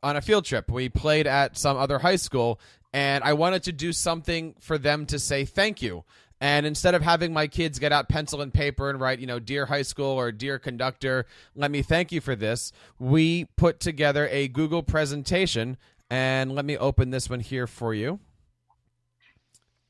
on 0.03 0.17
a 0.17 0.21
field 0.21 0.45
trip. 0.45 0.71
We 0.71 0.89
played 0.89 1.27
at 1.27 1.57
some 1.57 1.77
other 1.77 1.99
high 1.99 2.17
school, 2.17 2.61
and 2.93 3.23
I 3.25 3.33
wanted 3.33 3.63
to 3.65 3.73
do 3.73 3.93
something 3.93 4.55
for 4.61 4.79
them 4.79 5.07
to 5.07 5.19
say 5.19 5.45
thank 5.45 5.83
you. 5.83 6.05
And 6.41 6.67
instead 6.67 6.95
of 6.95 7.03
having 7.03 7.33
my 7.33 7.47
kids 7.47 7.79
get 7.79 7.93
out 7.93 8.09
pencil 8.09 8.43
and 8.43 8.53
paper 8.53 8.91
and 8.91 9.01
write, 9.01 9.21
you 9.21 9.27
know, 9.27 9.39
dear 9.39 9.67
high 9.67 9.83
school 9.83 10.19
or 10.19 10.31
dear 10.33 10.59
conductor, 10.59 11.25
let 11.55 11.71
me 11.71 11.81
thank 11.81 12.13
you 12.13 12.21
for 12.21 12.37
this, 12.37 12.73
we 12.99 13.47
put 13.57 13.81
together 13.81 14.29
a 14.31 14.49
Google 14.49 14.83
presentation. 14.83 15.79
And 16.09 16.55
let 16.55 16.65
me 16.65 16.77
open 16.77 17.11
this 17.11 17.29
one 17.29 17.41
here 17.41 17.67
for 17.67 17.93
you. 17.93 18.21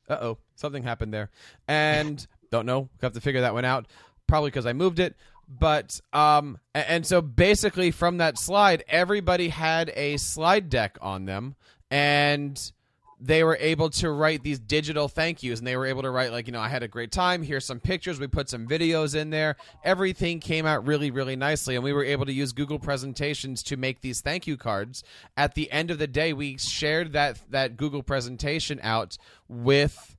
Uh 0.09 0.17
oh, 0.21 0.37
something 0.55 0.81
happened 0.83 1.13
there. 1.13 1.29
And 1.67 2.25
don't 2.49 2.65
know, 2.65 2.89
have 3.01 3.13
to 3.13 3.21
figure 3.21 3.41
that 3.41 3.53
one 3.53 3.65
out. 3.65 3.85
Probably 4.25 4.49
because 4.49 4.65
I 4.65 4.73
moved 4.73 4.99
it. 4.99 5.15
But 5.47 6.01
um, 6.11 6.57
and 6.73 7.05
so 7.05 7.21
basically 7.21 7.91
from 7.91 8.17
that 8.17 8.37
slide, 8.37 8.83
everybody 8.87 9.49
had 9.49 9.91
a 9.95 10.17
slide 10.17 10.69
deck 10.69 10.97
on 11.01 11.25
them, 11.25 11.55
and 11.89 12.71
they 13.19 13.43
were 13.43 13.57
able 13.59 13.89
to 13.89 14.11
write 14.11 14.43
these 14.43 14.59
digital 14.59 15.07
thank 15.07 15.41
yous 15.41 15.59
and 15.59 15.67
they 15.67 15.75
were 15.75 15.85
able 15.85 16.03
to 16.03 16.11
write 16.11 16.31
like 16.31 16.45
you 16.45 16.53
know 16.53 16.59
i 16.59 16.67
had 16.67 16.83
a 16.83 16.87
great 16.87 17.11
time. 17.11 17.41
Here's 17.41 17.65
some 17.65 17.79
pictures. 17.79 18.19
We 18.19 18.27
put 18.27 18.49
some 18.49 18.67
videos 18.67 19.15
in 19.15 19.31
there. 19.31 19.55
Everything 19.83 20.39
came 20.39 20.65
out 20.65 20.85
really 20.85 21.09
really 21.11 21.35
nicely 21.35 21.75
and 21.75 21.83
we 21.83 21.93
were 21.93 22.03
able 22.03 22.25
to 22.25 22.33
use 22.33 22.51
google 22.51 22.79
presentations 22.79 23.63
to 23.63 23.77
make 23.77 24.01
these 24.01 24.21
thank 24.21 24.45
you 24.45 24.57
cards. 24.57 25.03
At 25.35 25.55
the 25.55 25.71
end 25.71 25.89
of 25.89 25.97
the 25.97 26.07
day 26.07 26.33
we 26.33 26.57
shared 26.57 27.13
that 27.13 27.39
that 27.49 27.77
google 27.77 28.03
presentation 28.03 28.79
out 28.83 29.17
with 29.47 30.16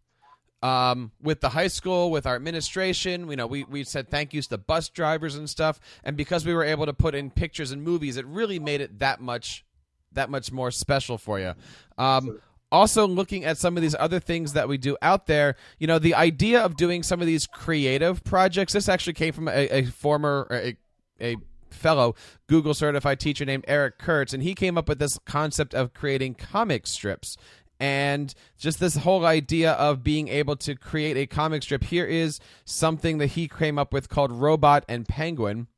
um, 0.62 1.12
with 1.22 1.40
the 1.40 1.50
high 1.50 1.68
school, 1.68 2.10
with 2.10 2.26
our 2.26 2.36
administration. 2.36 3.28
You 3.30 3.36
know, 3.36 3.46
we, 3.46 3.64
we 3.64 3.84
said 3.84 4.08
thank 4.08 4.32
yous 4.32 4.46
to 4.48 4.58
bus 4.58 4.88
drivers 4.88 5.34
and 5.34 5.48
stuff. 5.48 5.80
And 6.04 6.16
because 6.16 6.44
we 6.44 6.54
were 6.54 6.64
able 6.64 6.86
to 6.86 6.92
put 6.92 7.14
in 7.14 7.30
pictures 7.30 7.70
and 7.70 7.82
movies, 7.82 8.16
it 8.16 8.26
really 8.26 8.58
made 8.58 8.80
it 8.80 8.98
that 8.98 9.20
much 9.20 9.64
that 10.12 10.30
much 10.30 10.50
more 10.50 10.70
special 10.70 11.18
for 11.18 11.38
you. 11.38 11.54
Um, 11.98 12.40
also 12.70 13.06
looking 13.06 13.44
at 13.44 13.58
some 13.58 13.76
of 13.76 13.82
these 13.82 13.94
other 13.98 14.20
things 14.20 14.52
that 14.52 14.68
we 14.68 14.76
do 14.76 14.96
out 15.00 15.26
there 15.26 15.56
you 15.78 15.86
know 15.86 15.98
the 15.98 16.14
idea 16.14 16.60
of 16.60 16.76
doing 16.76 17.02
some 17.02 17.20
of 17.20 17.26
these 17.26 17.46
creative 17.46 18.22
projects 18.24 18.74
this 18.74 18.88
actually 18.88 19.14
came 19.14 19.32
from 19.32 19.48
a, 19.48 19.68
a 19.68 19.84
former 19.84 20.46
a, 20.50 20.76
a 21.18 21.36
fellow 21.70 22.14
google 22.46 22.74
certified 22.74 23.18
teacher 23.18 23.44
named 23.44 23.64
eric 23.66 23.98
kurtz 23.98 24.34
and 24.34 24.42
he 24.42 24.54
came 24.54 24.76
up 24.76 24.88
with 24.88 24.98
this 24.98 25.18
concept 25.24 25.74
of 25.74 25.94
creating 25.94 26.34
comic 26.34 26.86
strips 26.86 27.36
and 27.80 28.34
just 28.58 28.80
this 28.80 28.96
whole 28.96 29.24
idea 29.24 29.72
of 29.72 30.02
being 30.02 30.28
able 30.28 30.56
to 30.56 30.74
create 30.74 31.16
a 31.16 31.26
comic 31.26 31.62
strip. 31.62 31.84
Here 31.84 32.06
is 32.06 32.40
something 32.64 33.18
that 33.18 33.28
he 33.28 33.48
came 33.48 33.78
up 33.78 33.92
with 33.92 34.08
called 34.08 34.32
Robot 34.32 34.84
and 34.88 35.06
Penguin. 35.06 35.68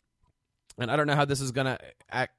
And 0.78 0.90
I 0.90 0.96
don't 0.96 1.06
know 1.06 1.14
how 1.14 1.26
this 1.26 1.42
is 1.42 1.52
going 1.52 1.66
to 1.66 1.78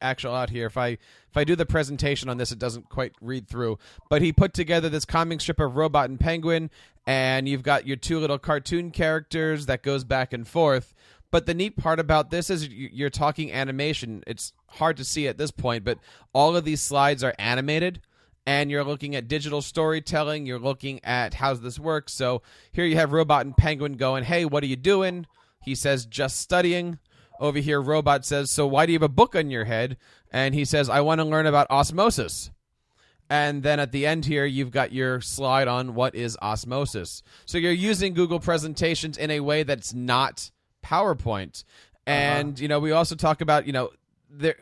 actual 0.02 0.34
out 0.34 0.50
here. 0.50 0.66
If 0.66 0.78
I 0.78 0.88
if 0.88 1.38
I 1.38 1.44
do 1.44 1.56
the 1.56 1.66
presentation 1.66 2.28
on 2.28 2.38
this, 2.38 2.52
it 2.52 2.58
doesn't 2.58 2.90
quite 2.90 3.14
read 3.22 3.48
through. 3.48 3.78
But 4.10 4.24
he 4.24 4.34
put 4.34 4.54
together 4.54 4.90
this 4.90 5.06
comic 5.06 5.42
strip 5.42 5.60
of 5.60 5.76
Robot 5.76 6.10
and 6.10 6.20
Penguin, 6.20 6.72
and 7.06 7.48
you've 7.48 7.62
got 7.62 7.86
your 7.86 7.98
two 7.98 8.20
little 8.20 8.40
cartoon 8.40 8.90
characters 8.90 9.68
that 9.68 9.84
goes 9.84 10.04
back 10.04 10.34
and 10.34 10.48
forth. 10.48 10.96
But 11.30 11.46
the 11.46 11.54
neat 11.54 11.78
part 11.78 12.00
about 12.00 12.32
this 12.32 12.50
is 12.50 12.68
you're 12.68 13.12
talking 13.12 13.54
animation. 13.54 14.24
It's 14.26 14.54
hard 14.68 14.98
to 14.98 15.06
see 15.06 15.28
at 15.28 15.38
this 15.38 15.52
point, 15.52 15.84
but 15.84 16.00
all 16.34 16.56
of 16.56 16.66
these 16.66 16.82
slides 16.82 17.24
are 17.24 17.36
animated 17.38 18.02
and 18.46 18.72
you're 18.72 18.84
looking 18.84 19.16
at 19.16 19.28
digital 19.28 19.62
storytelling. 19.62 20.46
You're 20.46 20.60
looking 20.60 21.04
at 21.04 21.34
how 21.36 21.54
this 21.54 21.80
works. 21.80 22.14
So 22.14 22.42
here 22.72 22.86
you 22.86 22.96
have 22.96 23.14
Robot 23.14 23.46
and 23.46 23.56
Penguin 23.56 23.94
going, 23.94 24.24
Hey, 24.24 24.46
what 24.46 24.64
are 24.64 24.68
you 24.68 24.76
doing? 24.76 25.28
He 25.62 25.76
says, 25.76 26.06
Just 26.06 26.40
studying. 26.40 27.00
Over 27.40 27.58
here, 27.58 27.82
Robot 27.82 28.24
says, 28.26 28.52
So 28.52 28.68
why 28.68 28.86
do 28.86 28.92
you 28.92 28.98
have 28.98 29.04
a 29.04 29.10
book 29.10 29.36
on 29.36 29.50
your 29.50 29.66
head? 29.66 29.98
And 30.32 30.54
he 30.54 30.66
says, 30.66 30.90
I 30.90 31.02
want 31.02 31.20
to 31.20 31.26
learn 31.26 31.46
about 31.46 31.70
osmosis. 31.70 32.52
And 33.30 33.64
then 33.64 33.80
at 33.80 33.94
the 33.94 34.06
end 34.06 34.26
here, 34.26 34.46
you've 34.46 34.72
got 34.72 34.92
your 34.92 35.22
slide 35.22 35.68
on 35.68 35.96
what 35.96 36.16
is 36.16 36.38
osmosis. 36.42 37.24
So 37.46 37.58
you're 37.58 37.72
using 37.72 38.14
Google 38.14 38.40
presentations 38.40 39.18
in 39.18 39.32
a 39.32 39.40
way 39.40 39.64
that's 39.64 39.94
not 39.94 40.52
PowerPoint. 40.84 41.64
Uh-huh. 41.64 42.12
And, 42.12 42.50
uh-huh. 42.50 42.62
you 42.62 42.68
know, 42.68 42.80
we 42.80 42.92
also 42.92 43.16
talk 43.16 43.40
about, 43.40 43.66
you 43.66 43.74
know, 43.74 43.92
there, 44.30 44.56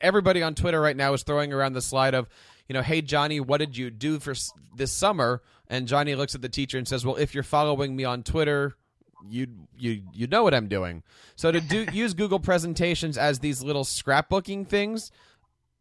everybody 0.00 0.42
on 0.42 0.54
Twitter 0.54 0.80
right 0.80 0.96
now 0.96 1.12
is 1.14 1.22
throwing 1.22 1.52
around 1.52 1.72
the 1.72 1.82
slide 1.82 2.14
of, 2.14 2.28
you 2.70 2.74
know, 2.74 2.82
hey 2.82 3.02
Johnny, 3.02 3.40
what 3.40 3.58
did 3.58 3.76
you 3.76 3.90
do 3.90 4.20
for 4.20 4.32
this 4.76 4.92
summer? 4.92 5.42
And 5.66 5.88
Johnny 5.88 6.14
looks 6.14 6.36
at 6.36 6.40
the 6.40 6.48
teacher 6.48 6.78
and 6.78 6.86
says, 6.86 7.04
well, 7.04 7.16
if 7.16 7.34
you're 7.34 7.42
following 7.42 7.96
me 7.96 8.04
on 8.04 8.22
Twitter, 8.22 8.76
you 9.28 9.48
you 9.76 10.02
you 10.14 10.28
know 10.28 10.44
what 10.44 10.54
I'm 10.54 10.68
doing. 10.68 11.02
So 11.34 11.50
to 11.50 11.60
do 11.60 11.84
use 11.92 12.14
Google 12.14 12.38
presentations 12.38 13.18
as 13.18 13.40
these 13.40 13.60
little 13.60 13.82
scrapbooking 13.82 14.68
things 14.68 15.10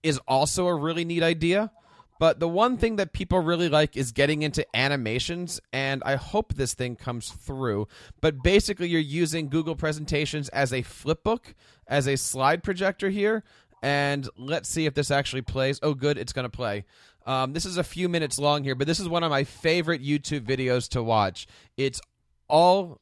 is 0.01 0.19
also 0.27 0.65
a 0.65 0.73
really 0.73 1.05
neat 1.05 1.21
idea. 1.21 1.69
But 2.17 2.39
the 2.39 2.49
one 2.49 2.75
thing 2.75 2.95
that 2.95 3.13
people 3.13 3.39
really 3.39 3.69
like 3.69 3.95
is 3.95 4.11
getting 4.11 4.41
into 4.41 4.65
animations, 4.75 5.61
and 5.71 6.01
I 6.03 6.15
hope 6.15 6.55
this 6.55 6.73
thing 6.73 6.95
comes 6.95 7.29
through. 7.29 7.87
But 8.19 8.41
basically, 8.41 8.89
you're 8.89 8.99
using 8.99 9.47
Google 9.47 9.75
Presentations 9.75 10.49
as 10.49 10.73
a 10.73 10.81
flipbook, 10.81 11.53
as 11.87 12.07
a 12.07 12.17
slide 12.17 12.63
projector 12.63 13.09
here. 13.09 13.43
And 13.81 14.27
let's 14.37 14.67
see 14.67 14.85
if 14.85 14.93
this 14.93 15.11
actually 15.11 15.41
plays. 15.41 15.79
Oh, 15.81 15.93
good, 15.93 16.17
it's 16.17 16.33
going 16.33 16.43
to 16.43 16.49
play. 16.49 16.85
Um, 17.25 17.53
this 17.53 17.65
is 17.65 17.77
a 17.77 17.83
few 17.83 18.09
minutes 18.09 18.39
long 18.39 18.63
here, 18.63 18.75
but 18.75 18.87
this 18.87 18.99
is 18.99 19.07
one 19.07 19.23
of 19.23 19.29
my 19.29 19.43
favorite 19.43 20.03
YouTube 20.03 20.41
videos 20.41 20.89
to 20.89 21.03
watch. 21.03 21.47
It's 21.77 22.01
all 22.47 22.99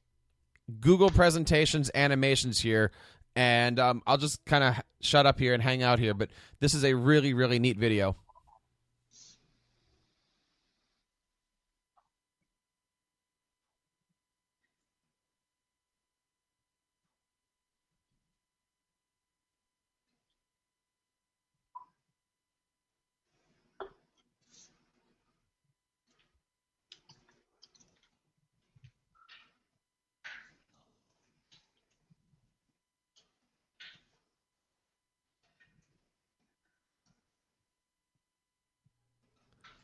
Google 0.79 1.09
Presentations 1.09 1.89
animations 1.95 2.59
here. 2.59 2.91
And 3.35 3.79
um, 3.79 4.01
I'll 4.07 4.17
just 4.17 4.43
kind 4.45 4.63
of 4.63 4.75
shut 4.99 5.25
up 5.27 5.39
here 5.39 5.53
and 5.53 5.61
hang 5.61 5.83
out 5.83 5.99
here. 5.99 6.13
But 6.13 6.29
this 6.59 6.73
is 6.73 6.83
a 6.83 6.95
really, 6.95 7.33
really 7.33 7.59
neat 7.59 7.77
video. 7.77 8.15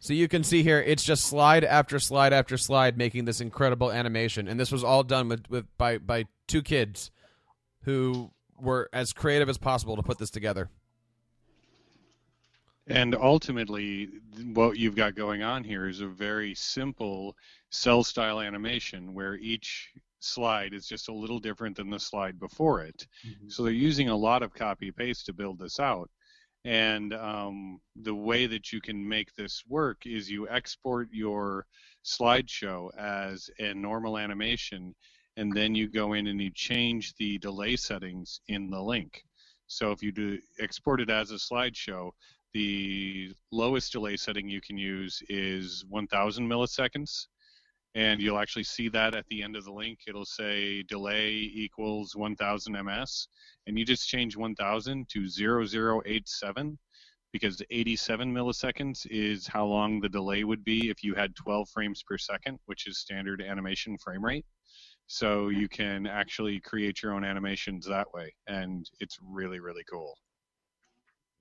So 0.03 0.11
you 0.11 0.27
can 0.27 0.43
see 0.43 0.63
here, 0.63 0.81
it's 0.81 1.01
just 1.01 1.23
slide 1.23 1.63
after 1.63 1.97
slide 1.97 2.33
after 2.33 2.57
slide, 2.57 2.97
making 2.97 3.23
this 3.23 3.39
incredible 3.39 3.89
animation, 3.89 4.49
and 4.49 4.59
this 4.59 4.69
was 4.69 4.83
all 4.83 5.01
done 5.01 5.29
with, 5.29 5.49
with 5.49 5.65
by 5.77 5.97
by 5.97 6.25
two 6.45 6.61
kids, 6.61 7.09
who 7.83 8.29
were 8.59 8.89
as 8.91 9.13
creative 9.13 9.47
as 9.47 9.57
possible 9.57 9.95
to 9.95 10.03
put 10.03 10.17
this 10.17 10.29
together. 10.29 10.69
And 12.87 13.15
ultimately, 13.15 14.09
what 14.53 14.77
you've 14.77 14.97
got 14.97 15.15
going 15.15 15.41
on 15.41 15.63
here 15.63 15.87
is 15.87 16.01
a 16.01 16.07
very 16.07 16.53
simple 16.53 17.37
cell 17.69 18.03
style 18.03 18.41
animation 18.41 19.13
where 19.13 19.35
each 19.35 19.93
slide 20.19 20.73
is 20.73 20.85
just 20.85 21.07
a 21.07 21.13
little 21.13 21.39
different 21.39 21.77
than 21.77 21.89
the 21.89 21.97
slide 21.97 22.37
before 22.41 22.81
it. 22.81 23.07
Mm-hmm. 23.25 23.47
So 23.47 23.63
they're 23.63 23.71
using 23.71 24.09
a 24.09 24.17
lot 24.17 24.43
of 24.43 24.53
copy 24.53 24.91
paste 24.91 25.27
to 25.27 25.33
build 25.33 25.59
this 25.59 25.79
out. 25.79 26.09
And 26.65 27.13
um, 27.13 27.81
the 27.95 28.15
way 28.15 28.45
that 28.45 28.71
you 28.71 28.79
can 28.79 29.07
make 29.07 29.35
this 29.35 29.63
work 29.67 30.05
is 30.05 30.29
you 30.29 30.47
export 30.47 31.09
your 31.11 31.65
slideshow 32.05 32.89
as 32.97 33.49
a 33.59 33.73
normal 33.73 34.17
animation, 34.17 34.95
and 35.35 35.51
then 35.51 35.75
you 35.75 35.89
go 35.89 36.13
in 36.13 36.27
and 36.27 36.41
you 36.41 36.51
change 36.51 37.13
the 37.15 37.37
delay 37.39 37.75
settings 37.75 38.39
in 38.47 38.69
the 38.69 38.81
link. 38.81 39.23
So 39.67 39.91
if 39.91 40.01
you 40.01 40.11
do 40.11 40.39
export 40.59 41.01
it 41.01 41.09
as 41.09 41.31
a 41.31 41.35
slideshow, 41.35 42.11
the 42.53 43.33
lowest 43.51 43.91
delay 43.91 44.15
setting 44.15 44.47
you 44.47 44.61
can 44.61 44.77
use 44.77 45.21
is 45.27 45.83
1000 45.89 46.47
milliseconds 46.47 47.27
and 47.95 48.21
you'll 48.21 48.39
actually 48.39 48.63
see 48.63 48.89
that 48.89 49.15
at 49.15 49.25
the 49.29 49.43
end 49.43 49.55
of 49.55 49.65
the 49.65 49.71
link. 49.71 49.99
It'll 50.07 50.25
say 50.25 50.83
delay 50.83 51.31
equals 51.31 52.15
1000 52.15 52.73
ms, 52.85 53.27
and 53.67 53.77
you 53.77 53.85
just 53.85 54.07
change 54.07 54.35
1000 54.35 55.09
to 55.09 55.27
0087 56.01 56.79
because 57.31 57.61
87 57.71 58.33
milliseconds 58.33 59.07
is 59.09 59.47
how 59.47 59.65
long 59.65 59.99
the 59.99 60.09
delay 60.09 60.43
would 60.43 60.63
be 60.63 60.89
if 60.89 61.03
you 61.03 61.15
had 61.15 61.35
12 61.35 61.67
frames 61.69 62.03
per 62.03 62.17
second, 62.17 62.59
which 62.65 62.87
is 62.87 62.99
standard 62.99 63.41
animation 63.41 63.97
frame 63.97 64.23
rate. 64.23 64.45
So 65.07 65.49
you 65.49 65.67
can 65.67 66.07
actually 66.07 66.59
create 66.59 67.01
your 67.01 67.13
own 67.13 67.25
animations 67.25 67.85
that 67.87 68.07
way, 68.13 68.33
and 68.47 68.89
it's 68.99 69.17
really, 69.21 69.59
really 69.59 69.83
cool 69.89 70.15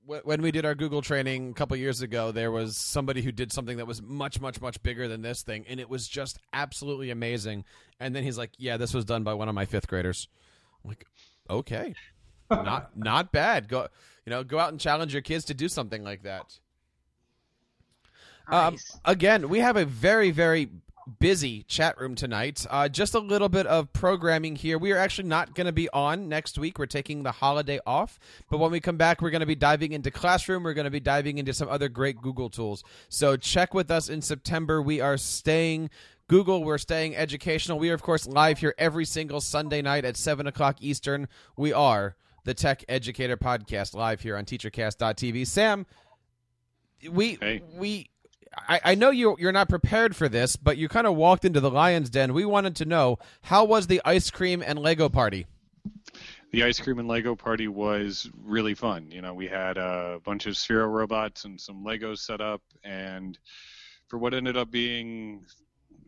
when 0.05 0.42
we 0.42 0.50
did 0.50 0.64
our 0.64 0.74
Google 0.74 1.03
training 1.03 1.50
a 1.50 1.55
couple 1.55 1.76
years 1.76 2.03
ago, 2.03 2.32
there 2.32 2.50
was 2.50 2.76
somebody 2.76 3.22
who 3.22 3.30
did 3.30 3.53
something 3.53 3.76
that 3.76 3.86
was 3.86 4.03
much, 4.03 4.40
much, 4.40 4.61
much 4.61 4.82
bigger 4.82 5.07
than 5.09 5.22
this 5.22 5.42
thing, 5.42 5.64
and 5.68 5.78
it 5.78 5.88
was 5.88 6.09
just 6.09 6.38
absolutely 6.53 7.11
amazing. 7.11 7.64
And 8.00 8.14
then 8.14 8.24
he's 8.24 8.38
like, 8.38 8.50
"Yeah, 8.59 8.76
this 8.76 8.94
was 8.94 9.05
done 9.05 9.22
by 9.22 9.34
one 9.34 9.48
of 9.48 9.55
my 9.55 9.64
fifth 9.64 9.86
graders." 9.86 10.28
I'm 10.82 10.90
like, 10.90 11.07
okay, 11.48 11.94
not 12.50 12.96
not 12.96 13.32
bad. 13.32 13.68
Go, 13.68 13.88
you 14.26 14.30
know, 14.30 14.44
go 14.44 14.59
out 14.59 14.70
and 14.70 14.80
challenge 14.80 15.12
your 15.12 15.22
kids 15.22 15.44
to 15.46 15.55
do 15.55 15.68
something 15.68 16.03
like 16.03 16.22
that. 16.22 16.59
Nice. 18.50 18.66
Um, 18.66 18.76
again, 19.05 19.48
we 19.48 19.61
have 19.61 19.76
a 19.76 19.84
very, 19.84 20.30
very 20.30 20.68
busy 21.18 21.62
chat 21.64 21.98
room 22.00 22.14
tonight. 22.14 22.66
Uh, 22.70 22.88
just 22.88 23.14
a 23.14 23.18
little 23.18 23.48
bit 23.48 23.66
of 23.66 23.92
programming 23.92 24.57
here. 24.57 24.78
We 24.78 24.92
are 24.92 24.98
actually 24.98 25.28
not 25.28 25.55
going 25.55 25.66
to 25.66 25.72
be 25.72 25.88
on 25.90 26.28
next 26.28 26.59
week. 26.59 26.78
We're 26.78 26.86
taking 26.86 27.22
the 27.22 27.32
holiday 27.32 27.80
off. 27.86 28.18
But 28.50 28.59
when 28.59 28.70
we 28.70 28.80
come 28.80 28.96
back, 28.96 29.20
we're 29.20 29.30
going 29.30 29.40
to 29.40 29.46
be 29.46 29.55
diving 29.55 29.92
into 29.92 30.11
Classroom. 30.11 30.62
We're 30.62 30.74
going 30.74 30.84
to 30.84 30.90
be 30.90 31.00
diving 31.00 31.38
into 31.38 31.53
some 31.53 31.68
other 31.68 31.88
great 31.88 32.20
Google 32.20 32.50
tools. 32.50 32.84
So 33.09 33.36
check 33.36 33.74
with 33.74 33.90
us 33.90 34.09
in 34.09 34.22
September. 34.22 34.80
We 34.80 35.00
are 35.00 35.16
staying. 35.16 35.90
Google, 36.28 36.64
we're 36.64 36.78
staying 36.78 37.16
educational. 37.16 37.78
We 37.78 37.90
are, 37.90 37.94
of 37.94 38.03
course, 38.03 38.26
live 38.26 38.59
here 38.59 38.74
every 38.78 39.05
single 39.05 39.40
Sunday 39.40 39.82
night 39.82 40.05
at 40.05 40.16
7 40.16 40.46
o'clock 40.46 40.78
Eastern. 40.80 41.28
We 41.57 41.72
are 41.72 42.16
the 42.44 42.55
Tech 42.55 42.84
Educator 42.88 43.36
Podcast 43.36 43.94
live 43.94 44.20
here 44.20 44.36
on 44.36 44.44
teachercast.tv. 44.44 45.46
Sam, 45.46 45.86
we 47.11 47.38
hey. 47.40 47.62
we 47.74 48.09
I, 48.57 48.80
I 48.84 48.94
know 48.94 49.11
you 49.11 49.36
you're 49.38 49.53
not 49.53 49.68
prepared 49.68 50.14
for 50.14 50.28
this, 50.28 50.57
but 50.57 50.76
you 50.76 50.88
kind 50.88 51.07
of 51.07 51.16
walked 51.16 51.44
into 51.44 51.61
the 51.61 51.70
lion's 51.70 52.11
den. 52.11 52.34
We 52.34 52.44
wanted 52.44 52.76
to 52.76 52.84
know 52.84 53.18
how 53.42 53.64
was 53.64 53.86
the 53.86 54.00
ice 54.05 54.30
cream 54.30 54.62
and 54.64 54.78
Lego 54.78 55.09
party? 55.09 55.46
The 56.50 56.64
ice 56.64 56.78
cream 56.78 56.98
and 56.98 57.09
Lego 57.09 57.34
party 57.34 57.66
was 57.66 58.28
really 58.44 58.74
fun. 58.74 59.11
You 59.11 59.22
know, 59.22 59.32
we 59.32 59.48
had 59.48 59.78
a 59.78 60.20
bunch 60.22 60.46
of 60.46 60.55
Sphero 60.55 60.90
robots 60.92 61.44
and 61.44 61.59
some 61.59 61.82
Legos 61.82 62.18
set 62.18 62.40
up, 62.40 62.61
and 62.84 63.38
for 64.09 64.18
what 64.18 64.34
ended 64.34 64.57
up 64.57 64.70
being 64.70 65.46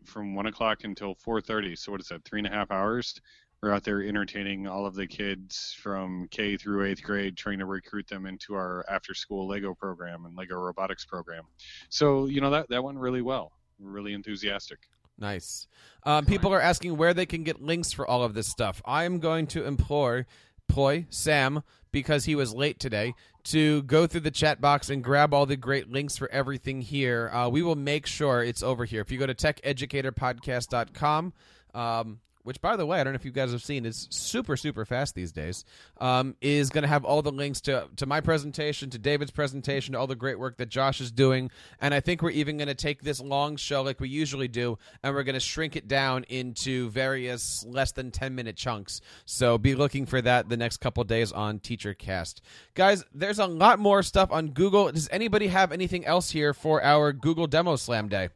from 0.05 0.35
one 0.35 0.45
o'clock 0.45 0.83
until 0.83 1.15
4:30. 1.15 1.75
So 1.77 1.91
what 1.91 2.01
is 2.01 2.07
that? 2.09 2.23
Three 2.23 2.39
and 2.39 2.47
a 2.47 2.51
half 2.51 2.71
hours 2.71 3.19
we're 3.65 3.73
out 3.73 3.83
there 3.83 4.03
entertaining 4.03 4.67
all 4.67 4.85
of 4.85 4.93
the 4.93 5.07
kids 5.07 5.75
from 5.81 6.27
K 6.29 6.55
through 6.55 6.85
eighth 6.85 7.01
grade, 7.01 7.35
trying 7.35 7.57
to 7.57 7.65
recruit 7.65 8.07
them 8.07 8.27
into 8.27 8.53
our 8.53 8.85
after 8.87 9.15
school 9.15 9.47
Lego 9.47 9.73
program 9.73 10.25
and 10.25 10.37
Lego 10.37 10.55
robotics 10.55 11.03
program. 11.03 11.45
So, 11.89 12.27
you 12.27 12.41
know, 12.41 12.51
that, 12.51 12.69
that 12.69 12.83
went 12.83 12.99
really 12.99 13.23
well. 13.23 13.53
We're 13.79 13.89
really 13.89 14.13
enthusiastic. 14.13 14.77
Nice. 15.17 15.65
Um, 16.03 16.27
people 16.27 16.53
are 16.53 16.61
asking 16.61 16.95
where 16.95 17.15
they 17.15 17.25
can 17.25 17.43
get 17.43 17.59
links 17.59 17.91
for 17.91 18.07
all 18.07 18.21
of 18.21 18.35
this 18.35 18.47
stuff. 18.47 18.83
I'm 18.85 19.17
going 19.17 19.47
to 19.47 19.65
implore 19.65 20.27
Ploy, 20.67 21.07
Sam, 21.09 21.63
because 21.91 22.25
he 22.25 22.35
was 22.35 22.53
late 22.53 22.79
today, 22.79 23.15
to 23.45 23.81
go 23.83 24.05
through 24.05 24.21
the 24.21 24.29
chat 24.29 24.61
box 24.61 24.91
and 24.91 25.03
grab 25.03 25.33
all 25.33 25.47
the 25.47 25.57
great 25.57 25.89
links 25.89 26.17
for 26.17 26.31
everything 26.31 26.81
here. 26.81 27.31
Uh, 27.33 27.49
we 27.49 27.63
will 27.63 27.75
make 27.75 28.05
sure 28.05 28.43
it's 28.43 28.61
over 28.61 28.85
here. 28.85 29.01
If 29.01 29.11
you 29.11 29.17
go 29.17 29.25
to 29.25 29.33
techeducatorpodcast.com, 29.33 31.33
um, 31.73 32.19
which 32.45 32.61
by 32.61 32.77
the 32.77 32.85
way, 32.85 33.01
I 33.01 33.03
don't 33.03 33.11
know 33.11 33.17
if 33.17 33.25
you 33.25 33.31
guys 33.31 33.51
have 33.51 33.61
seen, 33.61 33.85
is 33.85 34.07
super 34.09 34.55
super 34.55 34.85
fast 34.85 35.15
these 35.15 35.33
days. 35.33 35.65
Um, 35.99 36.35
is 36.39 36.69
going 36.69 36.83
to 36.83 36.87
have 36.87 37.03
all 37.03 37.21
the 37.21 37.31
links 37.31 37.59
to 37.61 37.89
to 37.97 38.05
my 38.05 38.21
presentation, 38.21 38.89
to 38.91 38.97
David's 38.97 39.31
presentation, 39.31 39.93
to 39.93 39.99
all 39.99 40.07
the 40.07 40.15
great 40.15 40.39
work 40.39 40.57
that 40.57 40.69
Josh 40.69 41.01
is 41.01 41.11
doing, 41.11 41.51
and 41.81 41.93
I 41.93 41.99
think 41.99 42.21
we're 42.21 42.29
even 42.29 42.57
going 42.57 42.69
to 42.69 42.75
take 42.75 43.01
this 43.01 43.19
long 43.19 43.57
show 43.57 43.81
like 43.81 43.99
we 43.99 44.07
usually 44.07 44.47
do, 44.47 44.77
and 45.03 45.13
we're 45.13 45.23
going 45.23 45.33
to 45.33 45.39
shrink 45.39 45.75
it 45.75 45.87
down 45.87 46.23
into 46.29 46.89
various 46.91 47.65
less 47.67 47.91
than 47.91 48.11
ten 48.11 48.35
minute 48.35 48.55
chunks. 48.55 49.01
So 49.25 49.57
be 49.57 49.75
looking 49.75 50.05
for 50.05 50.21
that 50.21 50.47
the 50.47 50.57
next 50.57 50.77
couple 50.77 51.03
days 51.03 51.31
on 51.31 51.59
TeacherCast, 51.59 52.41
guys. 52.75 53.03
There's 53.13 53.39
a 53.39 53.47
lot 53.47 53.79
more 53.79 54.03
stuff 54.03 54.31
on 54.31 54.51
Google. 54.51 54.91
Does 54.91 55.09
anybody 55.09 55.47
have 55.47 55.71
anything 55.71 56.05
else 56.05 56.29
here 56.29 56.53
for 56.53 56.83
our 56.83 57.11
Google 57.11 57.47
Demo 57.47 57.75
Slam 57.75 58.07
Day? 58.07 58.29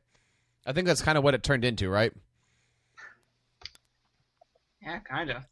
I 0.66 0.74
think 0.74 0.88
that's 0.88 1.02
kind 1.02 1.18
of 1.18 1.24
what 1.24 1.34
it 1.34 1.44
turned 1.44 1.64
into, 1.64 1.90
right? 1.90 2.12
Yeah, 4.82 5.00
kind 5.00 5.30
of. 5.30 5.44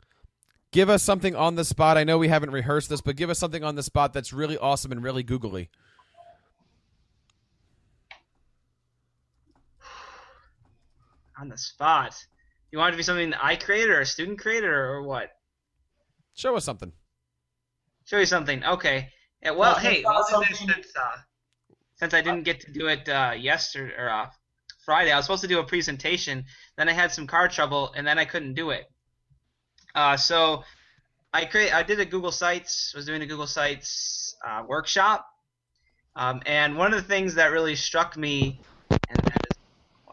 Give 0.71 0.89
us 0.89 1.03
something 1.03 1.35
on 1.35 1.55
the 1.55 1.63
spot. 1.63 1.97
I 1.97 2.03
know 2.03 2.17
we 2.17 2.27
haven't 2.27 2.51
rehearsed 2.51 2.89
this, 2.89 3.01
but 3.01 3.15
give 3.15 3.29
us 3.29 3.39
something 3.39 3.63
on 3.63 3.75
the 3.75 3.83
spot 3.83 4.13
that's 4.13 4.33
really 4.33 4.57
awesome 4.57 4.91
and 4.91 5.01
really 5.03 5.23
googly. 5.23 5.69
On 11.39 11.47
the 11.49 11.57
spot. 11.57 12.15
You 12.71 12.79
want 12.79 12.89
it 12.89 12.91
to 12.93 12.97
be 12.97 13.03
something 13.03 13.29
that 13.29 13.43
I 13.43 13.55
created 13.55 13.89
or 13.91 14.01
a 14.01 14.05
student 14.05 14.39
created 14.39 14.69
or 14.69 15.03
what? 15.03 15.29
Show 16.35 16.55
us 16.57 16.65
something. 16.65 16.91
Show 18.05 18.19
you 18.19 18.25
something. 18.25 18.63
Okay. 18.63 19.09
Yeah, 19.41 19.51
well, 19.51 19.75
hey, 19.75 20.03
well, 20.03 20.23
since, 20.23 20.61
uh, 20.95 21.17
since 21.95 22.13
I 22.13 22.21
didn't 22.21 22.43
get 22.43 22.59
to 22.61 22.71
do 22.71 22.87
it 22.87 23.07
uh, 23.07 23.33
yesterday 23.37 23.93
or 23.97 24.09
uh, 24.09 24.27
Friday, 24.83 25.11
I 25.11 25.17
was 25.17 25.25
supposed 25.25 25.43
to 25.43 25.47
do 25.47 25.59
a 25.59 25.63
presentation. 25.63 26.45
Then 26.77 26.89
I 26.89 26.93
had 26.93 27.11
some 27.11 27.27
car 27.27 27.47
trouble, 27.47 27.93
and 27.95 28.05
then 28.05 28.17
I 28.19 28.25
couldn't 28.25 28.55
do 28.55 28.71
it. 28.71 28.85
Uh, 29.97 30.15
so 30.15 30.63
I 31.33 31.45
create 31.45 31.73
I 31.73 31.81
did 31.81 31.99
a 31.99 32.05
Google 32.05 32.31
Sites 32.31 32.93
was 32.95 33.07
doing 33.07 33.23
a 33.23 33.25
Google 33.25 33.47
Sites 33.47 34.35
uh, 34.47 34.63
workshop. 34.67 35.27
Um, 36.15 36.41
and 36.45 36.77
one 36.77 36.93
of 36.93 37.01
the 37.01 37.07
things 37.07 37.33
that 37.35 37.47
really 37.47 37.75
struck 37.75 38.15
me, 38.15 38.61
and 38.91 39.19
that 39.23 39.41
is 39.51 39.57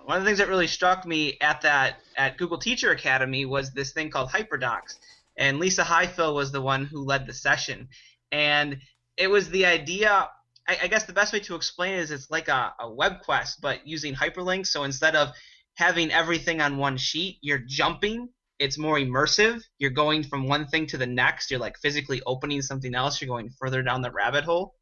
one 0.04 0.16
of 0.16 0.22
the 0.22 0.28
things 0.28 0.38
that 0.38 0.48
really 0.48 0.66
struck 0.66 1.04
me 1.04 1.36
at 1.42 1.60
that 1.60 1.96
at 2.16 2.38
Google 2.38 2.56
Teacher 2.56 2.92
Academy 2.92 3.44
was 3.44 3.72
this 3.72 3.92
thing 3.92 4.08
called 4.10 4.30
HyperDocs. 4.30 4.96
And 5.36 5.58
Lisa 5.58 5.84
Highfill 5.84 6.34
was 6.34 6.50
the 6.50 6.62
one 6.62 6.86
who 6.86 7.04
led 7.04 7.26
the 7.26 7.34
session. 7.34 7.88
And 8.32 8.78
it 9.18 9.28
was 9.28 9.50
the 9.50 9.66
idea 9.66 10.30
I, 10.66 10.86
guess 10.88 11.04
the 11.04 11.12
best 11.12 11.34
way 11.34 11.40
to 11.40 11.56
explain 11.56 11.92
it 11.92 11.98
is 12.00 12.10
it's 12.10 12.30
like 12.30 12.48
a, 12.48 12.72
a 12.80 12.90
web 12.90 13.20
quest, 13.20 13.60
but 13.60 13.86
using 13.86 14.14
hyperlinks. 14.14 14.68
So 14.68 14.84
instead 14.84 15.14
of 15.14 15.28
having 15.74 16.10
everything 16.10 16.62
on 16.62 16.78
one 16.78 16.96
sheet, 16.96 17.36
you're 17.42 17.58
jumping. 17.58 18.30
It's 18.58 18.78
more 18.78 18.98
immersive. 18.98 19.62
You're 19.78 19.90
going 19.90 20.22
from 20.22 20.46
one 20.46 20.66
thing 20.66 20.86
to 20.88 20.96
the 20.96 21.06
next. 21.06 21.50
You're 21.50 21.60
like 21.60 21.76
physically 21.78 22.22
opening 22.26 22.62
something 22.62 22.94
else. 22.94 23.20
You're 23.20 23.28
going 23.28 23.50
further 23.58 23.82
down 23.82 24.02
the 24.02 24.12
rabbit 24.12 24.44
hole. 24.44 24.74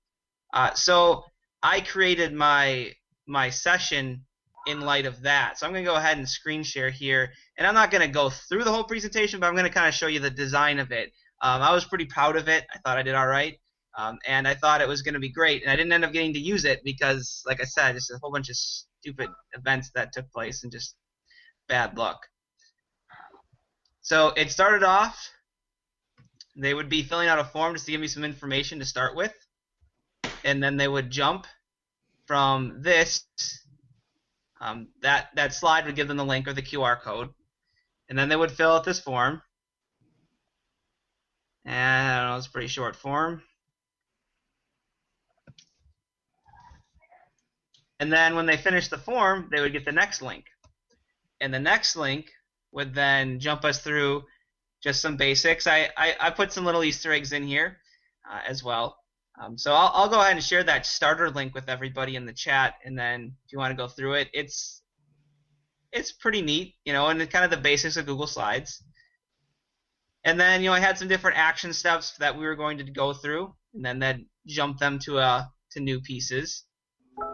Uh, 0.53 0.75
so 0.75 1.25
I 1.63 1.81
created 1.81 2.33
my 2.35 2.93
my 3.27 3.51
session 3.51 4.25
in 4.67 4.81
light 4.81 5.07
of 5.07 5.23
that. 5.23 5.59
So 5.59 5.67
I'm 5.67 5.73
going 5.73 5.85
to 5.85 5.91
go 5.91 5.97
ahead 5.97 6.19
and 6.19 6.29
screen 6.29 6.63
share 6.63 6.91
here, 6.91 7.33
and 7.57 7.67
I'm 7.67 7.75
not 7.75 7.91
going 7.91 8.03
to 8.03 8.13
go 8.13 8.31
through 8.31 8.65
the 8.65 8.73
whole 8.73 8.85
presentation, 8.85 9.41
but 9.41 9.47
I'm 9.47 9.55
going 9.55 9.67
to 9.67 9.73
kind 9.73 9.89
of 9.89 9.95
show 9.95 10.07
you 10.07 10.21
the 10.21 10.31
design 10.31 10.79
of 10.79 10.93
it. 10.93 11.13
Um, 11.41 11.63
I 11.63 11.73
was 11.73 11.85
pretty 11.85 12.05
proud 12.05 12.37
of 12.37 12.49
it. 12.49 12.65
I 12.73 12.79
thought 12.79 12.99
I 12.99 13.03
did 13.03 13.15
all 13.15 13.27
right. 13.27 13.59
Um, 13.99 14.19
and 14.27 14.49
I 14.49 14.55
thought 14.55 14.81
it 14.81 14.89
was 14.89 15.03
going 15.03 15.15
to 15.15 15.21
be 15.21 15.33
great, 15.33 15.63
and 15.63 15.71
I 15.71 15.77
didn't 15.77 15.93
end 15.93 16.05
up 16.05 16.13
getting 16.13 16.33
to 16.35 16.39
use 16.39 16.65
it 16.65 16.81
because, 16.85 17.43
like 17.47 17.61
I 17.61 17.65
said, 17.65 17.95
just 17.95 18.11
a 18.11 18.19
whole 18.23 18.33
bunch 18.33 18.49
of 18.49 18.57
stupid 18.57 19.29
events 19.53 19.91
that 19.95 20.13
took 20.13 20.31
place 20.31 20.63
and 20.63 20.73
just 20.73 20.95
bad 21.69 21.99
luck. 21.99 22.21
So 24.03 24.29
it 24.37 24.51
started 24.51 24.83
off. 24.83 25.31
They 26.57 26.75
would 26.75 26.89
be 26.89 27.05
filling 27.05 27.29
out 27.29 27.39
a 27.39 27.45
form 27.45 27.75
just 27.75 27.87
to 27.87 27.93
give 27.93 28.01
me 28.01 28.09
some 28.09 28.25
information 28.25 28.81
to 28.81 28.85
start 28.85 29.17
with, 29.17 29.33
and 30.45 30.63
then 30.63 30.77
they 30.77 30.89
would 30.89 31.11
jump 31.11 31.47
from 32.27 32.83
this. 32.83 33.25
Um, 34.61 34.89
that 35.01 35.29
that 35.35 35.55
slide 35.55 35.87
would 35.87 35.97
give 35.97 36.09
them 36.09 36.17
the 36.17 36.25
link 36.25 36.47
or 36.47 36.53
the 36.53 36.63
QR 36.63 37.01
code, 37.01 37.31
and 38.09 38.19
then 38.19 38.29
they 38.29 38.37
would 38.37 38.51
fill 38.51 38.73
out 38.73 38.85
this 38.85 39.01
form. 39.01 39.41
And 41.65 42.09
I 42.09 42.21
don't 42.21 42.31
know, 42.31 42.37
it's 42.39 42.49
a 42.49 42.51
pretty 42.51 42.69
short 42.69 42.97
form. 42.97 43.43
And 48.01 48.13
then 48.13 48.35
when 48.35 48.47
they 48.47 48.57
finish 48.57 48.89
the 48.89 48.99
form, 48.99 49.49
they 49.53 49.61
would 49.61 49.73
get 49.73 49.85
the 49.85 49.93
next 49.93 50.23
link. 50.23 50.47
And 51.41 51.55
the 51.55 51.61
next 51.61 51.95
link 51.95 52.33
would 52.73 52.95
then 52.95 53.39
jump 53.39 53.65
us 53.65 53.81
through 53.81 54.25
just 54.83 55.01
some 55.01 55.17
basics. 55.17 55.67
I, 55.67 55.91
I, 55.97 56.17
I 56.19 56.31
put 56.31 56.53
some 56.53 56.65
little 56.65 56.85
Easter 56.85 57.13
eggs 57.13 57.33
in 57.33 57.47
here 57.47 57.79
uh, 58.31 58.41
as 58.47 58.65
well. 58.65 58.99
Um, 59.41 59.57
so 59.57 59.73
I'll, 59.73 59.91
I'll 59.95 60.09
go 60.09 60.21
ahead 60.21 60.33
and 60.33 60.43
share 60.43 60.65
that 60.65 60.87
starter 60.87 61.31
link 61.31 61.55
with 61.55 61.69
everybody 61.69 62.17
in 62.17 62.27
the 62.27 62.33
chat, 62.33 62.75
and 62.85 62.99
then 62.99 63.35
if 63.47 63.53
you 63.53 63.59
want 63.59 63.71
to 63.71 63.83
go 63.83 63.89
through 63.89 64.15
it, 64.15 64.29
it's 64.33 64.83
it's 65.91 66.13
pretty 66.13 66.43
neat, 66.43 66.75
you 66.85 66.93
know, 66.93 67.09
and 67.09 67.31
kind 67.31 67.45
of 67.45 67.51
the 67.51 67.57
basics 67.57 67.97
of 67.97 68.07
Google 68.07 68.27
Slides. 68.27 68.83
And 70.25 70.39
then 70.39 70.63
you 70.63 70.69
know 70.69 70.75
I 70.75 70.81
had 70.81 70.99
some 70.99 71.09
different 71.09 71.39
action 71.39 71.73
steps 71.73 72.13
that 72.19 72.37
we 72.37 72.45
were 72.45 72.57
going 72.57 72.79
to 72.79 72.85
go 72.85 73.15
through, 73.15 73.55
and 73.75 73.85
then 73.85 73.99
then 73.99 74.27
jump 74.47 74.79
them 74.79 74.99
to 75.01 75.19
uh 75.19 75.45
to 75.71 75.81
new 75.81 76.01
pieces 76.01 76.65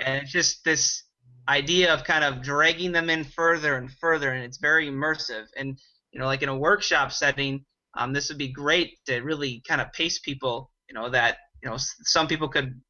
and 0.05 0.23
it's 0.23 0.33
just 0.33 0.65
this 0.65 1.05
idea 1.49 1.93
of 1.93 2.05
kind 2.05 2.25
of 2.25 2.43
dragging 2.43 2.93
them 2.93 3.11
in 3.11 3.25
further 3.25 3.77
and 3.77 3.91
further, 3.91 4.33
and 4.33 4.45
it's 4.45 4.59
very 4.59 4.89
immersive. 4.89 5.47
And 5.57 5.79
you 6.13 6.21
know, 6.21 6.27
like 6.27 6.43
in 6.43 6.49
a 6.49 6.57
workshop 6.57 7.13
setting, 7.13 7.65
um, 7.97 8.13
this 8.13 8.29
would 8.29 8.39
be 8.39 8.53
great 8.53 8.99
to 9.07 9.21
really 9.21 9.63
kind 9.67 9.81
of 9.81 9.93
pace 9.93 10.19
people. 10.19 10.71
You 10.89 10.95
know 10.95 11.09
that 11.11 11.39
you 11.63 11.71
know 11.71 11.77
some 11.79 12.27
people 12.27 12.49
could 12.49 12.81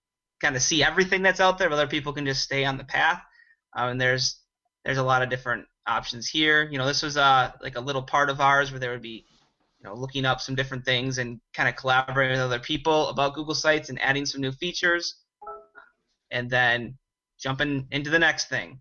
kind 0.40 0.56
of 0.56 0.62
see 0.62 0.82
everything 0.82 1.22
that's 1.22 1.40
out 1.40 1.58
there, 1.58 1.68
but 1.68 1.76
other 1.76 1.86
people 1.86 2.12
can 2.12 2.26
just 2.26 2.42
stay 2.42 2.64
on 2.64 2.76
the 2.76 2.84
path. 2.84 3.20
Um, 3.76 3.90
and 3.90 4.00
there's 4.00 4.40
there's 4.84 4.98
a 4.98 5.02
lot 5.02 5.22
of 5.22 5.30
different 5.30 5.66
options 5.86 6.28
here. 6.28 6.68
You 6.70 6.78
know, 6.78 6.86
this 6.86 7.02
was 7.02 7.16
uh 7.16 7.52
like 7.62 7.76
a 7.76 7.80
little 7.80 8.02
part 8.02 8.30
of 8.30 8.40
ours 8.40 8.70
where 8.70 8.80
there 8.80 8.92
would 8.92 9.02
be 9.02 9.24
you 9.80 9.88
know 9.88 9.94
looking 9.94 10.24
up 10.24 10.40
some 10.40 10.54
different 10.54 10.84
things 10.84 11.18
and 11.18 11.40
kind 11.54 11.68
of 11.68 11.76
collaborating 11.76 12.32
with 12.32 12.40
other 12.40 12.58
people 12.58 13.08
about 13.08 13.34
Google 13.34 13.54
Sites 13.54 13.88
and 13.88 14.00
adding 14.02 14.26
some 14.26 14.40
new 14.40 14.52
features 14.52 15.22
and 16.30 16.50
then 16.50 16.98
jumping 17.40 17.86
into 17.90 18.10
the 18.10 18.18
next 18.18 18.48
thing, 18.48 18.80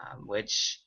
um, 0.00 0.26
which 0.26 0.80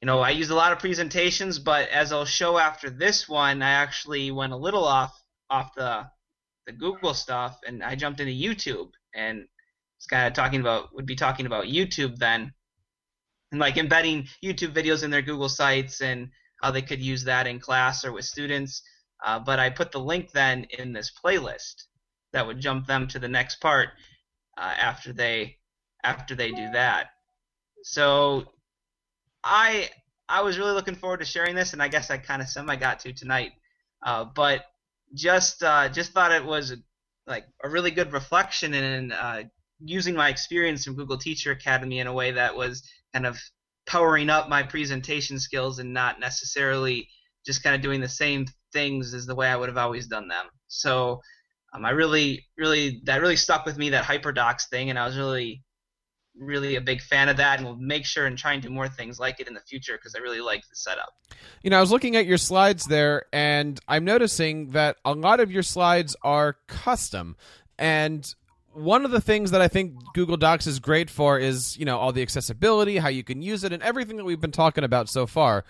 you 0.00 0.06
know 0.06 0.20
I 0.20 0.30
used 0.30 0.50
a 0.50 0.54
lot 0.54 0.72
of 0.72 0.78
presentations, 0.78 1.58
but 1.58 1.88
as 1.88 2.12
I'll 2.12 2.24
show 2.24 2.58
after 2.58 2.90
this 2.90 3.28
one, 3.28 3.62
I 3.62 3.70
actually 3.70 4.30
went 4.30 4.52
a 4.52 4.56
little 4.56 4.84
off 4.84 5.20
off 5.50 5.74
the 5.74 6.06
the 6.66 6.72
Google 6.72 7.14
stuff, 7.14 7.58
and 7.66 7.82
I 7.82 7.94
jumped 7.94 8.20
into 8.20 8.32
YouTube, 8.32 8.90
and 9.14 9.46
it's 9.96 10.06
kind 10.06 10.26
of 10.26 10.34
talking 10.34 10.60
about 10.60 10.94
would 10.94 11.06
be 11.06 11.16
talking 11.16 11.46
about 11.46 11.64
YouTube 11.64 12.18
then, 12.18 12.52
and 13.50 13.60
like 13.60 13.76
embedding 13.76 14.28
YouTube 14.44 14.74
videos 14.74 15.02
in 15.02 15.10
their 15.10 15.22
Google 15.22 15.48
sites 15.48 16.00
and 16.00 16.28
how 16.62 16.70
they 16.70 16.82
could 16.82 17.00
use 17.00 17.24
that 17.24 17.46
in 17.46 17.60
class 17.60 18.04
or 18.04 18.12
with 18.12 18.24
students. 18.24 18.82
Uh, 19.24 19.38
but 19.38 19.58
I 19.58 19.70
put 19.70 19.90
the 19.90 20.00
link 20.00 20.30
then 20.32 20.66
in 20.78 20.92
this 20.92 21.10
playlist 21.24 21.84
that 22.32 22.46
would 22.46 22.60
jump 22.60 22.86
them 22.86 23.08
to 23.08 23.18
the 23.18 23.28
next 23.28 23.60
part 23.60 23.88
uh, 24.56 24.74
after 24.78 25.12
they 25.12 25.56
after 26.08 26.34
they 26.34 26.50
do 26.50 26.70
that. 26.72 27.10
So 27.82 28.44
I 29.44 29.90
I 30.28 30.42
was 30.42 30.58
really 30.58 30.72
looking 30.72 30.94
forward 30.94 31.20
to 31.20 31.26
sharing 31.26 31.54
this, 31.54 31.72
and 31.72 31.82
I 31.82 31.88
guess 31.88 32.10
I 32.10 32.18
kind 32.18 32.42
of 32.42 32.48
semi 32.48 32.76
got 32.76 33.00
to 33.00 33.12
tonight. 33.12 33.52
Uh, 34.02 34.24
but 34.24 34.64
just 35.14 35.62
uh, 35.62 35.88
just 35.88 36.12
thought 36.12 36.32
it 36.32 36.44
was 36.44 36.74
like 37.26 37.46
a 37.62 37.68
really 37.68 37.90
good 37.90 38.12
reflection 38.12 38.74
and 38.74 39.12
uh, 39.12 39.42
using 39.84 40.14
my 40.14 40.28
experience 40.28 40.84
from 40.84 40.96
Google 40.96 41.18
Teacher 41.18 41.52
Academy 41.52 41.98
in 42.00 42.06
a 42.06 42.12
way 42.12 42.32
that 42.32 42.56
was 42.56 42.82
kind 43.12 43.26
of 43.26 43.38
powering 43.86 44.30
up 44.30 44.48
my 44.48 44.62
presentation 44.62 45.38
skills 45.38 45.78
and 45.78 45.92
not 45.92 46.20
necessarily 46.20 47.08
just 47.46 47.62
kind 47.62 47.74
of 47.74 47.82
doing 47.82 48.00
the 48.00 48.08
same 48.08 48.46
things 48.72 49.14
as 49.14 49.24
the 49.26 49.34
way 49.34 49.48
I 49.48 49.56
would 49.56 49.68
have 49.68 49.78
always 49.78 50.06
done 50.06 50.28
them. 50.28 50.46
So 50.68 51.20
um, 51.72 51.84
I 51.84 51.90
really, 51.90 52.46
really, 52.56 53.00
that 53.04 53.20
really 53.20 53.36
stuck 53.36 53.64
with 53.64 53.78
me 53.78 53.90
that 53.90 54.04
HyperDocs 54.04 54.68
thing, 54.68 54.90
and 54.90 54.98
I 54.98 55.06
was 55.06 55.16
really, 55.16 55.62
really 56.38 56.76
a 56.76 56.80
big 56.80 57.00
fan 57.00 57.28
of 57.28 57.36
that, 57.36 57.58
and 57.58 57.66
we'll 57.66 57.76
make 57.76 58.06
sure 58.06 58.26
and 58.26 58.38
try 58.38 58.52
and 58.52 58.62
do 58.62 58.70
more 58.70 58.88
things 58.88 59.18
like 59.18 59.40
it 59.40 59.48
in 59.48 59.54
the 59.54 59.60
future 59.60 59.96
because 59.96 60.14
I 60.14 60.18
really 60.18 60.40
like 60.40 60.68
the 60.68 60.76
setup. 60.76 61.14
You 61.62 61.70
know, 61.70 61.78
I 61.78 61.80
was 61.80 61.90
looking 61.90 62.16
at 62.16 62.26
your 62.26 62.38
slides 62.38 62.86
there, 62.86 63.26
and 63.32 63.78
I'm 63.88 64.04
noticing 64.04 64.70
that 64.70 64.96
a 65.04 65.12
lot 65.12 65.40
of 65.40 65.50
your 65.50 65.62
slides 65.62 66.16
are 66.22 66.56
custom, 66.66 67.36
and 67.78 68.34
one 68.72 69.04
of 69.04 69.10
the 69.10 69.20
things 69.20 69.50
that 69.50 69.60
I 69.60 69.68
think 69.68 69.94
Google 70.14 70.36
Docs 70.36 70.66
is 70.66 70.78
great 70.78 71.10
for 71.10 71.38
is, 71.38 71.76
you 71.76 71.84
know, 71.84 71.98
all 71.98 72.12
the 72.12 72.22
accessibility, 72.22 72.98
how 72.98 73.08
you 73.08 73.24
can 73.24 73.42
use 73.42 73.64
it, 73.64 73.72
and 73.72 73.82
everything 73.82 74.16
that 74.18 74.24
we've 74.24 74.40
been 74.40 74.52
talking 74.52 74.84
about 74.84 75.08
so 75.08 75.26
far. 75.26 75.64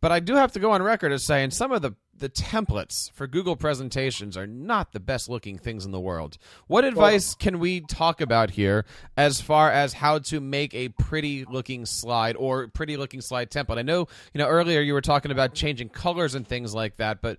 But 0.00 0.12
I 0.12 0.20
do 0.20 0.34
have 0.34 0.52
to 0.52 0.58
go 0.58 0.72
on 0.72 0.82
record 0.82 1.12
as 1.12 1.24
saying 1.24 1.52
some 1.52 1.72
of 1.72 1.80
the 1.80 1.94
the 2.18 2.28
templates 2.28 3.10
for 3.12 3.26
Google 3.26 3.56
presentations 3.56 4.36
are 4.36 4.46
not 4.46 4.92
the 4.92 5.00
best 5.00 5.28
looking 5.28 5.58
things 5.58 5.84
in 5.84 5.90
the 5.90 6.00
world. 6.00 6.38
What 6.66 6.84
advice 6.84 7.34
can 7.34 7.58
we 7.58 7.80
talk 7.80 8.20
about 8.20 8.50
here 8.50 8.84
as 9.16 9.40
far 9.40 9.70
as 9.70 9.94
how 9.94 10.20
to 10.20 10.40
make 10.40 10.74
a 10.74 10.88
pretty 10.90 11.44
looking 11.44 11.86
slide 11.86 12.36
or 12.36 12.68
pretty 12.68 12.96
looking 12.96 13.20
slide 13.20 13.50
template? 13.50 13.78
I 13.78 13.82
know, 13.82 14.08
you 14.32 14.38
know, 14.38 14.46
earlier 14.46 14.80
you 14.80 14.94
were 14.94 15.00
talking 15.00 15.30
about 15.30 15.54
changing 15.54 15.88
colors 15.88 16.34
and 16.34 16.46
things 16.46 16.74
like 16.74 16.96
that, 16.98 17.20
but 17.20 17.38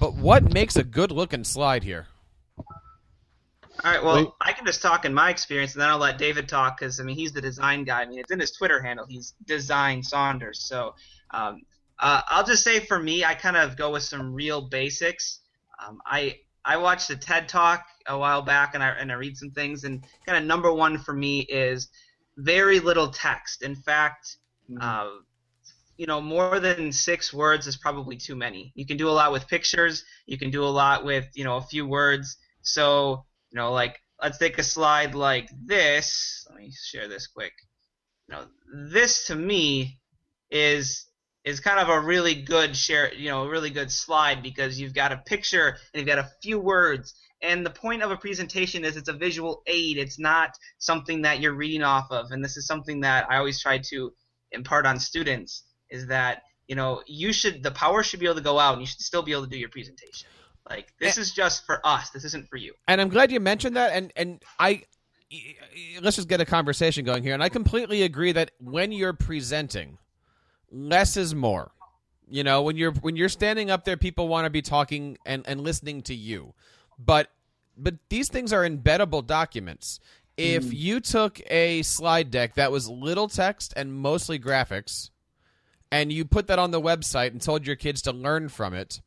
but 0.00 0.14
what 0.14 0.52
makes 0.52 0.76
a 0.76 0.84
good 0.84 1.10
looking 1.10 1.44
slide 1.44 1.84
here? 1.84 2.06
All 3.82 3.90
right. 3.90 4.02
Well, 4.02 4.16
Wait. 4.16 4.28
I 4.40 4.52
can 4.52 4.64
just 4.64 4.80
talk 4.80 5.04
in 5.04 5.12
my 5.12 5.30
experience, 5.30 5.74
and 5.74 5.82
then 5.82 5.88
I'll 5.88 5.98
let 5.98 6.16
David 6.16 6.48
talk 6.48 6.78
because 6.78 7.00
I 7.00 7.02
mean 7.02 7.16
he's 7.16 7.32
the 7.32 7.40
design 7.40 7.84
guy. 7.84 8.02
I 8.02 8.06
mean 8.06 8.20
it's 8.20 8.30
in 8.30 8.40
his 8.40 8.52
Twitter 8.52 8.80
handle. 8.80 9.04
He's 9.06 9.34
Design 9.46 10.02
Saunders. 10.02 10.60
So 10.60 10.94
um, 11.30 11.62
uh, 11.98 12.22
I'll 12.28 12.44
just 12.44 12.64
say 12.64 12.80
for 12.80 12.98
me, 12.98 13.24
I 13.24 13.34
kind 13.34 13.56
of 13.56 13.76
go 13.76 13.92
with 13.92 14.02
some 14.02 14.32
real 14.32 14.68
basics. 14.68 15.40
Um, 15.84 16.00
I 16.06 16.38
I 16.64 16.76
watched 16.78 17.10
a 17.10 17.16
TED 17.16 17.48
talk 17.48 17.84
a 18.06 18.18
while 18.18 18.42
back, 18.42 18.74
and 18.74 18.82
I 18.82 18.90
and 18.90 19.12
I 19.12 19.14
read 19.14 19.36
some 19.36 19.50
things, 19.50 19.84
and 19.84 20.04
kind 20.26 20.38
of 20.38 20.44
number 20.44 20.72
one 20.72 20.98
for 20.98 21.12
me 21.12 21.40
is 21.40 21.88
very 22.36 22.80
little 22.80 23.08
text. 23.08 23.62
In 23.62 23.76
fact, 23.76 24.38
mm-hmm. 24.70 24.78
uh, 24.80 25.20
you 25.96 26.06
know, 26.06 26.20
more 26.20 26.58
than 26.58 26.90
six 26.90 27.32
words 27.32 27.66
is 27.66 27.76
probably 27.76 28.16
too 28.16 28.34
many. 28.34 28.72
You 28.74 28.86
can 28.86 28.96
do 28.96 29.08
a 29.08 29.12
lot 29.12 29.30
with 29.30 29.46
pictures. 29.46 30.04
You 30.26 30.38
can 30.38 30.50
do 30.50 30.64
a 30.64 30.66
lot 30.66 31.04
with 31.04 31.26
you 31.34 31.44
know 31.44 31.56
a 31.56 31.62
few 31.62 31.86
words. 31.86 32.36
So 32.62 33.24
you 33.50 33.56
know, 33.56 33.72
like 33.72 34.00
let's 34.20 34.38
take 34.38 34.58
a 34.58 34.62
slide 34.62 35.14
like 35.14 35.48
this. 35.64 36.46
Let 36.48 36.58
me 36.58 36.72
share 36.72 37.08
this 37.08 37.26
quick. 37.26 37.52
You 38.28 38.34
know, 38.34 38.44
this 38.90 39.26
to 39.26 39.34
me 39.36 40.00
is 40.50 41.06
is 41.44 41.60
kind 41.60 41.78
of 41.78 41.88
a 41.88 42.00
really 42.00 42.34
good 42.34 42.76
share, 42.76 43.12
you 43.14 43.28
know, 43.28 43.44
a 43.44 43.48
really 43.48 43.70
good 43.70 43.90
slide 43.90 44.42
because 44.42 44.80
you've 44.80 44.94
got 44.94 45.12
a 45.12 45.18
picture 45.18 45.68
and 45.68 46.00
you've 46.00 46.06
got 46.06 46.18
a 46.18 46.30
few 46.42 46.58
words. 46.58 47.14
And 47.42 47.64
the 47.64 47.70
point 47.70 48.02
of 48.02 48.10
a 48.10 48.16
presentation 48.16 48.84
is 48.84 48.96
it's 48.96 49.10
a 49.10 49.12
visual 49.12 49.62
aid. 49.66 49.98
It's 49.98 50.18
not 50.18 50.56
something 50.78 51.22
that 51.22 51.40
you're 51.40 51.54
reading 51.54 51.82
off 51.82 52.10
of. 52.10 52.30
And 52.30 52.42
this 52.42 52.56
is 52.56 52.66
something 52.66 53.00
that 53.00 53.26
I 53.30 53.36
always 53.36 53.60
try 53.60 53.78
to 53.90 54.12
impart 54.52 54.86
on 54.86 54.98
students 54.98 55.64
is 55.90 56.06
that, 56.06 56.42
you 56.66 56.76
know, 56.76 57.02
you 57.06 57.32
should 57.32 57.62
the 57.62 57.70
power 57.70 58.02
should 58.02 58.20
be 58.20 58.26
able 58.26 58.36
to 58.36 58.40
go 58.40 58.58
out 58.58 58.72
and 58.72 58.80
you 58.80 58.86
should 58.86 59.00
still 59.00 59.22
be 59.22 59.32
able 59.32 59.44
to 59.44 59.50
do 59.50 59.58
your 59.58 59.68
presentation. 59.68 60.28
Like 60.68 60.94
this 60.98 61.18
is 61.18 61.32
just 61.32 61.66
for 61.66 61.86
us. 61.86 62.08
This 62.08 62.24
isn't 62.24 62.48
for 62.48 62.56
you. 62.56 62.72
And 62.88 63.02
I'm 63.02 63.10
glad 63.10 63.30
you 63.30 63.40
mentioned 63.40 63.76
that 63.76 63.92
and 63.92 64.10
and 64.16 64.42
I 64.58 64.84
let's 66.00 66.16
just 66.16 66.28
get 66.28 66.40
a 66.40 66.46
conversation 66.46 67.04
going 67.04 67.22
here. 67.22 67.34
And 67.34 67.42
I 67.42 67.50
completely 67.50 68.02
agree 68.02 68.32
that 68.32 68.52
when 68.58 68.92
you're 68.92 69.12
presenting, 69.12 69.98
less 70.74 71.16
is 71.16 71.34
more. 71.34 71.70
You 72.28 72.42
know, 72.42 72.62
when 72.62 72.76
you're 72.76 72.92
when 72.92 73.16
you're 73.16 73.28
standing 73.28 73.70
up 73.70 73.84
there, 73.84 73.96
people 73.96 74.28
want 74.28 74.46
to 74.46 74.50
be 74.50 74.62
talking 74.62 75.18
and, 75.24 75.44
and 75.46 75.60
listening 75.60 76.02
to 76.02 76.14
you. 76.14 76.54
But 76.98 77.30
but 77.76 77.94
these 78.08 78.28
things 78.28 78.52
are 78.52 78.62
embeddable 78.62 79.26
documents. 79.26 80.00
If 80.36 80.64
mm. 80.64 80.76
you 80.76 81.00
took 81.00 81.40
a 81.50 81.82
slide 81.82 82.30
deck 82.30 82.54
that 82.54 82.72
was 82.72 82.88
little 82.88 83.28
text 83.28 83.72
and 83.76 83.92
mostly 83.92 84.38
graphics, 84.38 85.10
and 85.92 86.12
you 86.12 86.24
put 86.24 86.48
that 86.48 86.58
on 86.58 86.72
the 86.72 86.80
website 86.80 87.28
and 87.28 87.40
told 87.40 87.66
your 87.66 87.76
kids 87.76 88.02
to 88.02 88.12
learn 88.12 88.48
from 88.48 88.74
it, 88.74 89.00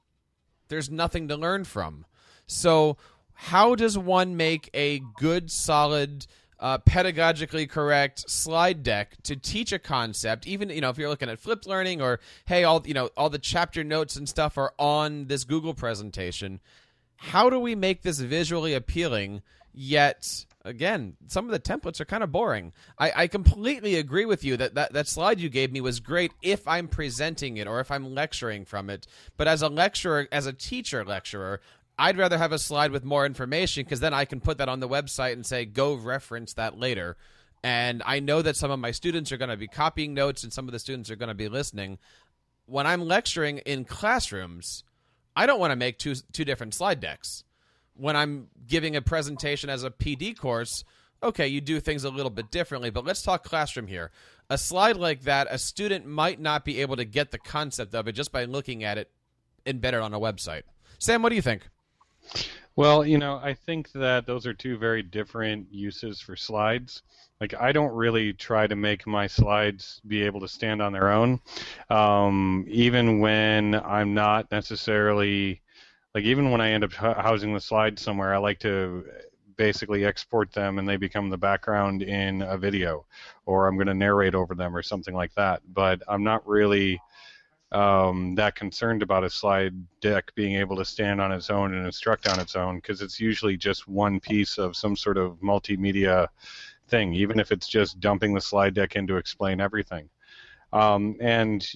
there's 0.69 0.89
nothing 0.89 1.27
to 1.27 1.35
learn 1.35 1.65
from. 1.65 2.05
So, 2.45 2.97
how 3.33 3.75
does 3.75 3.97
one 3.97 4.37
make 4.37 4.69
a 4.73 5.01
good, 5.17 5.51
solid, 5.51 6.27
uh, 6.59 6.77
pedagogically 6.79 7.69
correct 7.69 8.29
slide 8.29 8.83
deck 8.83 9.21
to 9.23 9.35
teach 9.35 9.71
a 9.71 9.79
concept? 9.79 10.47
Even 10.47 10.69
you 10.69 10.81
know, 10.81 10.89
if 10.89 10.97
you're 10.97 11.09
looking 11.09 11.29
at 11.29 11.39
flipped 11.39 11.67
learning 11.67 12.01
or 12.01 12.19
hey, 12.45 12.63
all 12.63 12.83
you 12.85 12.93
know, 12.93 13.09
all 13.17 13.29
the 13.29 13.39
chapter 13.39 13.83
notes 13.83 14.15
and 14.15 14.27
stuff 14.27 14.57
are 14.57 14.73
on 14.77 15.27
this 15.27 15.43
Google 15.43 15.73
presentation. 15.73 16.59
How 17.17 17.49
do 17.49 17.59
we 17.59 17.73
make 17.73 18.03
this 18.03 18.19
visually 18.19 18.73
appealing 18.73 19.41
yet? 19.73 20.45
again, 20.67 21.15
some 21.27 21.45
of 21.45 21.51
the 21.51 21.59
templates 21.59 21.99
are 21.99 22.05
kind 22.05 22.23
of 22.23 22.31
boring. 22.31 22.73
I, 22.99 23.11
I 23.15 23.27
completely 23.27 23.95
agree 23.95 24.25
with 24.25 24.43
you 24.43 24.57
that, 24.57 24.75
that 24.75 24.93
that 24.93 25.07
slide 25.07 25.39
you 25.39 25.49
gave 25.49 25.71
me 25.71 25.81
was 25.81 25.99
great 25.99 26.31
if 26.41 26.67
I'm 26.67 26.87
presenting 26.87 27.57
it 27.57 27.67
or 27.67 27.79
if 27.79 27.89
I'm 27.89 28.13
lecturing 28.13 28.65
from 28.65 28.89
it. 28.89 29.07
But 29.37 29.47
as 29.47 29.61
a 29.61 29.69
lecturer, 29.69 30.27
as 30.31 30.45
a 30.45 30.53
teacher 30.53 31.03
lecturer, 31.03 31.61
I'd 31.99 32.17
rather 32.17 32.37
have 32.37 32.51
a 32.51 32.59
slide 32.59 32.91
with 32.91 33.03
more 33.03 33.25
information 33.25 33.83
because 33.83 33.99
then 33.99 34.13
I 34.13 34.25
can 34.25 34.39
put 34.39 34.59
that 34.59 34.69
on 34.69 34.79
the 34.79 34.87
website 34.87 35.33
and 35.33 35.45
say, 35.45 35.65
go 35.65 35.95
reference 35.95 36.53
that 36.53 36.77
later. 36.77 37.17
And 37.63 38.03
I 38.05 38.19
know 38.19 38.41
that 38.41 38.55
some 38.55 38.69
of 38.69 38.79
my 38.79 38.91
students 38.91 39.31
are 39.31 39.37
going 39.37 39.49
to 39.49 39.57
be 39.57 39.67
copying 39.67 40.13
notes 40.13 40.43
and 40.43 40.53
some 40.53 40.67
of 40.67 40.71
the 40.71 40.79
students 40.79 41.09
are 41.09 41.15
going 41.15 41.29
to 41.29 41.35
be 41.35 41.49
listening. 41.49 41.97
When 42.67 42.85
I'm 42.85 43.05
lecturing 43.05 43.59
in 43.59 43.83
classrooms, 43.85 44.83
I 45.35 45.45
don't 45.47 45.59
want 45.59 45.71
to 45.71 45.75
make 45.75 45.97
two 45.97 46.15
two 46.33 46.45
different 46.45 46.73
slide 46.73 46.99
decks 46.99 47.43
when 47.97 48.15
I'm 48.15 48.47
giving 48.67 48.95
a 48.95 49.01
presentation 49.01 49.69
as 49.69 49.83
a 49.83 49.89
PD 49.89 50.37
course, 50.37 50.83
okay, 51.21 51.47
you 51.47 51.61
do 51.61 51.79
things 51.79 52.03
a 52.03 52.09
little 52.09 52.29
bit 52.29 52.51
differently, 52.51 52.89
but 52.89 53.05
let's 53.05 53.21
talk 53.21 53.43
classroom 53.43 53.87
here. 53.87 54.11
A 54.49 54.57
slide 54.57 54.97
like 54.97 55.23
that, 55.23 55.47
a 55.49 55.57
student 55.57 56.05
might 56.05 56.39
not 56.39 56.63
be 56.63 56.81
able 56.81 56.95
to 56.95 57.05
get 57.05 57.31
the 57.31 57.39
concept 57.39 57.93
of 57.95 58.07
it 58.07 58.13
just 58.13 58.31
by 58.31 58.45
looking 58.45 58.83
at 58.83 58.97
it 58.97 59.11
embedded 59.65 59.99
on 59.99 60.13
a 60.13 60.19
website. 60.19 60.63
Sam, 60.99 61.21
what 61.21 61.29
do 61.29 61.35
you 61.35 61.41
think? 61.41 61.67
Well, 62.75 63.05
you 63.05 63.17
know, 63.17 63.39
I 63.43 63.53
think 63.53 63.91
that 63.93 64.25
those 64.27 64.45
are 64.45 64.53
two 64.53 64.77
very 64.77 65.01
different 65.01 65.67
uses 65.71 66.21
for 66.21 66.35
slides. 66.35 67.01
Like, 67.41 67.53
I 67.55 67.71
don't 67.71 67.93
really 67.93 68.33
try 68.33 68.67
to 68.67 68.75
make 68.75 69.07
my 69.07 69.27
slides 69.27 70.01
be 70.07 70.23
able 70.23 70.39
to 70.41 70.47
stand 70.47 70.81
on 70.81 70.93
their 70.93 71.11
own, 71.11 71.39
um, 71.89 72.65
even 72.67 73.19
when 73.19 73.75
I'm 73.75 74.13
not 74.13 74.51
necessarily 74.51 75.61
like 76.17 76.25
even 76.25 76.49
when 76.49 76.61
I 76.61 76.71
end 76.71 76.83
up 76.83 76.93
housing 76.93 77.53
the 77.53 77.59
slides 77.59 78.01
somewhere, 78.01 78.33
I 78.33 78.37
like 78.37 78.57
to 78.61 79.05
basically 79.55 80.03
export 80.03 80.51
them 80.51 80.79
and 80.79 80.89
they 80.89 80.97
become 80.97 81.29
the 81.29 81.37
background 81.37 82.01
in 82.01 82.41
a 82.41 82.57
video, 82.57 83.05
or 83.45 83.67
I'm 83.67 83.75
going 83.75 83.85
to 83.85 83.93
narrate 83.93 84.33
over 84.33 84.55
them 84.55 84.75
or 84.75 84.81
something 84.81 85.13
like 85.13 85.33
that. 85.35 85.61
But 85.75 86.01
I'm 86.07 86.23
not 86.23 86.47
really 86.47 86.99
um, 87.71 88.35
that 88.35 88.55
concerned 88.55 89.03
about 89.03 89.23
a 89.23 89.29
slide 89.29 89.73
deck 89.99 90.33
being 90.35 90.55
able 90.55 90.77
to 90.77 90.85
stand 90.85 91.19
on 91.19 91.31
its 91.31 91.49
own 91.49 91.73
and 91.73 91.85
instruct 91.85 92.27
on 92.27 92.39
its 92.39 92.55
own 92.55 92.77
because 92.77 93.01
it's 93.01 93.19
usually 93.19 93.57
just 93.57 93.87
one 93.87 94.19
piece 94.19 94.57
of 94.57 94.75
some 94.75 94.95
sort 94.95 95.17
of 95.17 95.33
multimedia 95.41 96.27
thing, 96.87 97.13
even 97.13 97.39
if 97.39 97.51
it's 97.51 97.67
just 97.67 97.99
dumping 97.99 98.33
the 98.33 98.41
slide 98.41 98.73
deck 98.73 98.95
in 98.95 99.05
to 99.07 99.17
explain 99.17 99.59
everything. 99.59 100.09
Um, 100.71 101.15
and 101.19 101.67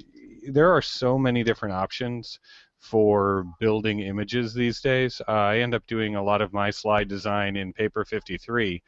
there 0.48 0.72
are 0.72 0.82
so 0.82 1.18
many 1.18 1.44
different 1.44 1.76
options 1.76 2.40
for 2.80 3.46
building 3.60 4.00
images 4.00 4.54
these 4.54 4.82
days. 4.82 5.22
Uh, 5.28 5.32
I 5.32 5.60
end 5.60 5.76
up 5.76 5.86
doing 5.88 6.16
a 6.16 6.24
lot 6.24 6.42
of 6.42 6.52
my 6.52 6.72
slide 6.72 7.08
design 7.08 7.56
in 7.56 7.74
Paper 7.74 8.04
53. 8.04 8.82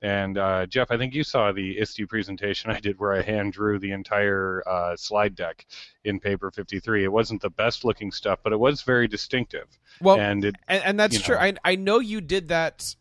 And 0.00 0.38
uh, 0.38 0.66
Jeff, 0.66 0.90
I 0.90 0.96
think 0.96 1.14
you 1.14 1.24
saw 1.24 1.50
the 1.50 1.78
ISTE 1.78 2.08
presentation 2.08 2.70
I 2.70 2.78
did 2.78 2.98
where 3.00 3.12
I 3.12 3.22
hand 3.22 3.52
drew 3.52 3.78
the 3.78 3.90
entire 3.90 4.62
uh, 4.66 4.96
slide 4.96 5.34
deck 5.34 5.66
in 6.04 6.20
Paper 6.20 6.50
53. 6.52 7.04
It 7.04 7.12
wasn't 7.12 7.42
the 7.42 7.50
best 7.50 7.84
looking 7.84 8.12
stuff, 8.12 8.38
but 8.44 8.52
it 8.52 8.60
was 8.60 8.82
very 8.82 9.08
distinctive. 9.08 9.66
Well, 10.00 10.20
and 10.20 10.44
it, 10.44 10.54
and, 10.68 10.84
and 10.84 11.00
that's 11.00 11.20
true. 11.20 11.34
Know, 11.34 11.40
I 11.40 11.54
I 11.64 11.74
know 11.76 11.98
you 11.98 12.20
did 12.20 12.48
that. 12.48 12.94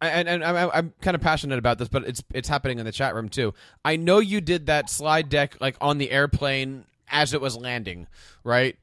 And, 0.00 0.28
and 0.28 0.44
I'm, 0.44 0.70
I'm 0.72 0.94
kind 1.00 1.16
of 1.16 1.20
passionate 1.20 1.58
about 1.58 1.78
this, 1.78 1.88
but 1.88 2.06
it's 2.06 2.22
it's 2.32 2.48
happening 2.48 2.78
in 2.78 2.84
the 2.84 2.92
chat 2.92 3.16
room 3.16 3.28
too. 3.28 3.52
I 3.84 3.96
know 3.96 4.20
you 4.20 4.40
did 4.40 4.66
that 4.66 4.90
slide 4.90 5.28
deck 5.28 5.56
like 5.60 5.76
on 5.80 5.98
the 5.98 6.12
airplane 6.12 6.84
as 7.10 7.34
it 7.34 7.40
was 7.40 7.56
landing, 7.56 8.06
right? 8.44 8.76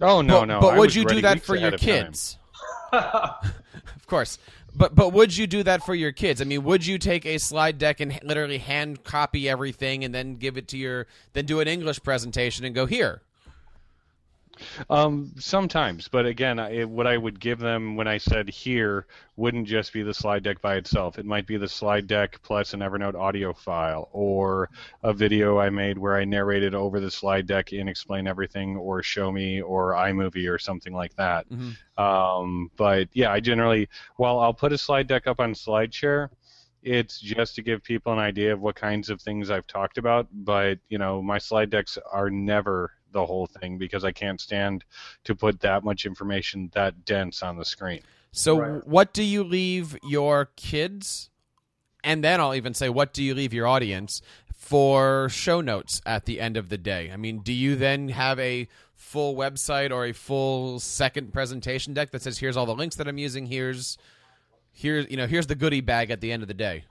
Oh 0.00 0.22
no, 0.22 0.40
but, 0.40 0.44
no. 0.46 0.60
But 0.60 0.78
would 0.78 0.94
you 0.94 1.04
do 1.04 1.20
that 1.22 1.42
for 1.42 1.56
your 1.56 1.72
kids? 1.72 2.38
of 2.92 4.06
course. 4.06 4.38
But 4.74 4.94
but 4.94 5.12
would 5.12 5.36
you 5.36 5.46
do 5.46 5.62
that 5.64 5.84
for 5.84 5.94
your 5.94 6.12
kids? 6.12 6.40
I 6.40 6.44
mean, 6.44 6.64
would 6.64 6.86
you 6.86 6.98
take 6.98 7.26
a 7.26 7.38
slide 7.38 7.78
deck 7.78 8.00
and 8.00 8.18
literally 8.22 8.58
hand 8.58 9.04
copy 9.04 9.48
everything 9.48 10.04
and 10.04 10.14
then 10.14 10.36
give 10.36 10.56
it 10.56 10.68
to 10.68 10.78
your 10.78 11.06
then 11.32 11.46
do 11.46 11.60
an 11.60 11.68
English 11.68 12.02
presentation 12.02 12.64
and 12.64 12.74
go 12.74 12.86
here? 12.86 13.22
Um, 14.88 15.32
sometimes, 15.38 16.08
but 16.08 16.26
again, 16.26 16.58
I, 16.58 16.84
what 16.84 17.06
I 17.06 17.16
would 17.16 17.40
give 17.40 17.58
them 17.58 17.96
when 17.96 18.08
I 18.08 18.18
said 18.18 18.48
here 18.48 19.06
wouldn't 19.36 19.66
just 19.66 19.92
be 19.92 20.02
the 20.02 20.14
slide 20.14 20.42
deck 20.42 20.60
by 20.60 20.76
itself. 20.76 21.18
It 21.18 21.24
might 21.24 21.46
be 21.46 21.56
the 21.56 21.68
slide 21.68 22.06
deck 22.06 22.40
plus 22.42 22.74
an 22.74 22.80
Evernote 22.80 23.14
audio 23.14 23.52
file, 23.52 24.08
or 24.12 24.68
a 25.02 25.12
video 25.12 25.58
I 25.58 25.70
made 25.70 25.98
where 25.98 26.16
I 26.16 26.24
narrated 26.24 26.74
over 26.74 27.00
the 27.00 27.10
slide 27.10 27.46
deck 27.46 27.72
and 27.72 27.88
explain 27.88 28.26
everything, 28.26 28.76
or 28.76 29.02
show 29.02 29.32
me, 29.32 29.62
or 29.62 29.92
iMovie, 29.92 30.50
or 30.50 30.58
something 30.58 30.92
like 30.92 31.14
that. 31.16 31.48
Mm-hmm. 31.48 32.02
Um, 32.02 32.70
but 32.76 33.08
yeah, 33.12 33.32
I 33.32 33.40
generally, 33.40 33.88
while 34.16 34.38
I'll 34.38 34.54
put 34.54 34.72
a 34.72 34.78
slide 34.78 35.06
deck 35.06 35.26
up 35.26 35.40
on 35.40 35.54
SlideShare, 35.54 36.28
it's 36.82 37.20
just 37.20 37.54
to 37.56 37.62
give 37.62 37.82
people 37.82 38.12
an 38.12 38.18
idea 38.18 38.52
of 38.52 38.60
what 38.60 38.74
kinds 38.74 39.10
of 39.10 39.20
things 39.20 39.50
I've 39.50 39.66
talked 39.66 39.98
about. 39.98 40.28
But 40.32 40.78
you 40.88 40.98
know, 40.98 41.22
my 41.22 41.38
slide 41.38 41.70
decks 41.70 41.98
are 42.10 42.30
never 42.30 42.92
the 43.12 43.24
whole 43.24 43.46
thing 43.46 43.78
because 43.78 44.04
I 44.04 44.12
can't 44.12 44.40
stand 44.40 44.84
to 45.24 45.34
put 45.34 45.60
that 45.60 45.84
much 45.84 46.06
information 46.06 46.70
that 46.74 47.04
dense 47.04 47.42
on 47.42 47.56
the 47.56 47.64
screen. 47.64 48.00
So, 48.32 48.58
right. 48.58 48.86
what 48.86 49.12
do 49.12 49.22
you 49.22 49.42
leave 49.42 49.98
your 50.02 50.50
kids? 50.56 51.30
And 52.04 52.24
then 52.24 52.40
I'll 52.40 52.54
even 52.54 52.74
say, 52.74 52.88
what 52.88 53.12
do 53.12 53.22
you 53.22 53.34
leave 53.34 53.52
your 53.52 53.66
audience 53.66 54.22
for 54.54 55.28
show 55.28 55.60
notes 55.60 56.00
at 56.06 56.24
the 56.26 56.40
end 56.40 56.56
of 56.56 56.68
the 56.68 56.78
day? 56.78 57.10
I 57.12 57.16
mean, 57.16 57.40
do 57.40 57.52
you 57.52 57.76
then 57.76 58.10
have 58.10 58.38
a 58.38 58.68
full 58.94 59.34
website 59.34 59.90
or 59.90 60.06
a 60.06 60.12
full 60.12 60.78
second 60.78 61.32
presentation 61.32 61.92
deck 61.92 62.10
that 62.12 62.22
says, 62.22 62.38
here's 62.38 62.56
all 62.56 62.66
the 62.66 62.74
links 62.74 62.96
that 62.96 63.08
I'm 63.08 63.18
using, 63.18 63.46
here's 63.46 63.98
here's 64.72 65.10
you 65.10 65.16
know 65.16 65.26
here's 65.26 65.46
the 65.46 65.54
goodie 65.54 65.80
bag 65.80 66.10
at 66.10 66.20
the 66.20 66.32
end 66.32 66.42
of 66.42 66.48
the 66.48 66.54
day 66.54 66.84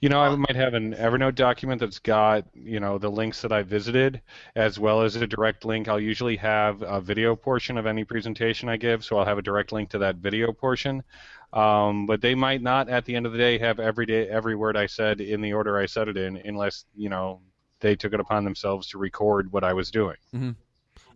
you 0.00 0.08
know, 0.08 0.20
I 0.20 0.34
might 0.34 0.56
have 0.56 0.74
an 0.74 0.94
Evernote 0.94 1.34
document 1.34 1.80
that's 1.80 1.98
got, 1.98 2.44
you 2.54 2.80
know, 2.80 2.98
the 2.98 3.10
links 3.10 3.42
that 3.42 3.52
I 3.52 3.62
visited 3.62 4.22
as 4.56 4.78
well 4.78 5.02
as 5.02 5.16
a 5.16 5.26
direct 5.26 5.64
link. 5.64 5.88
I'll 5.88 6.00
usually 6.00 6.36
have 6.36 6.82
a 6.82 7.00
video 7.00 7.36
portion 7.36 7.76
of 7.76 7.86
any 7.86 8.04
presentation 8.04 8.68
I 8.68 8.76
give, 8.76 9.04
so 9.04 9.18
I'll 9.18 9.26
have 9.26 9.38
a 9.38 9.42
direct 9.42 9.72
link 9.72 9.90
to 9.90 9.98
that 9.98 10.16
video 10.16 10.52
portion. 10.52 11.02
Um, 11.52 12.06
but 12.06 12.20
they 12.20 12.34
might 12.34 12.62
not, 12.62 12.88
at 12.88 13.04
the 13.04 13.16
end 13.16 13.26
of 13.26 13.32
the 13.32 13.38
day, 13.38 13.58
have 13.58 13.80
every 13.80 14.06
day 14.06 14.28
every 14.28 14.54
word 14.54 14.76
I 14.76 14.86
said 14.86 15.20
in 15.20 15.40
the 15.40 15.52
order 15.52 15.76
I 15.78 15.86
said 15.86 16.08
it 16.08 16.16
in, 16.16 16.36
unless 16.36 16.84
you 16.94 17.08
know 17.08 17.40
they 17.80 17.96
took 17.96 18.12
it 18.12 18.20
upon 18.20 18.44
themselves 18.44 18.86
to 18.88 18.98
record 18.98 19.50
what 19.52 19.64
I 19.64 19.72
was 19.72 19.90
doing. 19.90 20.16
Mm-hmm. 20.34 20.50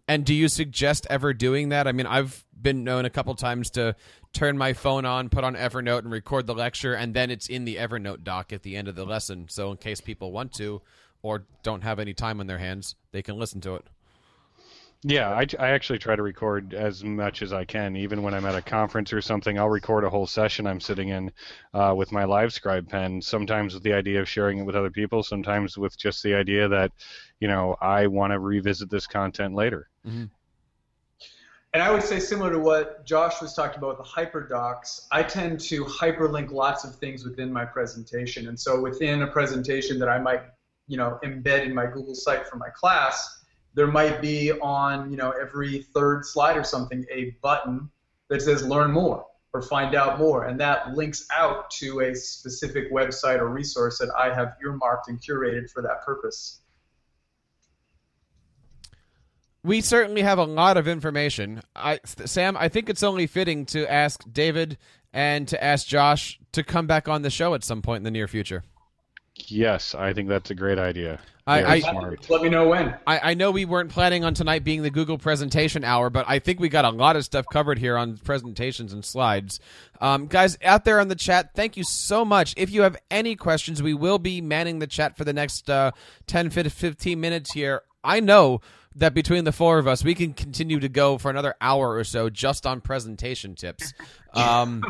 And 0.07 0.25
do 0.25 0.35
you 0.35 0.49
suggest 0.49 1.07
ever 1.09 1.33
doing 1.33 1.71
that? 1.71 1.87
I 1.87 1.93
mean, 1.93 2.07
I've 2.07 2.45
been 2.61 2.85
known 2.85 3.05
a 3.05 3.11
couple 3.11 3.35
times 3.35 3.71
to 3.71 3.97
turn 4.33 4.59
my 4.59 4.73
phone 4.75 5.07
on, 5.07 5.31
put 5.31 5.45
on 5.45 5.55
Evernote, 5.55 6.01
and 6.01 6.11
record 6.11 6.47
the 6.47 6.55
lecture, 6.55 6.95
and 6.95 7.15
then 7.15 7.31
it's 7.31 7.49
in 7.49 7.65
the 7.65 7.77
Evernote 7.77 8.23
doc 8.23 8.53
at 8.53 8.63
the 8.63 8.77
end 8.77 8.89
of 8.89 8.97
the 8.97 9.07
lesson. 9.07 9.47
So, 9.49 9.71
in 9.71 9.79
case 9.79 10.01
people 10.01 10.31
want 10.31 10.53
to 10.55 10.83
or 11.23 11.47
don't 11.63 11.83
have 11.83 11.99
any 11.99 12.13
time 12.13 12.41
on 12.41 12.47
their 12.47 12.59
hands, 12.59 12.97
they 13.13 13.23
can 13.23 13.39
listen 13.39 13.61
to 13.63 13.77
it. 13.77 13.87
Yeah, 15.07 15.29
I, 15.31 15.47
I 15.59 15.71
actually 15.73 15.99
try 15.99 16.17
to 16.17 16.23
record 16.23 16.73
as 16.73 17.05
much 17.05 17.43
as 17.43 17.53
I 17.53 17.67
can. 17.67 17.95
Even 17.95 18.23
when 18.23 18.33
I'm 18.33 18.47
at 18.47 18.55
a 18.55 18.63
conference 18.63 19.13
or 19.13 19.21
something, 19.21 19.59
I'll 19.59 19.69
record 19.69 20.05
a 20.05 20.09
whole 20.09 20.27
session 20.27 20.67
I'm 20.67 20.81
sitting 20.81 21.11
in 21.11 21.31
uh, 21.75 21.93
with 21.95 22.11
my 22.11 22.25
LiveScribe 22.25 22.89
pen. 22.89 23.21
Sometimes 23.21 23.75
with 23.75 23.83
the 23.83 23.93
idea 23.93 24.23
of 24.23 24.29
sharing 24.31 24.59
it 24.59 24.63
with 24.63 24.77
other 24.77 24.91
people. 24.91 25.23
Sometimes 25.23 25.77
with 25.77 25.99
just 25.99 26.23
the 26.23 26.35
idea 26.35 26.69
that, 26.69 26.91
you 27.39 27.49
know, 27.49 27.77
I 27.83 28.07
want 28.07 28.33
to 28.33 28.39
revisit 28.39 28.89
this 28.89 29.07
content 29.07 29.55
later. 29.55 29.91
Mm-hmm. 30.07 30.25
And 31.73 31.83
I 31.83 31.91
would 31.91 32.05
say 32.05 32.21
similar 32.21 32.53
to 32.53 32.61
what 32.61 33.05
Josh 33.05 33.43
was 33.43 33.53
talking 33.53 33.79
about 33.79 33.99
with 33.99 34.07
the 34.07 34.13
hyperdocs, 34.13 35.07
I 35.11 35.25
tend 35.25 35.59
to 35.61 35.85
hyperlink 35.85 36.53
lots 36.53 36.85
of 36.85 36.95
things 36.97 37.25
within 37.25 37.53
my 37.53 37.65
presentation. 37.65 38.47
And 38.47 38.59
so 38.59 38.81
within 38.81 39.23
a 39.23 39.27
presentation 39.27 39.99
that 39.99 40.09
I 40.09 40.21
might, 40.21 40.43
you 40.87 40.97
know, 40.97 41.19
embed 41.25 41.67
in 41.67 41.75
my 41.75 41.87
Google 41.87 42.15
site 42.15 42.47
for 42.47 42.57
my 42.57 42.69
class, 42.69 43.45
there 43.75 43.89
might 43.89 44.23
be 44.23 44.53
on 44.53 45.11
you 45.11 45.17
know 45.17 45.33
every 45.33 45.83
third 45.95 46.25
slide 46.25 46.57
or 46.57 46.65
something 46.65 47.05
a 47.11 47.37
button 47.43 47.91
that 48.29 48.41
says 48.41 48.65
learn 48.65 48.93
more 48.93 49.27
or 49.53 49.63
find 49.63 49.95
out 49.95 50.19
more. 50.19 50.45
And 50.45 50.59
that 50.61 50.95
links 50.95 51.27
out 51.33 51.71
to 51.73 52.01
a 52.01 52.15
specific 52.15 52.93
website 52.93 53.39
or 53.39 53.49
resource 53.49 53.99
that 53.99 54.11
I 54.19 54.35
have 54.35 54.55
earmarked 54.63 55.09
and 55.09 55.21
curated 55.21 55.71
for 55.71 55.83
that 55.83 56.03
purpose. 56.05 56.61
We 59.65 59.81
certainly 59.81 60.21
have 60.23 60.39
a 60.39 60.45
lot 60.45 60.77
of 60.77 60.87
information. 60.87 61.63
I, 61.75 61.99
Sam, 62.05 62.55
I 62.57 62.69
think 62.69 62.91
it's 62.91 63.03
only 63.03 63.27
fitting 63.27 63.65
to 63.67 63.91
ask 63.91 64.23
David 64.31 64.77
and 65.13 65.49
to 65.49 65.65
ask 65.65 65.87
Josh 65.87 66.39
to 66.53 66.63
come 66.63 66.87
back 66.87 67.09
on 67.09 67.23
the 67.23 67.31
show 67.31 67.55
at 67.55 67.65
some 67.65 67.81
point 67.81 67.99
in 67.99 68.03
the 68.05 68.11
near 68.11 68.29
future. 68.29 68.63
Yes, 69.37 69.95
I 69.95 70.13
think 70.13 70.29
that's 70.29 70.51
a 70.51 70.55
great 70.55 70.79
idea. 70.79 71.19
I, 71.47 71.77
I 71.77 72.19
let 72.29 72.43
me 72.43 72.49
know 72.49 72.69
when. 72.69 72.95
I, 73.07 73.31
I, 73.31 73.35
know 73.35 73.51
we 73.51 73.67
weren't 73.67 73.91
planning 73.91 74.25
on 74.25 74.33
tonight 74.33 74.65
being 74.65 74.83
the 74.83 74.91
Google 74.91 75.19
presentation 75.19 75.85
hour, 75.85 76.09
but 76.09 76.25
I 76.27 76.39
think 76.39 76.59
we 76.59 76.71
got 76.71 76.87
a 76.87 76.91
lot 76.91 77.17
of 77.17 77.25
stuff 77.25 77.45
covered 77.53 77.79
here 77.79 77.99
on 77.99 78.17
presentations 78.17 78.95
and 78.95 79.05
slides. 79.05 79.61
Um, 80.01 80.27
guys 80.27 80.57
out 80.63 80.87
there 80.87 81.01
on 81.01 81.09
the 81.09 81.15
chat, 81.15 81.51
thank 81.55 81.77
you 81.77 81.85
so 81.85 82.25
much. 82.25 82.55
If 82.57 82.71
you 82.71 82.83
have 82.83 82.97
any 83.11 83.37
questions, 83.37 83.83
we 83.83 83.93
will 83.93 84.19
be 84.19 84.41
manning 84.41 84.79
the 84.79 84.87
chat 84.87 85.19
for 85.19 85.25
the 85.25 85.35
next 85.35 85.69
uh, 85.69 85.91
10, 86.29 86.49
15 86.49 87.21
minutes 87.21 87.53
here. 87.53 87.83
I 88.03 88.21
know 88.21 88.63
that 88.97 89.15
between 89.15 89.45
the 89.45 89.53
four 89.53 89.79
of 89.79 89.89
us, 89.89 90.05
we 90.05 90.15
can 90.15 90.33
continue 90.33 90.81
to 90.81 90.89
go 90.89 91.19
for 91.19 91.31
another 91.31 91.55
hour 91.61 91.95
or 91.95 92.05
so 92.05 92.31
just 92.31 92.67
on 92.67 92.81
presentation 92.81 93.55
tips. 93.55 93.93
Um, 94.37 94.83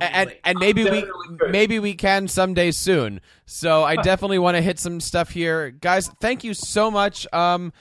and, 0.00 0.34
and 0.42 0.58
maybe 0.58 0.84
we 0.84 1.04
maybe 1.50 1.78
we 1.78 1.92
can 1.92 2.28
someday 2.28 2.70
soon. 2.70 3.20
So 3.44 3.84
I 3.84 3.96
definitely 4.02 4.38
want 4.38 4.56
to 4.56 4.62
hit 4.62 4.78
some 4.78 5.00
stuff 5.00 5.28
here, 5.28 5.70
guys. 5.70 6.08
Thank 6.18 6.44
you 6.44 6.54
so 6.54 6.90
much. 6.90 7.30
Um, 7.30 7.74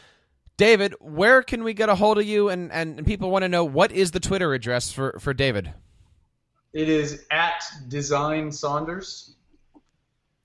David, 0.57 0.93
where 0.99 1.41
can 1.41 1.63
we 1.63 1.73
get 1.73 1.87
a 1.87 1.95
hold 1.95 2.17
of 2.17 2.25
you? 2.25 2.49
And, 2.49 2.69
and 2.71 3.05
people 3.05 3.31
want 3.31 3.43
to 3.43 3.47
know 3.47 3.63
what 3.63 3.93
is 3.93 4.11
the 4.11 4.19
Twitter 4.19 4.53
address 4.53 4.91
for, 4.91 5.17
for 5.21 5.33
David? 5.33 5.73
It 6.73 6.89
is 6.89 7.25
at 7.31 7.63
Design 7.87 8.51
Saunders. 8.51 9.35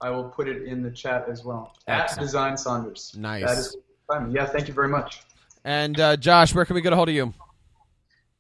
I 0.01 0.11
will 0.11 0.29
put 0.29 0.49
it 0.49 0.63
in 0.63 0.83
the 0.83 0.91
chat 0.91 1.29
as 1.29 1.45
well. 1.45 1.75
Excellent. 1.89 2.19
At 2.19 2.23
Design 2.23 2.57
Saunders. 2.57 3.15
Nice. 3.19 3.45
That 3.45 3.59
is 3.59 3.77
yeah. 4.31 4.47
Thank 4.47 4.69
you 4.69 4.75
very 4.75 4.89
much. 4.89 5.23
And 5.65 5.99
uh, 5.99 6.17
Josh, 6.17 6.55
where 6.55 6.65
can 6.65 6.75
we 6.75 6.81
get 6.81 6.93
a 6.93 6.97
hold 6.97 7.09
of 7.09 7.15
you? 7.15 7.35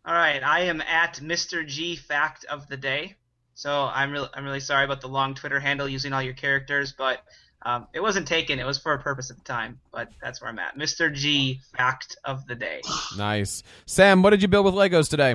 All 0.04 0.14
right, 0.14 0.42
I 0.42 0.60
am 0.60 0.80
at 0.80 1.16
Mr. 1.16 1.66
G 1.66 1.96
Fact 1.96 2.46
of 2.46 2.66
the 2.68 2.76
Day. 2.76 3.16
So 3.54 3.90
I'm 3.92 4.12
really 4.12 4.28
I'm 4.32 4.44
really 4.44 4.60
sorry 4.60 4.84
about 4.84 5.00
the 5.00 5.08
long 5.08 5.34
Twitter 5.34 5.58
handle 5.58 5.88
using 5.88 6.12
all 6.12 6.22
your 6.22 6.32
characters, 6.32 6.94
but 6.96 7.20
um, 7.62 7.88
it 7.92 8.00
wasn't 8.00 8.28
taken. 8.28 8.60
It 8.60 8.64
was 8.64 8.78
for 8.78 8.92
a 8.94 8.98
purpose 9.02 9.30
at 9.30 9.36
the 9.36 9.42
time, 9.42 9.80
but 9.92 10.08
that's 10.22 10.40
where 10.40 10.48
I'm 10.48 10.58
at. 10.60 10.78
Mr. 10.78 11.12
G 11.12 11.60
Fact 11.76 12.16
of 12.24 12.46
the 12.46 12.54
Day. 12.54 12.80
Nice, 13.16 13.64
Sam. 13.84 14.22
What 14.22 14.30
did 14.30 14.42
you 14.42 14.48
build 14.48 14.64
with 14.64 14.74
Legos 14.74 15.10
today? 15.10 15.34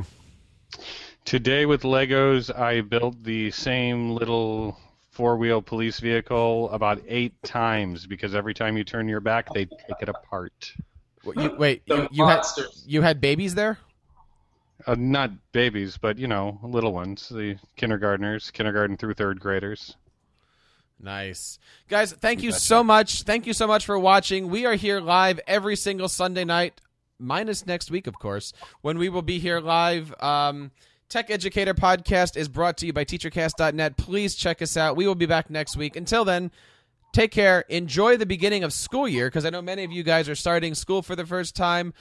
Today 1.25 1.65
with 1.65 1.84
Legos, 1.84 2.49
I 2.57 2.81
built 2.81 3.23
the 3.23 3.51
same 3.51 4.11
little 4.11 4.77
four-wheel 5.14 5.61
police 5.61 5.99
vehicle 5.99 6.70
about 6.72 7.01
eight 7.07 7.34
times 7.43 8.05
because 8.07 8.34
every 8.34 8.53
time 8.53 8.76
you 8.76 8.84
turn 8.84 9.07
your 9.07 9.20
back, 9.20 9.47
they 9.53 9.66
take 9.66 10.01
it 10.01 10.09
apart. 10.09 10.74
You, 11.36 11.55
wait, 11.57 11.84
you, 11.86 12.07
you 12.11 12.28
had 12.28 12.43
you 12.86 13.01
had 13.01 13.22
babies 13.22 13.55
there? 13.55 13.78
Uh, 14.86 14.95
not 14.97 15.32
babies, 15.53 15.97
but 15.97 16.18
you 16.18 16.28
know, 16.28 16.59
little 16.64 16.91
ones, 16.91 17.30
the 17.30 17.57
kindergartners, 17.78 18.51
kindergarten 18.51 18.97
through 18.97 19.14
third 19.14 19.39
graders. 19.39 19.95
Nice. 20.99 21.59
Guys, 21.89 22.11
thank 22.14 22.41
you 22.41 22.51
so 22.51 22.84
much. 22.84 23.24
Thank 23.24 23.45
you 23.45 23.53
so 23.53 23.68
much 23.68 23.86
for 23.86 23.97
watching. 23.99 24.49
We 24.49 24.66
are 24.66 24.76
here 24.76 24.99
live 24.99 25.39
every 25.47 25.76
single 25.76 26.09
Sunday 26.09 26.43
night, 26.43 26.82
minus 27.20 27.66
next 27.66 27.91
week, 27.91 28.07
of 28.07 28.20
course, 28.20 28.51
when 28.82 28.97
we 28.97 29.09
will 29.09 29.22
be 29.22 29.39
here 29.39 29.59
live. 29.59 30.14
Um, 30.22 30.72
Tech 31.10 31.30
Educator 31.30 31.74
Podcast 31.74 32.38
is 32.38 32.47
brought 32.47 32.78
to 32.78 32.86
you 32.88 32.93
by 32.93 33.06
TeacherCast.net. 33.06 33.97
Please 33.97 34.36
check 34.36 34.62
us 34.62 34.76
out. 34.76 34.95
We 34.95 35.06
will 35.06 35.16
be 35.16 35.26
back 35.26 35.49
next 35.49 35.78
week. 35.78 35.95
Until 35.95 36.26
then, 36.26 36.51
take 37.14 37.32
care. 37.32 37.66
Enjoy 37.70 38.18
the 38.18 38.26
beginning 38.26 38.64
of 38.64 38.74
school 38.74 39.08
year 39.08 39.28
because 39.28 39.45
I 39.45 39.51
know 39.51 39.62
many 39.62 39.84
of 39.84 39.91
you 39.91 40.04
guys 40.04 40.28
are 40.28 40.36
starting 40.36 40.74
school 40.74 41.01
for 41.01 41.16
the 41.16 41.26
first 41.26 41.56
time. 41.56 41.93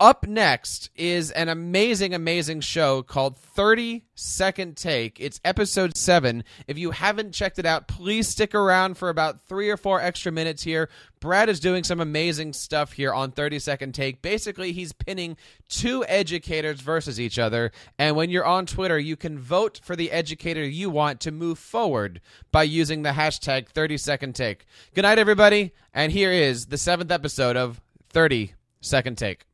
Up 0.00 0.26
next 0.26 0.90
is 0.96 1.30
an 1.30 1.48
amazing, 1.48 2.14
amazing 2.14 2.60
show 2.62 3.00
called 3.00 3.36
30 3.36 4.04
Second 4.16 4.76
Take. 4.76 5.20
It's 5.20 5.40
episode 5.44 5.96
7. 5.96 6.42
If 6.66 6.76
you 6.76 6.90
haven't 6.90 7.30
checked 7.30 7.60
it 7.60 7.64
out, 7.64 7.86
please 7.86 8.26
stick 8.26 8.56
around 8.56 8.98
for 8.98 9.08
about 9.08 9.42
three 9.42 9.70
or 9.70 9.76
four 9.76 10.00
extra 10.00 10.32
minutes 10.32 10.64
here. 10.64 10.90
Brad 11.20 11.48
is 11.48 11.60
doing 11.60 11.84
some 11.84 12.00
amazing 12.00 12.54
stuff 12.54 12.94
here 12.94 13.14
on 13.14 13.30
30 13.30 13.60
Second 13.60 13.94
Take. 13.94 14.20
Basically, 14.20 14.72
he's 14.72 14.92
pinning 14.92 15.36
two 15.68 16.04
educators 16.06 16.80
versus 16.80 17.20
each 17.20 17.38
other. 17.38 17.70
And 17.96 18.16
when 18.16 18.30
you're 18.30 18.44
on 18.44 18.66
Twitter, 18.66 18.98
you 18.98 19.14
can 19.14 19.38
vote 19.38 19.80
for 19.84 19.94
the 19.94 20.10
educator 20.10 20.64
you 20.64 20.90
want 20.90 21.20
to 21.20 21.30
move 21.30 21.60
forward 21.60 22.20
by 22.50 22.64
using 22.64 23.02
the 23.02 23.10
hashtag 23.10 23.68
30 23.68 23.96
Second 23.98 24.34
Take. 24.34 24.66
Good 24.92 25.02
night, 25.02 25.20
everybody. 25.20 25.72
And 25.94 26.10
here 26.10 26.32
is 26.32 26.66
the 26.66 26.78
seventh 26.78 27.12
episode 27.12 27.56
of 27.56 27.80
30 28.10 28.54
Second 28.80 29.18
Take. 29.18 29.46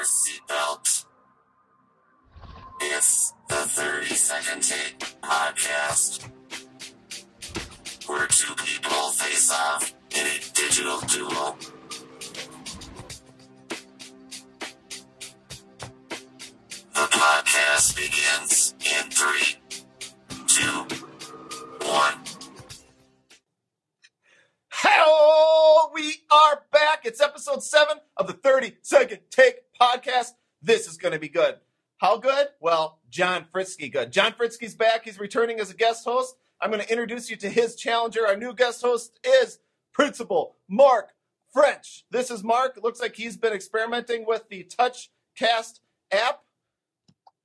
Your 0.00 0.06
seatbelt. 0.06 1.04
It's 2.80 3.34
the 3.48 3.54
30 3.54 4.06
Second 4.14 4.62
Take 4.62 4.98
podcast, 5.20 6.26
where 8.06 8.26
two 8.28 8.54
people 8.54 9.10
face 9.10 9.52
off 9.52 9.92
in 10.16 10.26
a 10.26 10.38
digital 10.54 11.00
duel. 11.00 11.56
The 16.94 17.06
podcast 17.10 17.96
begins 17.96 18.74
in 18.80 19.10
three, 19.10 19.56
two, 20.46 20.96
one. 21.86 22.19
We 25.92 26.14
are 26.30 26.62
back. 26.72 27.04
It's 27.04 27.20
episode 27.20 27.62
seven 27.62 27.98
of 28.16 28.26
the 28.26 28.32
30 28.32 28.76
Second 28.80 29.20
Take 29.30 29.56
podcast. 29.78 30.30
This 30.62 30.86
is 30.86 30.96
going 30.96 31.12
to 31.12 31.18
be 31.18 31.28
good. 31.28 31.56
How 31.98 32.16
good? 32.16 32.48
Well, 32.60 33.00
John 33.10 33.46
Fritzky 33.52 33.92
good. 33.92 34.12
John 34.12 34.32
Fritzky's 34.32 34.74
back. 34.74 35.04
He's 35.04 35.18
returning 35.18 35.60
as 35.60 35.70
a 35.70 35.74
guest 35.74 36.04
host. 36.04 36.36
I'm 36.60 36.70
going 36.70 36.82
to 36.82 36.90
introduce 36.90 37.28
you 37.28 37.36
to 37.36 37.50
his 37.50 37.74
challenger. 37.74 38.26
Our 38.26 38.36
new 38.36 38.54
guest 38.54 38.80
host 38.80 39.18
is 39.22 39.58
Principal 39.92 40.56
Mark 40.68 41.10
French. 41.52 42.06
This 42.10 42.30
is 42.30 42.42
Mark. 42.42 42.76
It 42.76 42.82
looks 42.82 43.00
like 43.00 43.16
he's 43.16 43.36
been 43.36 43.52
experimenting 43.52 44.24
with 44.26 44.48
the 44.48 44.64
TouchCast 44.64 45.80
app. 46.12 46.44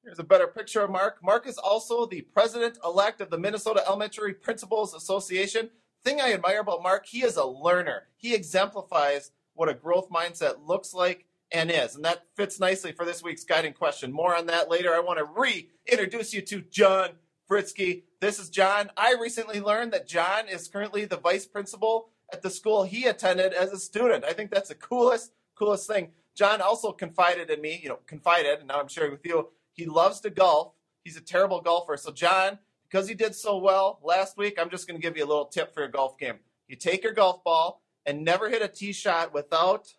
Here's 0.03 0.19
a 0.19 0.23
better 0.23 0.47
picture 0.47 0.81
of 0.81 0.91
Mark. 0.91 1.17
Mark 1.23 1.47
is 1.47 1.57
also 1.57 2.05
the 2.05 2.21
president 2.21 2.77
elect 2.85 3.19
of 3.19 3.31
the 3.31 3.37
Minnesota 3.37 3.83
Elementary 3.85 4.33
Principals 4.33 4.93
Association 4.93 5.71
thing 6.05 6.21
I 6.21 6.33
admire 6.33 6.59
about 6.61 6.83
Mark, 6.83 7.05
he 7.05 7.23
is 7.23 7.35
a 7.35 7.43
learner. 7.43 8.03
He 8.15 8.33
exemplifies 8.33 9.31
what 9.55 9.69
a 9.69 9.73
growth 9.73 10.09
mindset 10.09 10.65
looks 10.65 10.93
like 10.93 11.25
and 11.51 11.71
is. 11.71 11.95
And 11.95 12.05
that 12.05 12.25
fits 12.35 12.59
nicely 12.59 12.91
for 12.91 13.05
this 13.05 13.23
week's 13.23 13.43
guiding 13.43 13.73
question. 13.73 14.11
More 14.11 14.35
on 14.35 14.45
that 14.45 14.69
later. 14.69 14.93
I 14.93 14.99
want 14.99 15.19
to 15.19 15.25
reintroduce 15.25 16.33
you 16.33 16.41
to 16.41 16.61
John 16.61 17.09
Fritzky. 17.49 18.03
This 18.21 18.39
is 18.39 18.49
John. 18.49 18.91
I 18.95 19.15
recently 19.19 19.59
learned 19.59 19.93
that 19.93 20.07
John 20.07 20.47
is 20.47 20.67
currently 20.67 21.05
the 21.05 21.17
vice 21.17 21.45
principal 21.45 22.09
at 22.31 22.41
the 22.41 22.49
school 22.49 22.83
he 22.83 23.05
attended 23.05 23.53
as 23.53 23.71
a 23.71 23.79
student. 23.79 24.23
I 24.25 24.33
think 24.33 24.51
that's 24.51 24.69
the 24.69 24.75
coolest, 24.75 25.31
coolest 25.55 25.87
thing. 25.87 26.09
John 26.35 26.61
also 26.61 26.91
confided 26.91 27.49
in 27.49 27.61
me, 27.61 27.79
you 27.81 27.89
know, 27.89 27.99
confided, 28.07 28.59
and 28.59 28.67
now 28.67 28.79
I'm 28.79 28.87
sharing 28.89 29.11
with 29.11 29.25
you. 29.25 29.49
He 29.73 29.85
loves 29.85 30.19
to 30.21 30.29
golf. 30.29 30.73
He's 31.03 31.17
a 31.17 31.21
terrible 31.21 31.61
golfer. 31.61 31.97
So, 31.97 32.11
John, 32.11 32.59
because 32.89 33.07
he 33.07 33.15
did 33.15 33.35
so 33.35 33.57
well 33.57 33.99
last 34.03 34.37
week, 34.37 34.57
I'm 34.59 34.69
just 34.69 34.87
going 34.87 34.99
to 34.99 35.05
give 35.05 35.17
you 35.17 35.25
a 35.25 35.27
little 35.27 35.45
tip 35.45 35.73
for 35.73 35.81
your 35.81 35.89
golf 35.89 36.17
game. 36.17 36.35
You 36.67 36.75
take 36.75 37.03
your 37.03 37.13
golf 37.13 37.43
ball 37.43 37.81
and 38.05 38.23
never 38.23 38.49
hit 38.49 38.61
a 38.61 38.67
tee 38.67 38.93
shot 38.93 39.33
without 39.33 39.93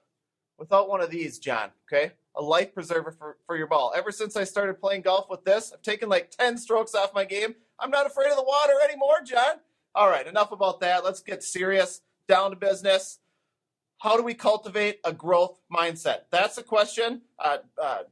without 0.59 0.89
one 0.89 1.01
of 1.01 1.11
these, 1.11 1.39
John. 1.39 1.70
Okay, 1.87 2.12
a 2.34 2.43
life 2.43 2.74
preserver 2.74 3.12
for, 3.12 3.37
for 3.47 3.57
your 3.57 3.66
ball. 3.66 3.93
Ever 3.97 4.11
since 4.11 4.37
I 4.37 4.45
started 4.45 4.80
playing 4.80 5.03
golf 5.03 5.28
with 5.28 5.45
this, 5.45 5.72
I've 5.72 5.82
taken 5.82 6.09
like 6.09 6.30
10 6.30 6.59
strokes 6.59 6.95
off 6.95 7.14
my 7.14 7.24
game. 7.24 7.55
I'm 7.78 7.91
not 7.91 8.07
afraid 8.07 8.30
of 8.30 8.37
the 8.37 8.43
water 8.43 8.74
anymore, 8.84 9.22
John. 9.24 9.57
All 9.95 10.09
right, 10.09 10.26
enough 10.26 10.53
about 10.53 10.80
that. 10.80 11.05
Let's 11.05 11.20
get 11.20 11.43
serious, 11.43 12.03
down 12.28 12.51
to 12.51 12.57
business. 12.57 13.18
How 13.99 14.16
do 14.16 14.22
we 14.22 14.34
cultivate 14.34 15.01
a 15.05 15.12
growth 15.12 15.59
mindset? 15.72 16.22
That's 16.30 16.59
a 16.59 16.62
question. 16.62 17.22
Uh, 17.39 17.59
uh, 17.82 18.03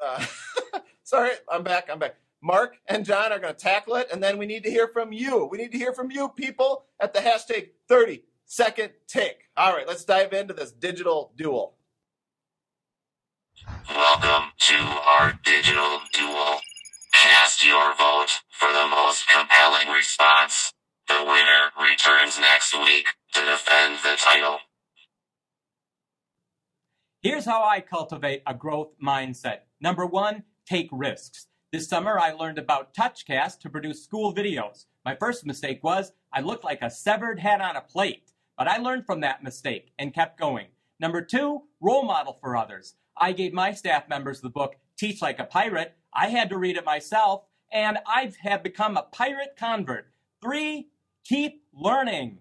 uh, 0.00 0.24
sorry, 1.02 1.32
I'm 1.50 1.64
back. 1.64 1.88
I'm 1.90 1.98
back. 1.98 2.21
Mark 2.42 2.76
and 2.86 3.04
John 3.04 3.32
are 3.32 3.38
going 3.38 3.54
to 3.54 3.60
tackle 3.60 3.94
it, 3.94 4.08
and 4.12 4.22
then 4.22 4.36
we 4.36 4.46
need 4.46 4.64
to 4.64 4.70
hear 4.70 4.88
from 4.88 5.12
you. 5.12 5.48
We 5.50 5.58
need 5.58 5.72
to 5.72 5.78
hear 5.78 5.92
from 5.92 6.10
you, 6.10 6.28
people, 6.28 6.86
at 6.98 7.14
the 7.14 7.20
hashtag 7.20 7.70
30 7.88 8.24
second 8.46 8.90
take. 9.06 9.48
All 9.56 9.72
right, 9.72 9.86
let's 9.86 10.04
dive 10.04 10.32
into 10.32 10.52
this 10.52 10.72
digital 10.72 11.32
duel. 11.36 11.76
Welcome 13.88 14.50
to 14.58 14.74
our 14.74 15.38
digital 15.44 16.00
duel. 16.12 16.58
Cast 17.14 17.64
your 17.64 17.94
vote 17.96 18.40
for 18.50 18.72
the 18.72 18.88
most 18.88 19.28
compelling 19.28 19.88
response. 19.88 20.72
The 21.06 21.22
winner 21.24 21.70
returns 21.80 22.40
next 22.40 22.74
week 22.74 23.06
to 23.34 23.40
defend 23.40 23.98
the 24.02 24.16
title. 24.18 24.58
Here's 27.22 27.44
Here's 27.44 27.44
how 27.44 27.62
I 27.62 27.80
cultivate 27.80 28.42
a 28.46 28.54
growth 28.54 28.94
mindset. 29.02 29.58
Number 29.80 30.04
one, 30.06 30.42
take 30.66 30.88
risks. 30.90 31.46
This 31.72 31.88
summer, 31.88 32.18
I 32.18 32.32
learned 32.32 32.58
about 32.58 32.92
TouchCast 32.92 33.60
to 33.60 33.70
produce 33.70 34.04
school 34.04 34.34
videos. 34.34 34.84
My 35.06 35.16
first 35.16 35.46
mistake 35.46 35.82
was 35.82 36.12
I 36.30 36.42
looked 36.42 36.64
like 36.64 36.82
a 36.82 36.90
severed 36.90 37.40
head 37.40 37.62
on 37.62 37.76
a 37.76 37.80
plate, 37.80 38.30
but 38.58 38.68
I 38.68 38.76
learned 38.76 39.06
from 39.06 39.20
that 39.20 39.42
mistake 39.42 39.90
and 39.98 40.12
kept 40.12 40.38
going. 40.38 40.66
Number 41.00 41.22
two, 41.22 41.62
role 41.80 42.02
model 42.02 42.36
for 42.38 42.58
others. 42.58 42.96
I 43.16 43.32
gave 43.32 43.54
my 43.54 43.72
staff 43.72 44.06
members 44.06 44.42
the 44.42 44.50
book 44.50 44.74
Teach 44.98 45.22
Like 45.22 45.38
a 45.38 45.44
Pirate. 45.44 45.96
I 46.12 46.28
had 46.28 46.50
to 46.50 46.58
read 46.58 46.76
it 46.76 46.84
myself, 46.84 47.44
and 47.72 47.96
I 48.06 48.30
have 48.42 48.62
become 48.62 48.98
a 48.98 49.04
pirate 49.10 49.56
convert. 49.58 50.12
Three, 50.42 50.88
keep 51.24 51.62
learning. 51.72 52.40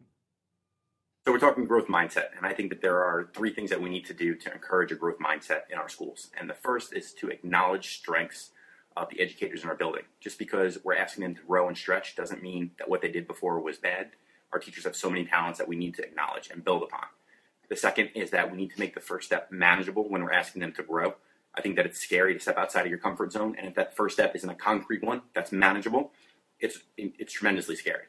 So 1.26 1.32
we're 1.32 1.40
talking 1.40 1.64
growth 1.64 1.88
mindset, 1.88 2.36
and 2.36 2.46
I 2.46 2.52
think 2.52 2.70
that 2.70 2.82
there 2.82 3.02
are 3.02 3.30
three 3.34 3.54
things 3.54 3.70
that 3.70 3.82
we 3.82 3.90
need 3.90 4.06
to 4.08 4.14
do 4.14 4.36
to 4.36 4.52
encourage 4.52 4.92
a 4.92 4.96
growth 4.96 5.20
mindset 5.20 5.62
in 5.72 5.78
our 5.78 5.88
schools. 5.88 6.32
And 6.38 6.50
the 6.50 6.54
first 6.54 6.92
is 6.92 7.14
to 7.14 7.30
acknowledge 7.30 7.96
strengths 7.96 8.50
of 8.98 9.10
the 9.10 9.20
educators 9.22 9.64
in 9.64 9.70
our 9.70 9.76
building. 9.76 10.04
Just 10.20 10.38
because 10.38 10.80
we're 10.84 10.96
asking 10.96 11.24
them 11.24 11.36
to 11.36 11.42
grow 11.42 11.68
and 11.68 11.78
stretch 11.78 12.16
doesn't 12.16 12.44
mean 12.44 12.72
that 12.78 12.90
what 12.90 13.02
they 13.02 13.12
did 13.12 13.28
before 13.28 13.60
was 13.60 13.78
bad. 13.78 14.12
Our 14.54 14.60
teachers 14.60 14.84
have 14.84 14.96
so 14.96 15.10
many 15.10 15.26
talents 15.26 15.60
that 15.60 15.68
we 15.68 15.76
need 15.76 15.96
to 15.96 16.04
acknowledge 16.04 16.50
and 16.50 16.64
build 16.64 16.84
upon. 16.84 17.06
The 17.70 17.76
second 17.78 18.10
is 18.16 18.32
that 18.32 18.52
we 18.52 18.58
need 18.58 18.72
to 18.72 18.80
make 18.80 18.94
the 18.94 19.00
first 19.00 19.28
step 19.28 19.52
manageable 19.52 20.10
when 20.10 20.24
we're 20.24 20.34
asking 20.34 20.60
them 20.60 20.74
to 20.74 20.84
grow. 20.84 21.16
I 21.56 21.62
think 21.62 21.78
that 21.78 21.86
it's 21.86 22.00
scary 22.00 22.34
to 22.34 22.40
step 22.40 22.58
outside 22.58 22.82
of 22.82 22.90
your 22.90 23.00
comfort 23.00 23.32
zone, 23.32 23.56
and 23.58 23.68
if 23.68 23.76
that 23.76 23.96
first 23.96 24.16
step 24.16 24.36
isn't 24.36 24.50
a 24.50 24.56
concrete 24.56 25.04
one 25.04 25.22
that's 25.34 25.52
manageable, 25.52 26.12
it's 26.60 26.80
it's 26.98 27.34
tremendously 27.34 27.76
scary. 27.76 28.06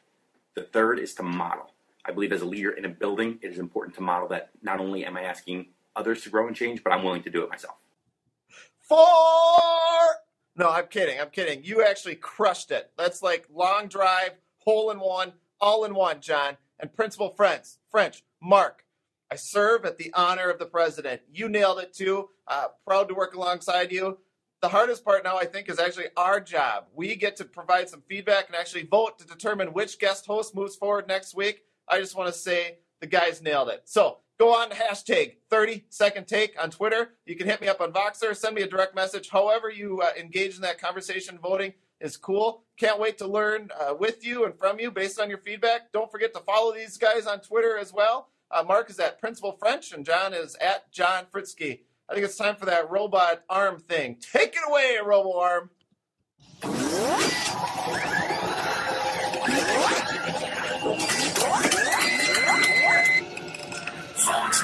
The 0.55 0.63
third 0.63 0.99
is 0.99 1.13
to 1.15 1.23
model. 1.23 1.71
I 2.05 2.11
believe 2.11 2.31
as 2.31 2.41
a 2.41 2.45
leader 2.45 2.71
in 2.71 2.85
a 2.85 2.89
building, 2.89 3.39
it 3.41 3.51
is 3.51 3.57
important 3.59 3.95
to 3.95 4.01
model 4.01 4.27
that 4.29 4.49
not 4.61 4.79
only 4.79 5.05
am 5.05 5.17
I 5.17 5.23
asking 5.23 5.67
others 5.95 6.23
to 6.23 6.29
grow 6.29 6.47
and 6.47 6.55
change, 6.55 6.83
but 6.83 6.91
I'm 6.91 7.03
willing 7.03 7.23
to 7.23 7.29
do 7.29 7.43
it 7.43 7.49
myself. 7.49 7.75
Four. 8.81 9.07
No, 10.55 10.69
I'm 10.69 10.87
kidding. 10.87 11.19
I'm 11.19 11.29
kidding. 11.29 11.63
You 11.63 11.83
actually 11.83 12.15
crushed 12.15 12.71
it. 12.71 12.91
That's 12.97 13.23
like 13.23 13.47
long 13.53 13.87
drive, 13.87 14.31
hole 14.57 14.91
in 14.91 14.99
one, 14.99 15.33
all 15.59 15.85
in 15.85 15.95
one, 15.95 16.21
John. 16.21 16.57
And 16.79 16.93
Principal 16.93 17.29
French, 17.29 17.67
French, 17.89 18.23
Mark. 18.41 18.83
I 19.31 19.35
serve 19.35 19.85
at 19.85 19.97
the 19.97 20.11
honor 20.13 20.49
of 20.49 20.59
the 20.59 20.65
president. 20.65 21.21
You 21.31 21.47
nailed 21.49 21.79
it 21.79 21.93
too. 21.93 22.29
Uh, 22.47 22.65
proud 22.85 23.07
to 23.07 23.15
work 23.15 23.33
alongside 23.35 23.91
you. 23.91 24.19
The 24.61 24.69
hardest 24.69 25.03
part 25.03 25.23
now, 25.23 25.37
I 25.37 25.45
think, 25.45 25.69
is 25.69 25.79
actually 25.79 26.07
our 26.15 26.39
job. 26.39 26.85
We 26.93 27.15
get 27.15 27.35
to 27.37 27.45
provide 27.45 27.89
some 27.89 28.03
feedback 28.07 28.47
and 28.47 28.55
actually 28.55 28.83
vote 28.83 29.19
to 29.19 29.25
determine 29.25 29.73
which 29.73 29.97
guest 29.97 30.25
host 30.25 30.55
moves 30.55 30.75
forward 30.75 31.07
next 31.07 31.35
week. 31.35 31.63
I 31.87 31.99
just 31.99 32.15
want 32.15 32.33
to 32.33 32.39
say 32.39 32.77
the 33.01 33.07
guys 33.07 33.41
nailed 33.41 33.69
it. 33.69 33.81
So 33.85 34.19
go 34.43 34.53
on 34.53 34.69
hashtag 34.71 35.35
30 35.49 35.85
second 35.89 36.27
take 36.27 36.61
on 36.61 36.69
Twitter. 36.69 37.11
You 37.25 37.37
can 37.37 37.47
hit 37.47 37.61
me 37.61 37.69
up 37.69 37.79
on 37.79 37.93
Voxer, 37.93 38.35
send 38.35 38.55
me 38.55 38.61
a 38.61 38.67
direct 38.67 38.93
message. 38.93 39.29
However, 39.29 39.69
you 39.69 40.01
uh, 40.01 40.09
engage 40.19 40.57
in 40.57 40.61
that 40.63 40.81
conversation, 40.81 41.39
voting 41.41 41.71
is 42.01 42.17
cool. 42.17 42.65
Can't 42.77 42.99
wait 42.99 43.17
to 43.19 43.27
learn 43.27 43.69
uh, 43.79 43.93
with 43.97 44.25
you 44.25 44.43
and 44.43 44.53
from 44.59 44.81
you 44.81 44.91
based 44.91 45.17
on 45.17 45.29
your 45.29 45.37
feedback. 45.37 45.93
Don't 45.93 46.11
forget 46.11 46.33
to 46.33 46.41
follow 46.41 46.73
these 46.73 46.97
guys 46.97 47.25
on 47.25 47.39
Twitter 47.39 47.77
as 47.77 47.93
well. 47.93 48.31
Uh, 48.51 48.63
Mark 48.63 48.89
is 48.89 48.99
at 48.99 49.21
Principal 49.21 49.53
French, 49.53 49.93
and 49.93 50.05
John 50.05 50.33
is 50.33 50.55
at 50.55 50.91
John 50.91 51.23
Fritzky. 51.33 51.79
I 52.09 52.13
think 52.13 52.25
it's 52.25 52.35
time 52.35 52.57
for 52.57 52.65
that 52.65 52.91
robot 52.91 53.43
arm 53.49 53.79
thing. 53.79 54.17
Take 54.19 54.57
it 54.57 54.61
away, 54.67 54.97
Robo 55.03 55.39
Arm. 55.39 55.69
Fox. 64.23 64.62